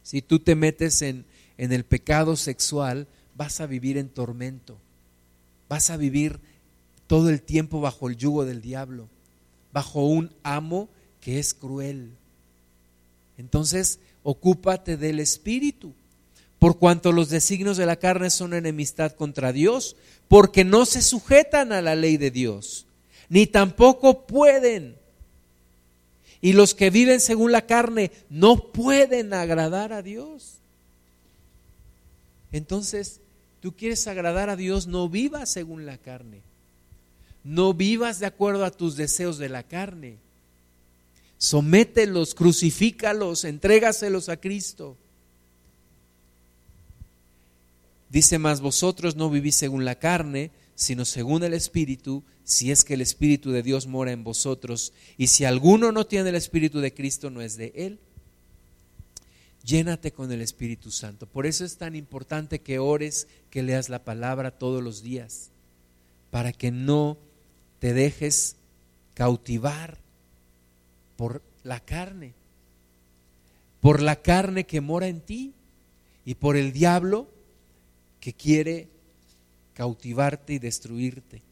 Si 0.04 0.22
tú 0.22 0.38
te 0.38 0.54
metes 0.54 1.02
en, 1.02 1.24
en 1.58 1.72
el 1.72 1.84
pecado 1.84 2.36
sexual, 2.36 3.08
vas 3.42 3.60
a 3.60 3.66
vivir 3.66 3.98
en 3.98 4.08
tormento. 4.08 4.78
Vas 5.68 5.90
a 5.90 5.96
vivir 5.96 6.38
todo 7.08 7.28
el 7.28 7.42
tiempo 7.42 7.80
bajo 7.80 8.08
el 8.08 8.16
yugo 8.16 8.44
del 8.44 8.62
diablo 8.62 9.08
bajo 9.72 10.06
un 10.06 10.30
amo 10.42 10.88
que 11.20 11.38
es 11.38 11.54
cruel. 11.54 12.10
Entonces, 13.38 13.98
ocúpate 14.22 14.96
del 14.96 15.18
Espíritu, 15.18 15.92
por 16.58 16.78
cuanto 16.78 17.10
los 17.10 17.28
designios 17.30 17.76
de 17.76 17.86
la 17.86 17.96
carne 17.96 18.30
son 18.30 18.54
enemistad 18.54 19.12
contra 19.12 19.52
Dios, 19.52 19.96
porque 20.28 20.64
no 20.64 20.86
se 20.86 21.02
sujetan 21.02 21.72
a 21.72 21.82
la 21.82 21.96
ley 21.96 22.16
de 22.16 22.30
Dios, 22.30 22.86
ni 23.28 23.46
tampoco 23.46 24.26
pueden. 24.26 24.96
Y 26.40 26.52
los 26.52 26.74
que 26.74 26.90
viven 26.90 27.20
según 27.20 27.50
la 27.50 27.66
carne 27.66 28.12
no 28.28 28.72
pueden 28.72 29.32
agradar 29.32 29.92
a 29.92 30.02
Dios. 30.02 30.58
Entonces, 32.52 33.21
tú 33.62 33.72
quieres 33.74 34.06
agradar 34.08 34.50
a 34.50 34.56
Dios, 34.56 34.88
no 34.88 35.08
vivas 35.08 35.48
según 35.48 35.86
la 35.86 35.96
carne. 35.96 36.42
No 37.44 37.72
vivas 37.72 38.18
de 38.18 38.26
acuerdo 38.26 38.64
a 38.64 38.72
tus 38.72 38.96
deseos 38.96 39.38
de 39.38 39.48
la 39.48 39.62
carne. 39.62 40.16
Somételos, 41.38 42.34
crucifícalos, 42.34 43.44
entrégaselos 43.44 44.28
a 44.28 44.36
Cristo. 44.36 44.96
Dice 48.10 48.38
más, 48.38 48.60
vosotros 48.60 49.16
no 49.16 49.30
vivís 49.30 49.54
según 49.54 49.84
la 49.84 49.94
carne, 49.94 50.50
sino 50.74 51.04
según 51.04 51.42
el 51.44 51.54
Espíritu, 51.54 52.22
si 52.44 52.70
es 52.70 52.84
que 52.84 52.94
el 52.94 53.00
Espíritu 53.00 53.52
de 53.52 53.62
Dios 53.62 53.86
mora 53.86 54.12
en 54.12 54.24
vosotros. 54.24 54.92
Y 55.16 55.28
si 55.28 55.44
alguno 55.44 55.92
no 55.92 56.06
tiene 56.06 56.28
el 56.28 56.34
Espíritu 56.34 56.80
de 56.80 56.92
Cristo, 56.92 57.30
no 57.30 57.40
es 57.40 57.56
de 57.56 57.72
Él. 57.74 57.98
Llénate 59.64 60.12
con 60.12 60.32
el 60.32 60.40
Espíritu 60.40 60.90
Santo. 60.90 61.26
Por 61.26 61.46
eso 61.46 61.64
es 61.64 61.76
tan 61.76 61.94
importante 61.94 62.60
que 62.60 62.78
ores, 62.78 63.28
que 63.50 63.62
leas 63.62 63.88
la 63.88 64.04
palabra 64.04 64.50
todos 64.50 64.82
los 64.82 65.02
días, 65.02 65.50
para 66.30 66.52
que 66.52 66.70
no 66.70 67.16
te 67.78 67.94
dejes 67.94 68.56
cautivar 69.14 69.98
por 71.16 71.42
la 71.62 71.78
carne, 71.80 72.34
por 73.80 74.02
la 74.02 74.16
carne 74.16 74.64
que 74.64 74.80
mora 74.80 75.06
en 75.06 75.20
ti 75.20 75.52
y 76.24 76.34
por 76.34 76.56
el 76.56 76.72
diablo 76.72 77.28
que 78.20 78.32
quiere 78.32 78.88
cautivarte 79.74 80.54
y 80.54 80.58
destruirte. 80.58 81.42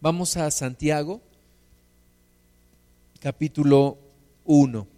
Vamos 0.00 0.36
a 0.36 0.50
Santiago, 0.50 1.20
capítulo 3.20 3.98
1. 4.44 4.95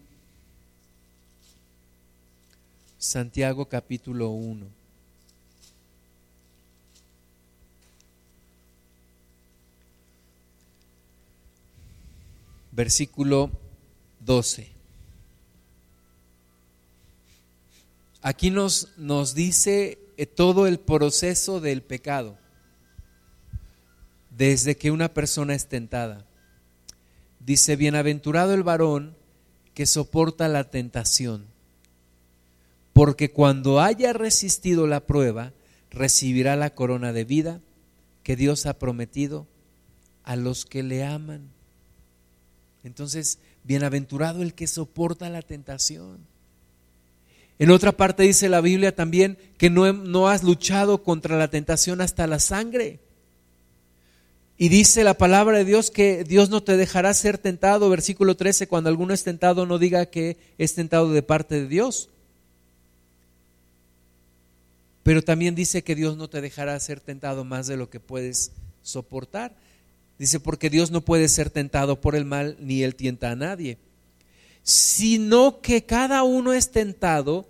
Santiago 2.99 3.67
capítulo 3.67 4.31
1. 4.31 4.67
versículo 12.71 13.51
12. 14.21 14.79
aquí 18.29 18.51
nos, 18.51 18.89
nos 18.97 19.35
dice 19.35 19.99
eh, 20.17 20.27
todo 20.27 20.67
el 20.67 20.79
proceso 20.79 21.61
del 21.61 21.83
pecado, 21.83 22.37
desde 24.31 24.77
que 24.77 24.91
una 24.91 25.13
persona 25.15 25.55
es 25.55 25.67
tentada. 25.67 26.27
Dice, 27.41 27.77
bienaventurado 27.77 28.53
el 28.53 28.63
varón 28.63 29.17
que 29.75 29.87
soporta 29.87 30.49
la 30.49 30.65
tentación, 30.65 31.47
porque 32.99 33.31
cuando 33.31 33.81
haya 33.81 34.13
resistido 34.13 34.89
la 34.89 35.07
prueba, 35.07 35.53
recibirá 35.89 36.57
la 36.57 36.71
corona 36.71 37.13
de 37.13 37.23
vida 37.23 37.61
que 38.25 38.35
Dios 38.35 38.67
ha 38.67 38.77
prometido 38.77 39.47
a 40.25 40.35
los 40.35 40.67
que 40.67 40.83
le 40.83 41.05
aman. 41.05 41.49
Entonces, 42.83 43.39
bienaventurado 43.63 44.43
el 44.43 44.53
que 44.53 44.67
soporta 44.67 45.31
la 45.31 45.43
tentación. 45.43 46.19
En 47.61 47.71
otra 47.71 47.93
parte 47.93 48.25
dice 48.25 48.49
la 48.49 48.61
Biblia 48.61 48.93
también 48.93 49.39
que 49.59 49.71
no, 49.71 49.93
no, 49.93 50.27
has 50.27 50.43
luchado 50.43 51.05
contra 51.05 51.39
la 51.39 51.51
tentación 51.51 52.01
hasta 52.01 52.27
la 52.27 52.41
sangre. 52.41 52.99
Y 54.57 54.71
dice 54.71 55.05
la 55.05 55.15
palabra 55.15 55.59
de 55.59 55.65
Dios 55.65 55.93
que 55.93 56.25
Dios 56.25 56.51
no 56.51 56.65
te 56.65 56.77
dejará 56.77 57.15
ser 57.15 57.39
tentado, 57.39 57.91
versículo 57.91 58.37
13, 58.37 58.67
cuando 58.67 58.91
alguno 58.91 59.15
es 59.15 59.23
tentado 59.23 59.67
no 59.67 59.79
diga 59.79 60.07
que 60.07 60.37
es 60.59 60.75
tentado 60.75 61.13
de 61.13 61.23
parte 61.23 61.61
de 61.61 61.69
Dios. 61.69 62.11
Pero 65.09 65.23
también 65.23 65.55
dice 65.55 65.83
que 65.83 65.95
Dios 65.95 66.19
no 66.19 66.29
te 66.29 66.43
dejará 66.43 66.79
ser 66.79 67.01
tentado 67.01 67.43
más 67.43 67.67
de 67.67 67.79
lo 67.79 67.89
que 67.89 67.99
puedes 67.99 68.53
soportar. 68.83 69.57
Dice, 70.19 70.39
porque 70.39 70.69
Dios 70.69 70.91
no 70.91 71.01
puede 71.01 71.29
ser 71.29 71.49
tentado 71.49 71.99
por 71.99 72.15
el 72.15 72.27
mal, 72.27 72.59
ni 72.61 72.83
él 72.83 72.95
tienta 72.95 73.31
a 73.31 73.37
nadie 73.37 73.79
sino 74.69 75.63
que 75.63 75.87
cada 75.87 76.25
uno 76.25 76.53
es 76.53 76.71
tentado 76.71 77.47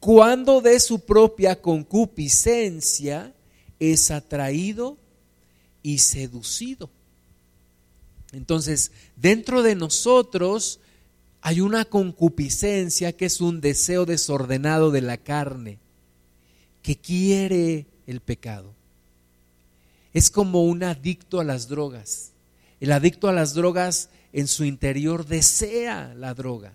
cuando 0.00 0.60
de 0.60 0.78
su 0.80 1.00
propia 1.00 1.62
concupiscencia 1.62 3.32
es 3.80 4.10
atraído 4.10 4.98
y 5.82 5.96
seducido. 5.96 6.90
Entonces, 8.32 8.92
dentro 9.16 9.62
de 9.62 9.76
nosotros 9.76 10.78
hay 11.40 11.62
una 11.62 11.86
concupiscencia 11.86 13.16
que 13.16 13.24
es 13.24 13.40
un 13.40 13.62
deseo 13.62 14.04
desordenado 14.04 14.90
de 14.90 15.00
la 15.00 15.16
carne, 15.16 15.78
que 16.88 16.96
quiere 16.96 17.84
el 18.06 18.20
pecado. 18.20 18.72
Es 20.14 20.30
como 20.30 20.64
un 20.64 20.82
adicto 20.82 21.38
a 21.38 21.44
las 21.44 21.68
drogas. 21.68 22.30
El 22.80 22.92
adicto 22.92 23.28
a 23.28 23.34
las 23.34 23.52
drogas 23.52 24.08
en 24.32 24.48
su 24.48 24.64
interior 24.64 25.26
desea 25.26 26.14
la 26.14 26.32
droga. 26.32 26.72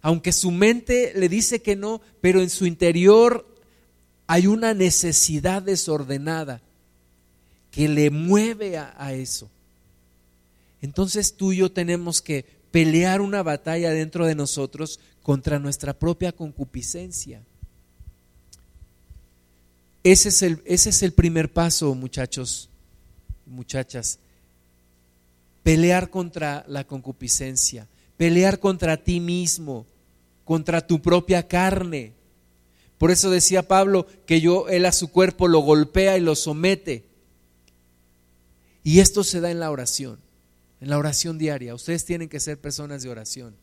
Aunque 0.00 0.32
su 0.32 0.52
mente 0.52 1.12
le 1.14 1.28
dice 1.28 1.60
que 1.60 1.76
no, 1.76 2.00
pero 2.22 2.40
en 2.40 2.48
su 2.48 2.64
interior 2.64 3.46
hay 4.26 4.46
una 4.46 4.72
necesidad 4.72 5.60
desordenada 5.60 6.62
que 7.70 7.90
le 7.90 8.08
mueve 8.08 8.78
a, 8.78 9.12
eso. 9.12 9.50
Entonces 10.80 11.36
tú 11.36 11.52
y 11.52 11.58
yo 11.58 11.70
tenemos 11.70 12.22
que 12.22 12.46
pelear 12.70 13.20
una 13.20 13.42
batalla 13.42 13.90
dentro 13.90 14.24
de 14.24 14.34
nosotros 14.34 14.98
contra 15.22 15.58
nuestra 15.58 15.92
propia 15.92 16.32
concupiscencia. 16.32 17.42
Ese 20.04 20.30
es 20.30 20.42
el, 20.42 20.62
ese 20.64 20.90
es 20.90 21.02
el 21.02 21.12
primer 21.12 21.52
paso, 21.52 21.94
muchachos, 21.94 22.68
muchachas 23.46 24.18
pelear 25.62 26.10
contra 26.10 26.64
la 26.68 26.86
concupiscencia, 26.86 27.88
pelear 28.16 28.58
contra 28.58 28.96
ti 28.96 29.20
mismo, 29.20 29.86
contra 30.44 30.86
tu 30.86 31.00
propia 31.00 31.46
carne. 31.46 32.14
Por 32.98 33.10
eso 33.10 33.30
decía 33.30 33.66
Pablo 33.66 34.06
que 34.26 34.40
yo, 34.40 34.68
él 34.68 34.86
a 34.86 34.92
su 34.92 35.08
cuerpo 35.10 35.48
lo 35.48 35.60
golpea 35.60 36.18
y 36.18 36.20
lo 36.20 36.34
somete. 36.34 37.04
Y 38.84 39.00
esto 39.00 39.22
se 39.24 39.40
da 39.40 39.50
en 39.50 39.60
la 39.60 39.70
oración, 39.70 40.18
en 40.80 40.90
la 40.90 40.98
oración 40.98 41.38
diaria. 41.38 41.74
Ustedes 41.74 42.04
tienen 42.04 42.28
que 42.28 42.40
ser 42.40 42.60
personas 42.60 43.02
de 43.02 43.08
oración. 43.08 43.54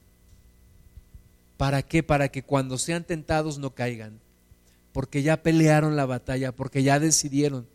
¿Para 1.57 1.83
qué? 1.83 2.03
Para 2.03 2.29
que 2.29 2.43
cuando 2.43 2.77
sean 2.77 3.03
tentados 3.03 3.57
no 3.59 3.75
caigan. 3.75 4.19
Porque 4.99 5.23
ya 5.23 5.41
pelearon 5.41 5.95
la 5.95 6.05
batalla, 6.05 6.51
porque 6.51 6.83
ya 6.83 6.99
decidieron 6.99 7.67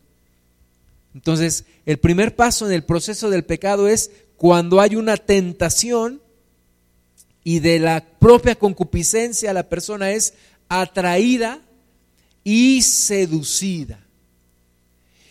entonces, 1.15 1.65
el 1.87 1.99
primer 1.99 2.35
paso 2.35 2.67
en 2.67 2.73
el 2.73 2.83
proceso 2.83 3.31
del 3.31 3.45
pecado 3.45 3.87
es 3.87 4.11
cuando 4.37 4.81
hay 4.81 4.97
una 4.97 5.17
tentación 5.17 6.21
y 7.45 7.61
de 7.61 7.79
la 7.79 8.05
propia 8.19 8.57
concupiscencia 8.57 9.53
la 9.53 9.69
persona 9.69 10.11
es 10.11 10.35
atraída 10.69 11.63
y 12.43 12.83
seducida. 12.83 14.05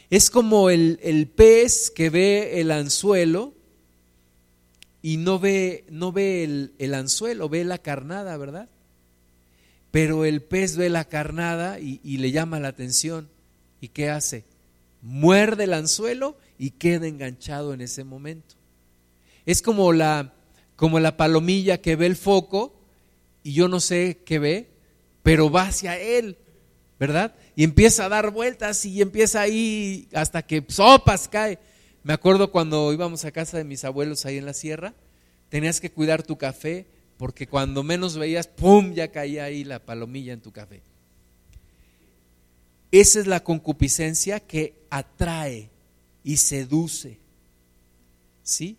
Es 0.10 0.30
como 0.30 0.70
el, 0.70 1.30
pez 1.36 1.92
que 1.92 2.10
ve 2.10 2.62
el 2.62 2.72
anzuelo 2.72 3.54
y 5.02 5.18
no 5.18 5.38
ve, 5.38 5.86
no 5.90 6.14
ve 6.14 6.46
el, 6.46 6.74
el, 6.78 6.94
anzuelo, 6.94 7.50
ve 7.50 7.66
la 7.66 7.78
carnada, 7.78 8.38
¿verdad? 8.38 8.70
Pero 9.94 10.26
el 10.26 10.42
pez 10.42 10.76
ve 10.76 10.90
la 10.90 11.06
carnada 11.06 11.80
y, 11.80 12.00
le 12.18 12.32
llama 12.32 12.60
la 12.60 12.70
atención. 12.70 13.30
¿Y 13.80 13.90
qué 13.90 14.10
hace? 14.10 14.44
muerde 15.04 15.66
el 15.66 15.74
anzuelo 15.74 16.36
y 16.58 16.72
queda 16.72 17.06
enganchado 17.06 17.76
en 17.76 17.82
ese 17.82 18.04
momento. 18.04 18.56
Es 19.46 19.62
como 19.62 19.94
la, 19.94 20.34
como 20.76 21.00
la 21.00 21.16
palomilla 21.16 21.80
que 21.80 21.96
ve 21.96 22.08
el 22.08 22.16
foco 22.16 22.74
y 23.44 23.54
yo 23.54 23.68
no 23.68 23.80
sé 23.80 24.22
qué 24.26 24.40
ve, 24.40 24.72
pero 25.22 25.52
va 25.52 25.68
hacia 25.68 26.00
él, 26.00 26.38
¿verdad? 27.00 27.36
Y 27.56 27.66
empieza 27.66 28.06
a 28.06 28.10
dar 28.10 28.32
vueltas 28.32 28.84
y 28.84 29.00
empieza 29.00 29.42
ahí 29.42 30.08
hasta 30.14 30.42
que 30.42 30.66
sopas 30.70 31.28
cae. 31.28 31.60
Me 32.02 32.14
acuerdo 32.14 32.52
cuando 32.52 32.92
íbamos 32.94 33.26
a 33.26 33.32
casa 33.32 33.58
de 33.58 33.64
mis 33.64 33.84
abuelos 33.84 34.26
ahí 34.26 34.38
en 34.38 34.46
la 34.48 34.54
sierra, 34.56 34.96
tenías 35.50 35.80
que 35.80 35.92
cuidar 35.92 36.24
tu 36.24 36.36
café 36.36 36.88
porque 37.24 37.48
cuando 37.48 37.84
menos 37.84 38.18
veías, 38.18 38.48
¡pum!, 38.48 38.92
ya 38.92 39.10
caía 39.10 39.46
ahí 39.46 39.64
la 39.64 39.80
palomilla 39.80 40.34
en 40.34 40.42
tu 40.42 40.52
café. 40.52 40.84
Esa 42.92 43.22
es 43.22 43.28
la 43.28 43.42
concupiscencia 43.46 44.42
que 44.42 44.76
atrae 44.90 45.70
y 46.22 46.36
seduce. 46.36 47.22
¿Sí? 48.44 48.78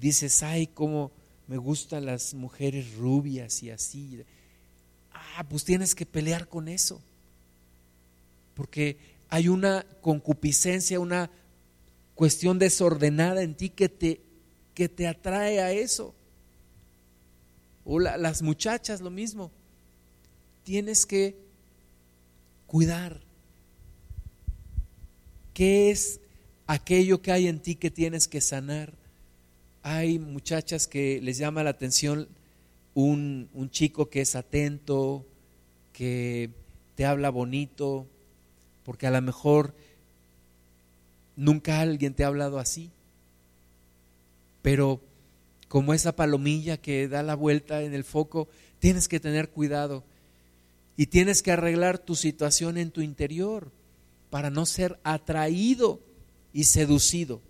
Dices, 0.00 0.42
ay, 0.42 0.66
cómo 0.66 1.12
me 1.46 1.58
gustan 1.58 2.06
las 2.06 2.32
mujeres 2.32 2.94
rubias 2.94 3.62
y 3.62 3.68
así. 3.68 4.24
Ah, 5.12 5.44
pues 5.46 5.62
tienes 5.62 5.94
que 5.94 6.06
pelear 6.06 6.48
con 6.48 6.68
eso. 6.68 7.02
Porque 8.54 8.96
hay 9.28 9.48
una 9.48 9.84
concupiscencia, 10.00 10.98
una 11.00 11.30
cuestión 12.14 12.58
desordenada 12.58 13.42
en 13.42 13.54
ti 13.54 13.68
que 13.68 13.90
te, 13.90 14.22
que 14.72 14.88
te 14.88 15.06
atrae 15.06 15.60
a 15.60 15.70
eso. 15.70 16.14
O 17.84 17.98
las 17.98 18.42
muchachas, 18.42 19.00
lo 19.00 19.10
mismo. 19.10 19.50
Tienes 20.62 21.06
que 21.06 21.36
cuidar. 22.66 23.20
¿Qué 25.52 25.90
es 25.90 26.20
aquello 26.66 27.20
que 27.20 27.32
hay 27.32 27.46
en 27.46 27.60
ti 27.60 27.76
que 27.76 27.90
tienes 27.90 28.26
que 28.26 28.40
sanar? 28.40 28.94
Hay 29.82 30.18
muchachas 30.18 30.88
que 30.88 31.20
les 31.22 31.36
llama 31.38 31.62
la 31.62 31.70
atención 31.70 32.28
un, 32.94 33.50
un 33.52 33.70
chico 33.70 34.08
que 34.08 34.22
es 34.22 34.34
atento, 34.34 35.26
que 35.92 36.50
te 36.94 37.04
habla 37.04 37.30
bonito, 37.30 38.06
porque 38.84 39.06
a 39.06 39.10
lo 39.10 39.20
mejor 39.20 39.74
nunca 41.36 41.80
alguien 41.80 42.14
te 42.14 42.24
ha 42.24 42.28
hablado 42.28 42.58
así. 42.58 42.90
Pero 44.62 45.02
como 45.68 45.94
esa 45.94 46.14
palomilla 46.14 46.76
que 46.76 47.08
da 47.08 47.22
la 47.22 47.34
vuelta 47.34 47.82
en 47.82 47.94
el 47.94 48.04
foco, 48.04 48.48
tienes 48.78 49.08
que 49.08 49.20
tener 49.20 49.50
cuidado 49.50 50.04
y 50.96 51.06
tienes 51.06 51.42
que 51.42 51.52
arreglar 51.52 51.98
tu 51.98 52.14
situación 52.14 52.76
en 52.76 52.90
tu 52.90 53.00
interior 53.00 53.72
para 54.30 54.50
no 54.50 54.66
ser 54.66 54.98
atraído 55.04 56.00
y 56.52 56.64
seducido. 56.64 57.40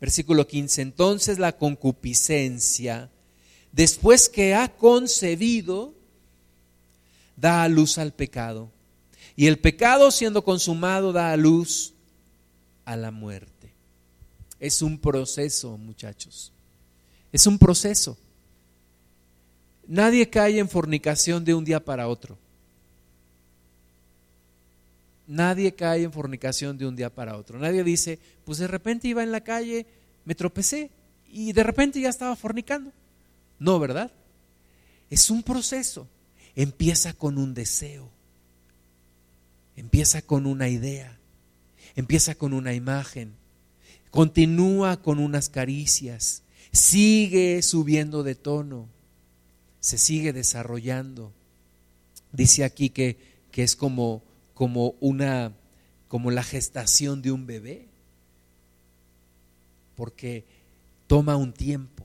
Versículo 0.00 0.46
15. 0.46 0.82
Entonces 0.82 1.38
la 1.38 1.56
concupiscencia, 1.56 3.10
después 3.72 4.28
que 4.28 4.54
ha 4.54 4.68
concebido, 4.68 5.94
da 7.36 7.62
a 7.62 7.68
luz 7.68 7.98
al 7.98 8.12
pecado. 8.12 8.70
Y 9.36 9.46
el 9.46 9.58
pecado 9.58 10.10
siendo 10.10 10.44
consumado 10.44 11.12
da 11.12 11.32
a 11.32 11.36
luz 11.36 11.94
a 12.84 12.96
la 12.96 13.10
muerte. 13.10 13.49
Es 14.60 14.82
un 14.82 14.98
proceso, 14.98 15.76
muchachos. 15.78 16.52
Es 17.32 17.46
un 17.46 17.58
proceso. 17.58 18.16
Nadie 19.86 20.28
cae 20.28 20.58
en 20.58 20.68
fornicación 20.68 21.44
de 21.44 21.54
un 21.54 21.64
día 21.64 21.84
para 21.84 22.06
otro. 22.06 22.38
Nadie 25.26 25.74
cae 25.74 26.02
en 26.02 26.12
fornicación 26.12 26.76
de 26.76 26.86
un 26.86 26.94
día 26.94 27.08
para 27.08 27.36
otro. 27.36 27.58
Nadie 27.58 27.82
dice, 27.82 28.18
pues 28.44 28.58
de 28.58 28.68
repente 28.68 29.08
iba 29.08 29.22
en 29.22 29.32
la 29.32 29.40
calle, 29.40 29.86
me 30.24 30.34
tropecé 30.34 30.90
y 31.28 31.52
de 31.52 31.62
repente 31.62 32.00
ya 32.00 32.08
estaba 32.08 32.36
fornicando. 32.36 32.92
No, 33.58 33.78
¿verdad? 33.78 34.12
Es 35.08 35.30
un 35.30 35.42
proceso. 35.42 36.06
empieza 36.56 37.12
con 37.12 37.38
un 37.38 37.54
deseo, 37.54 38.10
empieza 39.76 40.20
con 40.20 40.46
una 40.46 40.68
idea, 40.68 41.16
empieza 41.94 42.34
con 42.34 42.52
una 42.52 42.74
imagen, 42.74 43.34
continúa 44.10 45.02
con 45.02 45.18
unas 45.18 45.48
caricias, 45.48 46.42
sigue 46.72 47.62
subiendo 47.62 48.22
de 48.22 48.34
tono, 48.34 48.88
se 49.80 49.98
sigue 49.98 50.32
desarrollando. 50.32 51.32
Dice 52.32 52.64
aquí 52.64 52.90
que, 52.90 53.16
que 53.50 53.62
es 53.62 53.76
como, 53.76 54.22
como 54.54 54.94
una 55.00 55.52
como 56.10 56.32
la 56.32 56.42
gestación 56.42 57.22
de 57.22 57.30
un 57.30 57.46
bebé, 57.46 57.86
porque 59.94 60.44
toma 61.06 61.36
un 61.36 61.52
tiempo 61.52 62.04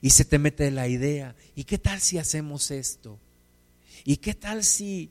y 0.00 0.10
se 0.10 0.24
te 0.24 0.38
mete 0.38 0.70
la 0.70 0.88
idea, 0.88 1.36
¿y 1.54 1.64
qué 1.64 1.76
tal 1.76 2.00
si 2.00 2.16
hacemos 2.16 2.70
esto? 2.70 3.18
¿Y 4.06 4.16
qué 4.16 4.32
tal 4.32 4.64
si 4.64 5.10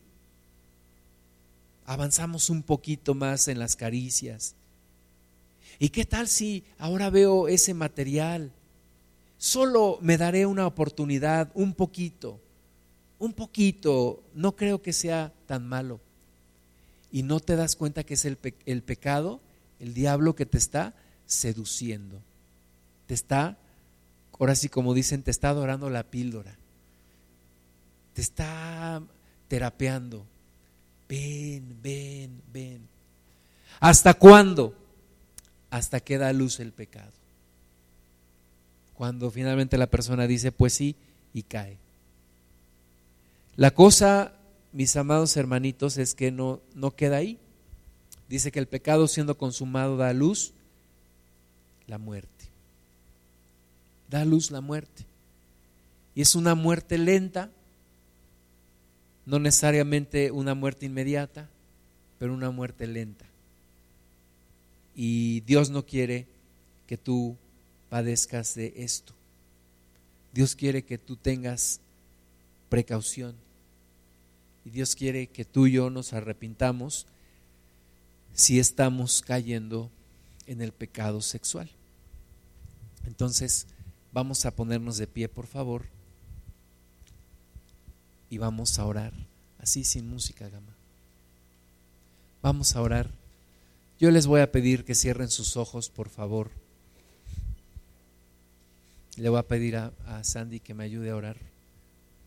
avanzamos 1.85 2.49
un 2.49 2.63
poquito 2.63 3.13
más 3.13 3.47
en 3.47 3.59
las 3.59 3.75
caricias? 3.75 4.55
¿Y 5.81 5.89
qué 5.89 6.05
tal 6.05 6.27
si 6.27 6.63
ahora 6.77 7.09
veo 7.09 7.47
ese 7.47 7.73
material? 7.73 8.51
Solo 9.39 9.97
me 9.99 10.15
daré 10.15 10.45
una 10.45 10.67
oportunidad, 10.67 11.49
un 11.55 11.73
poquito, 11.73 12.39
un 13.17 13.33
poquito, 13.33 14.21
no 14.35 14.55
creo 14.55 14.83
que 14.83 14.93
sea 14.93 15.33
tan 15.47 15.67
malo. 15.67 15.99
Y 17.11 17.23
no 17.23 17.39
te 17.39 17.55
das 17.55 17.75
cuenta 17.75 18.03
que 18.03 18.13
es 18.13 18.25
el, 18.25 18.37
el 18.67 18.83
pecado, 18.83 19.41
el 19.79 19.95
diablo 19.95 20.35
que 20.35 20.45
te 20.45 20.59
está 20.59 20.93
seduciendo. 21.25 22.21
Te 23.07 23.15
está, 23.15 23.57
ahora 24.37 24.53
sí 24.53 24.69
como 24.69 24.93
dicen, 24.93 25.23
te 25.23 25.31
está 25.31 25.49
adorando 25.49 25.89
la 25.89 26.03
píldora. 26.03 26.55
Te 28.13 28.21
está 28.21 29.01
terapeando. 29.47 30.27
Ven, 31.09 31.75
ven, 31.81 32.39
ven. 32.53 32.87
¿Hasta 33.79 34.13
cuándo? 34.13 34.75
Hasta 35.71 35.99
que 35.99 36.19
da 36.19 36.31
luz 36.33 36.59
el 36.59 36.71
pecado. 36.71 37.11
Cuando 38.93 39.31
finalmente 39.31 39.79
la 39.79 39.87
persona 39.87 40.27
dice, 40.27 40.51
pues 40.51 40.73
sí, 40.73 40.95
y 41.33 41.41
cae. 41.41 41.77
La 43.55 43.71
cosa, 43.71 44.33
mis 44.73 44.95
amados 44.95 45.35
hermanitos, 45.35 45.97
es 45.97 46.13
que 46.13 46.31
no, 46.31 46.61
no 46.75 46.91
queda 46.91 47.17
ahí. 47.17 47.39
Dice 48.29 48.51
que 48.51 48.59
el 48.59 48.67
pecado 48.67 49.07
siendo 49.07 49.37
consumado 49.37 49.97
da 49.97 50.13
luz 50.13 50.53
la 51.87 51.97
muerte. 51.97 52.45
Da 54.09 54.23
luz 54.23 54.51
la 54.51 54.61
muerte. 54.61 55.05
Y 56.15 56.21
es 56.21 56.35
una 56.35 56.55
muerte 56.55 56.97
lenta, 56.97 57.49
no 59.25 59.39
necesariamente 59.39 60.31
una 60.31 60.53
muerte 60.53 60.85
inmediata, 60.85 61.49
pero 62.19 62.33
una 62.33 62.51
muerte 62.51 62.87
lenta. 62.87 63.25
Y 64.95 65.41
Dios 65.41 65.69
no 65.69 65.85
quiere 65.85 66.27
que 66.87 66.97
tú 66.97 67.37
padezcas 67.89 68.55
de 68.55 68.73
esto. 68.77 69.13
Dios 70.33 70.55
quiere 70.55 70.83
que 70.83 70.97
tú 70.97 71.15
tengas 71.15 71.81
precaución. 72.69 73.35
Y 74.63 74.69
Dios 74.69 74.95
quiere 74.95 75.27
que 75.27 75.45
tú 75.45 75.67
y 75.67 75.73
yo 75.73 75.89
nos 75.89 76.13
arrepintamos 76.13 77.07
si 78.33 78.59
estamos 78.59 79.21
cayendo 79.21 79.91
en 80.47 80.61
el 80.61 80.71
pecado 80.71 81.21
sexual. 81.21 81.69
Entonces, 83.05 83.67
vamos 84.11 84.45
a 84.45 84.51
ponernos 84.51 84.97
de 84.97 85.07
pie, 85.07 85.27
por 85.27 85.47
favor, 85.47 85.85
y 88.29 88.37
vamos 88.37 88.79
a 88.79 88.85
orar, 88.85 89.13
así 89.57 89.83
sin 89.83 90.09
música, 90.09 90.47
Gama. 90.47 90.75
Vamos 92.41 92.75
a 92.75 92.81
orar. 92.81 93.20
Yo 94.01 94.09
les 94.09 94.25
voy 94.25 94.41
a 94.41 94.51
pedir 94.51 94.83
que 94.83 94.95
cierren 94.95 95.29
sus 95.29 95.57
ojos, 95.57 95.91
por 95.91 96.09
favor. 96.09 96.49
Le 99.15 99.29
voy 99.29 99.37
a 99.37 99.47
pedir 99.47 99.77
a, 99.77 99.93
a 100.07 100.23
Sandy 100.23 100.59
que 100.59 100.73
me 100.73 100.83
ayude 100.85 101.11
a 101.11 101.15
orar 101.15 101.37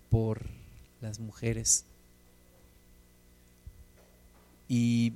por 0.08 0.46
las 1.00 1.18
mujeres. 1.18 1.84
Y 4.68 5.14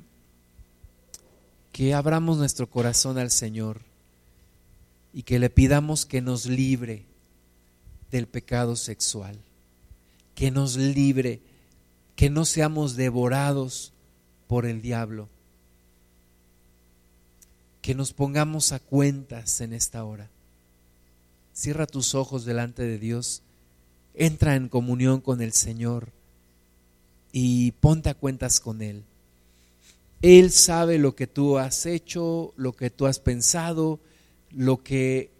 que 1.70 1.94
abramos 1.94 2.38
nuestro 2.38 2.68
corazón 2.68 3.18
al 3.18 3.30
Señor 3.30 3.82
y 5.12 5.22
que 5.22 5.38
le 5.38 5.50
pidamos 5.50 6.06
que 6.06 6.20
nos 6.20 6.46
libre 6.46 7.06
del 8.11 8.26
pecado 8.26 8.74
sexual, 8.74 9.38
que 10.34 10.50
nos 10.50 10.76
libre, 10.76 11.40
que 12.16 12.30
no 12.30 12.44
seamos 12.44 12.96
devorados 12.96 13.92
por 14.48 14.66
el 14.66 14.82
diablo, 14.82 15.28
que 17.89 17.95
nos 17.95 18.12
pongamos 18.12 18.72
a 18.72 18.80
cuentas 18.80 19.62
en 19.62 19.72
esta 19.72 20.05
hora. 20.05 20.28
Cierra 21.55 21.86
tus 21.86 22.14
ojos 22.14 22.45
delante 22.45 22.82
de 22.82 22.99
Dios, 22.99 23.41
entra 24.12 24.57
en 24.57 24.68
comunión 24.68 25.22
con 25.22 25.41
el 25.41 25.55
Señor 25.55 26.11
y 27.32 27.72
ponte 27.72 28.11
a 28.11 28.14
cuentas 28.14 28.61
con 28.61 28.82
Él. 28.82 29.05
Él 30.20 30.51
sabe 30.51 30.99
lo 30.99 31.14
que 31.14 31.26
tú 31.26 31.57
has 31.57 31.86
hecho, 31.86 32.53
lo 32.59 32.74
que 32.74 32.91
tú 32.91 33.07
has 33.07 33.20
pensado, 33.20 34.01
lo 34.51 34.82
que 34.82 35.30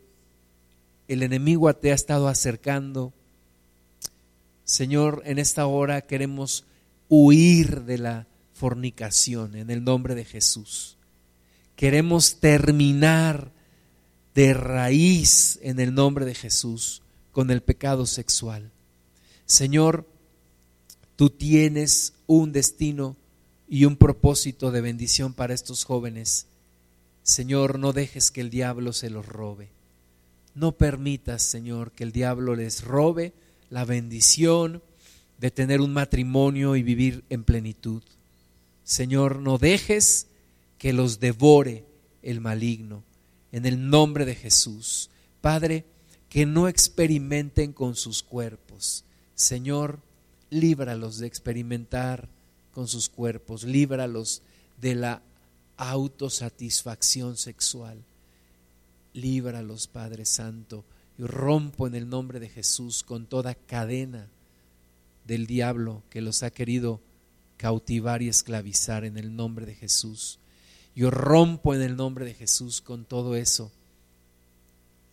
el 1.07 1.23
enemigo 1.23 1.71
te 1.75 1.93
ha 1.93 1.95
estado 1.95 2.29
acercando. 2.29 3.13
Señor, 4.65 5.21
en 5.27 5.39
esta 5.39 5.67
hora 5.67 6.01
queremos 6.01 6.65
huir 7.11 7.83
de 7.83 7.99
la 7.99 8.27
fornicación 8.55 9.55
en 9.55 9.69
el 9.69 9.85
nombre 9.85 10.15
de 10.15 10.25
Jesús. 10.25 10.98
Queremos 11.79 12.41
terminar 12.41 13.53
de 14.35 14.53
raíz 14.53 15.61
en 15.63 15.79
el 15.79 15.95
nombre 15.95 16.25
de 16.25 16.35
Jesús 16.35 17.03
con 17.31 17.53
el 17.53 17.61
pecado 17.61 18.05
sexual. 18.05 18.73
Señor, 19.47 20.05
tú 21.15 21.31
tienes 21.31 22.15
un 22.27 22.51
destino 22.51 23.15
y 23.69 23.85
un 23.85 23.95
propósito 23.95 24.73
de 24.73 24.81
bendición 24.81 25.33
para 25.35 25.55
estos 25.55 25.85
jóvenes. 25.85 26.47
Señor, 27.23 27.79
no 27.79 27.93
dejes 27.93 28.33
que 28.33 28.41
el 28.41 28.51
diablo 28.51 28.93
se 28.93 29.09
los 29.09 29.25
robe. 29.25 29.69
No 30.57 30.73
permitas, 30.73 31.45
Señor, 31.45 31.93
que 31.93 32.03
el 32.03 32.11
diablo 32.11 32.57
les 32.57 32.83
robe 32.83 33.33
la 33.71 33.85
bendición 33.85 34.83
de 35.39 35.53
tener 35.53 35.81
un 35.81 35.93
matrimonio 35.93 36.75
y 36.75 36.83
vivir 36.83 37.23
en 37.31 37.45
plenitud. 37.45 38.03
Señor, 38.83 39.39
no 39.39 39.59
dejes 39.59 40.28
que 40.79 40.93
los 40.93 41.21
devore 41.21 41.85
el 42.23 42.41
maligno. 42.41 43.03
En 43.53 43.67
el 43.67 43.91
nombre 43.91 44.25
de 44.25 44.35
Jesús. 44.35 45.11
Padre, 45.41 45.85
que 46.29 46.47
no 46.47 46.69
experimenten 46.69 47.73
con 47.73 47.97
sus 47.97 48.23
cuerpos. 48.23 49.05
Señor, 49.35 50.01
líbralos 50.51 51.19
de 51.19 51.27
experimentar 51.27 52.29
con 52.73 52.89
sus 52.89 53.09
cuerpos, 53.09 53.65
líbralos 53.65 54.43
de 54.81 54.95
la 54.95 55.23
autosatisfacción 55.77 57.37
sexual. 57.37 58.05
Líbralos, 59.15 59.87
Padre 59.89 60.25
Santo, 60.25 60.85
y 61.19 61.23
rompo 61.23 61.87
en 61.87 61.95
el 61.95 62.09
nombre 62.09 62.41
de 62.41 62.49
Jesús 62.49 63.03
con 63.03 63.27
toda 63.27 63.55
cadena 63.55 64.29
del 65.27 65.47
diablo 65.47 66.03
que 66.11 66.21
los 66.21 66.43
ha 66.43 66.51
querido 66.51 67.01
cautivar 67.57 68.23
y 68.23 68.29
esclavizar 68.29 69.05
en 69.05 69.19
el 69.19 69.35
nombre 69.35 69.67
de 69.67 69.75
Jesús. 69.75 70.39
Yo 70.99 71.13
rompo 71.13 71.77
en 71.77 71.83
el 71.83 71.95
nombre 71.95 72.25
de 72.25 72.35
Jesús 72.35 72.81
con 72.81 73.05
todo 73.05 73.37
eso. 73.37 73.71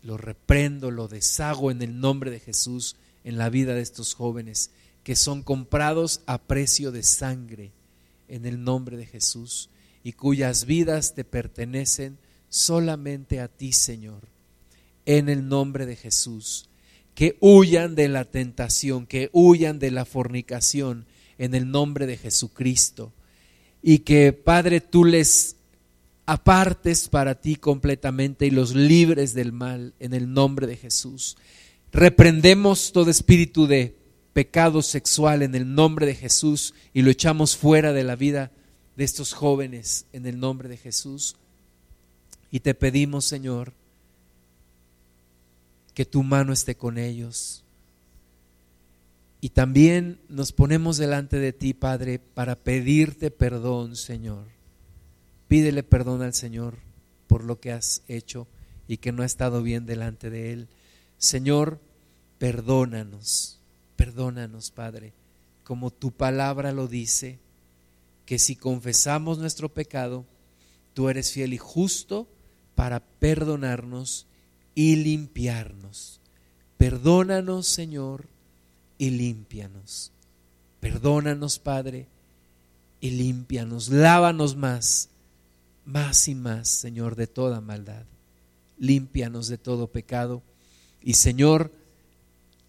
Lo 0.01 0.17
reprendo, 0.17 0.89
lo 0.89 1.07
deshago 1.07 1.69
en 1.69 1.79
el 1.83 1.99
nombre 1.99 2.31
de 2.31 2.39
Jesús 2.39 2.95
en 3.23 3.37
la 3.37 3.51
vida 3.51 3.75
de 3.75 3.81
estos 3.81 4.15
jóvenes 4.15 4.71
que 5.03 5.15
son 5.15 5.43
comprados 5.43 6.21
a 6.25 6.39
precio 6.39 6.91
de 6.91 7.03
sangre 7.03 7.71
en 8.27 8.47
el 8.47 8.63
nombre 8.63 8.97
de 8.97 9.05
Jesús 9.05 9.69
y 10.03 10.13
cuyas 10.13 10.65
vidas 10.65 11.13
te 11.13 11.23
pertenecen 11.23 12.17
solamente 12.49 13.39
a 13.39 13.47
ti, 13.47 13.71
Señor, 13.71 14.27
en 15.05 15.29
el 15.29 15.47
nombre 15.47 15.85
de 15.85 15.97
Jesús. 15.97 16.67
Que 17.13 17.37
huyan 17.41 17.93
de 17.93 18.07
la 18.07 18.25
tentación, 18.25 19.05
que 19.05 19.29
huyan 19.33 19.77
de 19.77 19.91
la 19.91 20.05
fornicación 20.05 21.05
en 21.37 21.53
el 21.53 21.69
nombre 21.69 22.07
de 22.07 22.17
Jesucristo. 22.17 23.13
Y 23.83 23.99
que, 23.99 24.33
Padre, 24.33 24.81
tú 24.81 25.05
les 25.05 25.57
apartes 26.25 27.07
para 27.07 27.35
ti 27.35 27.55
completamente 27.55 28.45
y 28.45 28.51
los 28.51 28.73
libres 28.73 29.33
del 29.33 29.51
mal 29.51 29.93
en 29.99 30.13
el 30.13 30.33
nombre 30.33 30.67
de 30.67 30.77
Jesús. 30.77 31.37
Reprendemos 31.91 32.91
todo 32.91 33.09
espíritu 33.09 33.67
de 33.67 33.95
pecado 34.33 34.81
sexual 34.81 35.43
en 35.43 35.55
el 35.55 35.75
nombre 35.75 36.05
de 36.05 36.15
Jesús 36.15 36.73
y 36.93 37.03
lo 37.03 37.11
echamos 37.11 37.55
fuera 37.55 37.93
de 37.93 38.03
la 38.03 38.15
vida 38.15 38.51
de 38.97 39.03
estos 39.03 39.33
jóvenes 39.33 40.05
en 40.13 40.25
el 40.25 40.39
nombre 40.39 40.67
de 40.67 40.77
Jesús. 40.77 41.35
Y 42.51 42.61
te 42.61 42.73
pedimos, 42.73 43.25
Señor, 43.25 43.73
que 45.93 46.05
tu 46.05 46.23
mano 46.23 46.51
esté 46.51 46.75
con 46.75 46.97
ellos 46.97 47.63
Y 49.39 49.49
también 49.49 50.19
nos 50.27 50.51
ponemos 50.51 50.97
delante 50.97 51.37
de 51.37 51.53
ti, 51.53 51.73
Padre, 51.73 52.19
para 52.19 52.55
pedirte 52.55 53.31
perdón, 53.31 53.95
Señor. 53.95 54.54
Pídele 55.47 55.83
perdón 55.83 56.21
al 56.21 56.33
Señor 56.33 56.77
por 57.27 57.43
lo 57.43 57.59
que 57.59 57.71
has 57.71 58.01
hecho 58.07 58.47
y 58.87 58.97
que 58.97 59.11
no 59.11 59.23
ha 59.23 59.25
estado 59.25 59.61
bien 59.61 59.85
delante 59.85 60.29
de 60.29 60.53
Él. 60.53 60.67
Señor, 61.17 61.79
perdónanos, 62.37 63.59
perdónanos, 63.95 64.71
Padre, 64.71 65.13
como 65.63 65.91
tu 65.91 66.11
palabra 66.11 66.71
lo 66.71 66.87
dice, 66.87 67.39
que 68.25 68.39
si 68.39 68.55
confesamos 68.55 69.37
nuestro 69.37 69.69
pecado, 69.69 70.25
tú 70.93 71.09
eres 71.09 71.31
fiel 71.31 71.53
y 71.53 71.57
justo 71.57 72.27
para 72.73 72.99
perdonarnos 72.99 74.27
y 74.73 74.97
limpiarnos. 74.97 76.19
Perdónanos, 76.77 77.67
Señor, 77.67 78.27
y 78.97 79.11
límpianos. 79.11 80.11
Perdónanos, 80.79 81.59
Padre, 81.59 82.07
y 82.99 83.11
límpianos. 83.11 83.89
Lávanos 83.89 84.55
más, 84.55 85.09
más 85.85 86.27
y 86.27 86.35
más, 86.35 86.67
Señor, 86.67 87.15
de 87.15 87.27
toda 87.27 87.61
maldad. 87.61 88.05
Límpianos 88.77 89.47
de 89.47 89.57
todo 89.57 89.87
pecado. 89.87 90.43
Y, 91.01 91.13
Señor, 91.13 91.71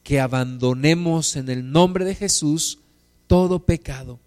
que 0.02 0.20
abandonemos 0.20 1.36
en 1.36 1.48
el 1.48 1.70
nombre 1.72 2.04
de 2.04 2.14
Jesús 2.14 2.78
todo 3.26 3.64
pecado. 3.64 4.20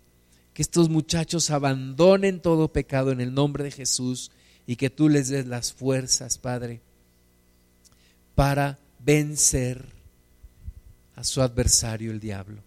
Que 0.53 0.61
estos 0.61 0.89
muchachos 0.89 1.51
abandonen 1.51 2.41
todo 2.41 2.73
pecado 2.73 3.11
en 3.11 3.21
el 3.21 3.33
nombre 3.33 3.63
de 3.63 3.71
Jesús 3.71 4.31
y 4.65 4.75
que 4.75 4.89
tú 4.89 5.07
les 5.07 5.29
des 5.29 5.45
las 5.45 5.71
fuerzas, 5.71 6.37
Padre, 6.37 6.81
para 8.35 8.77
vencer 8.99 9.85
a 11.15 11.23
su 11.23 11.41
adversario, 11.41 12.11
el 12.11 12.19
diablo. 12.19 12.63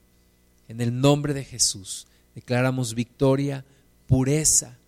En 0.69 0.81
el 0.81 0.99
nombre 1.01 1.35
de 1.35 1.45
Jesús 1.45 2.07
declaramos 2.35 2.95
victoria, 2.95 3.65
pureza, 4.07 4.79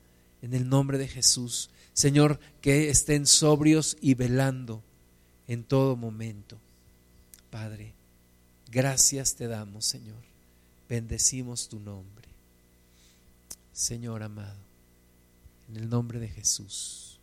en 0.44 0.54
el 0.54 0.68
nombre 0.68 0.98
de 0.98 1.08
Jesús. 1.08 1.70
Señor, 1.92 2.38
que 2.60 2.90
estén 2.90 3.26
sobrios 3.26 3.96
y 4.00 4.14
velando 4.14 4.82
en 5.48 5.64
todo 5.64 5.96
momento. 5.96 6.58
Padre, 7.50 7.94
gracias 8.70 9.34
te 9.34 9.48
damos, 9.48 9.84
Señor. 9.84 10.22
Bendecimos 10.88 11.68
tu 11.68 11.80
nombre. 11.80 12.28
Señor 13.72 14.22
amado, 14.22 14.60
en 15.68 15.76
el 15.76 15.88
nombre 15.88 16.20
de 16.20 16.28
Jesús 16.28 17.14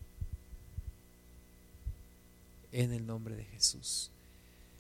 en 2.72 2.94
el 2.94 3.06
nombre 3.06 3.36
de 3.36 3.44
Jesús. 3.46 4.11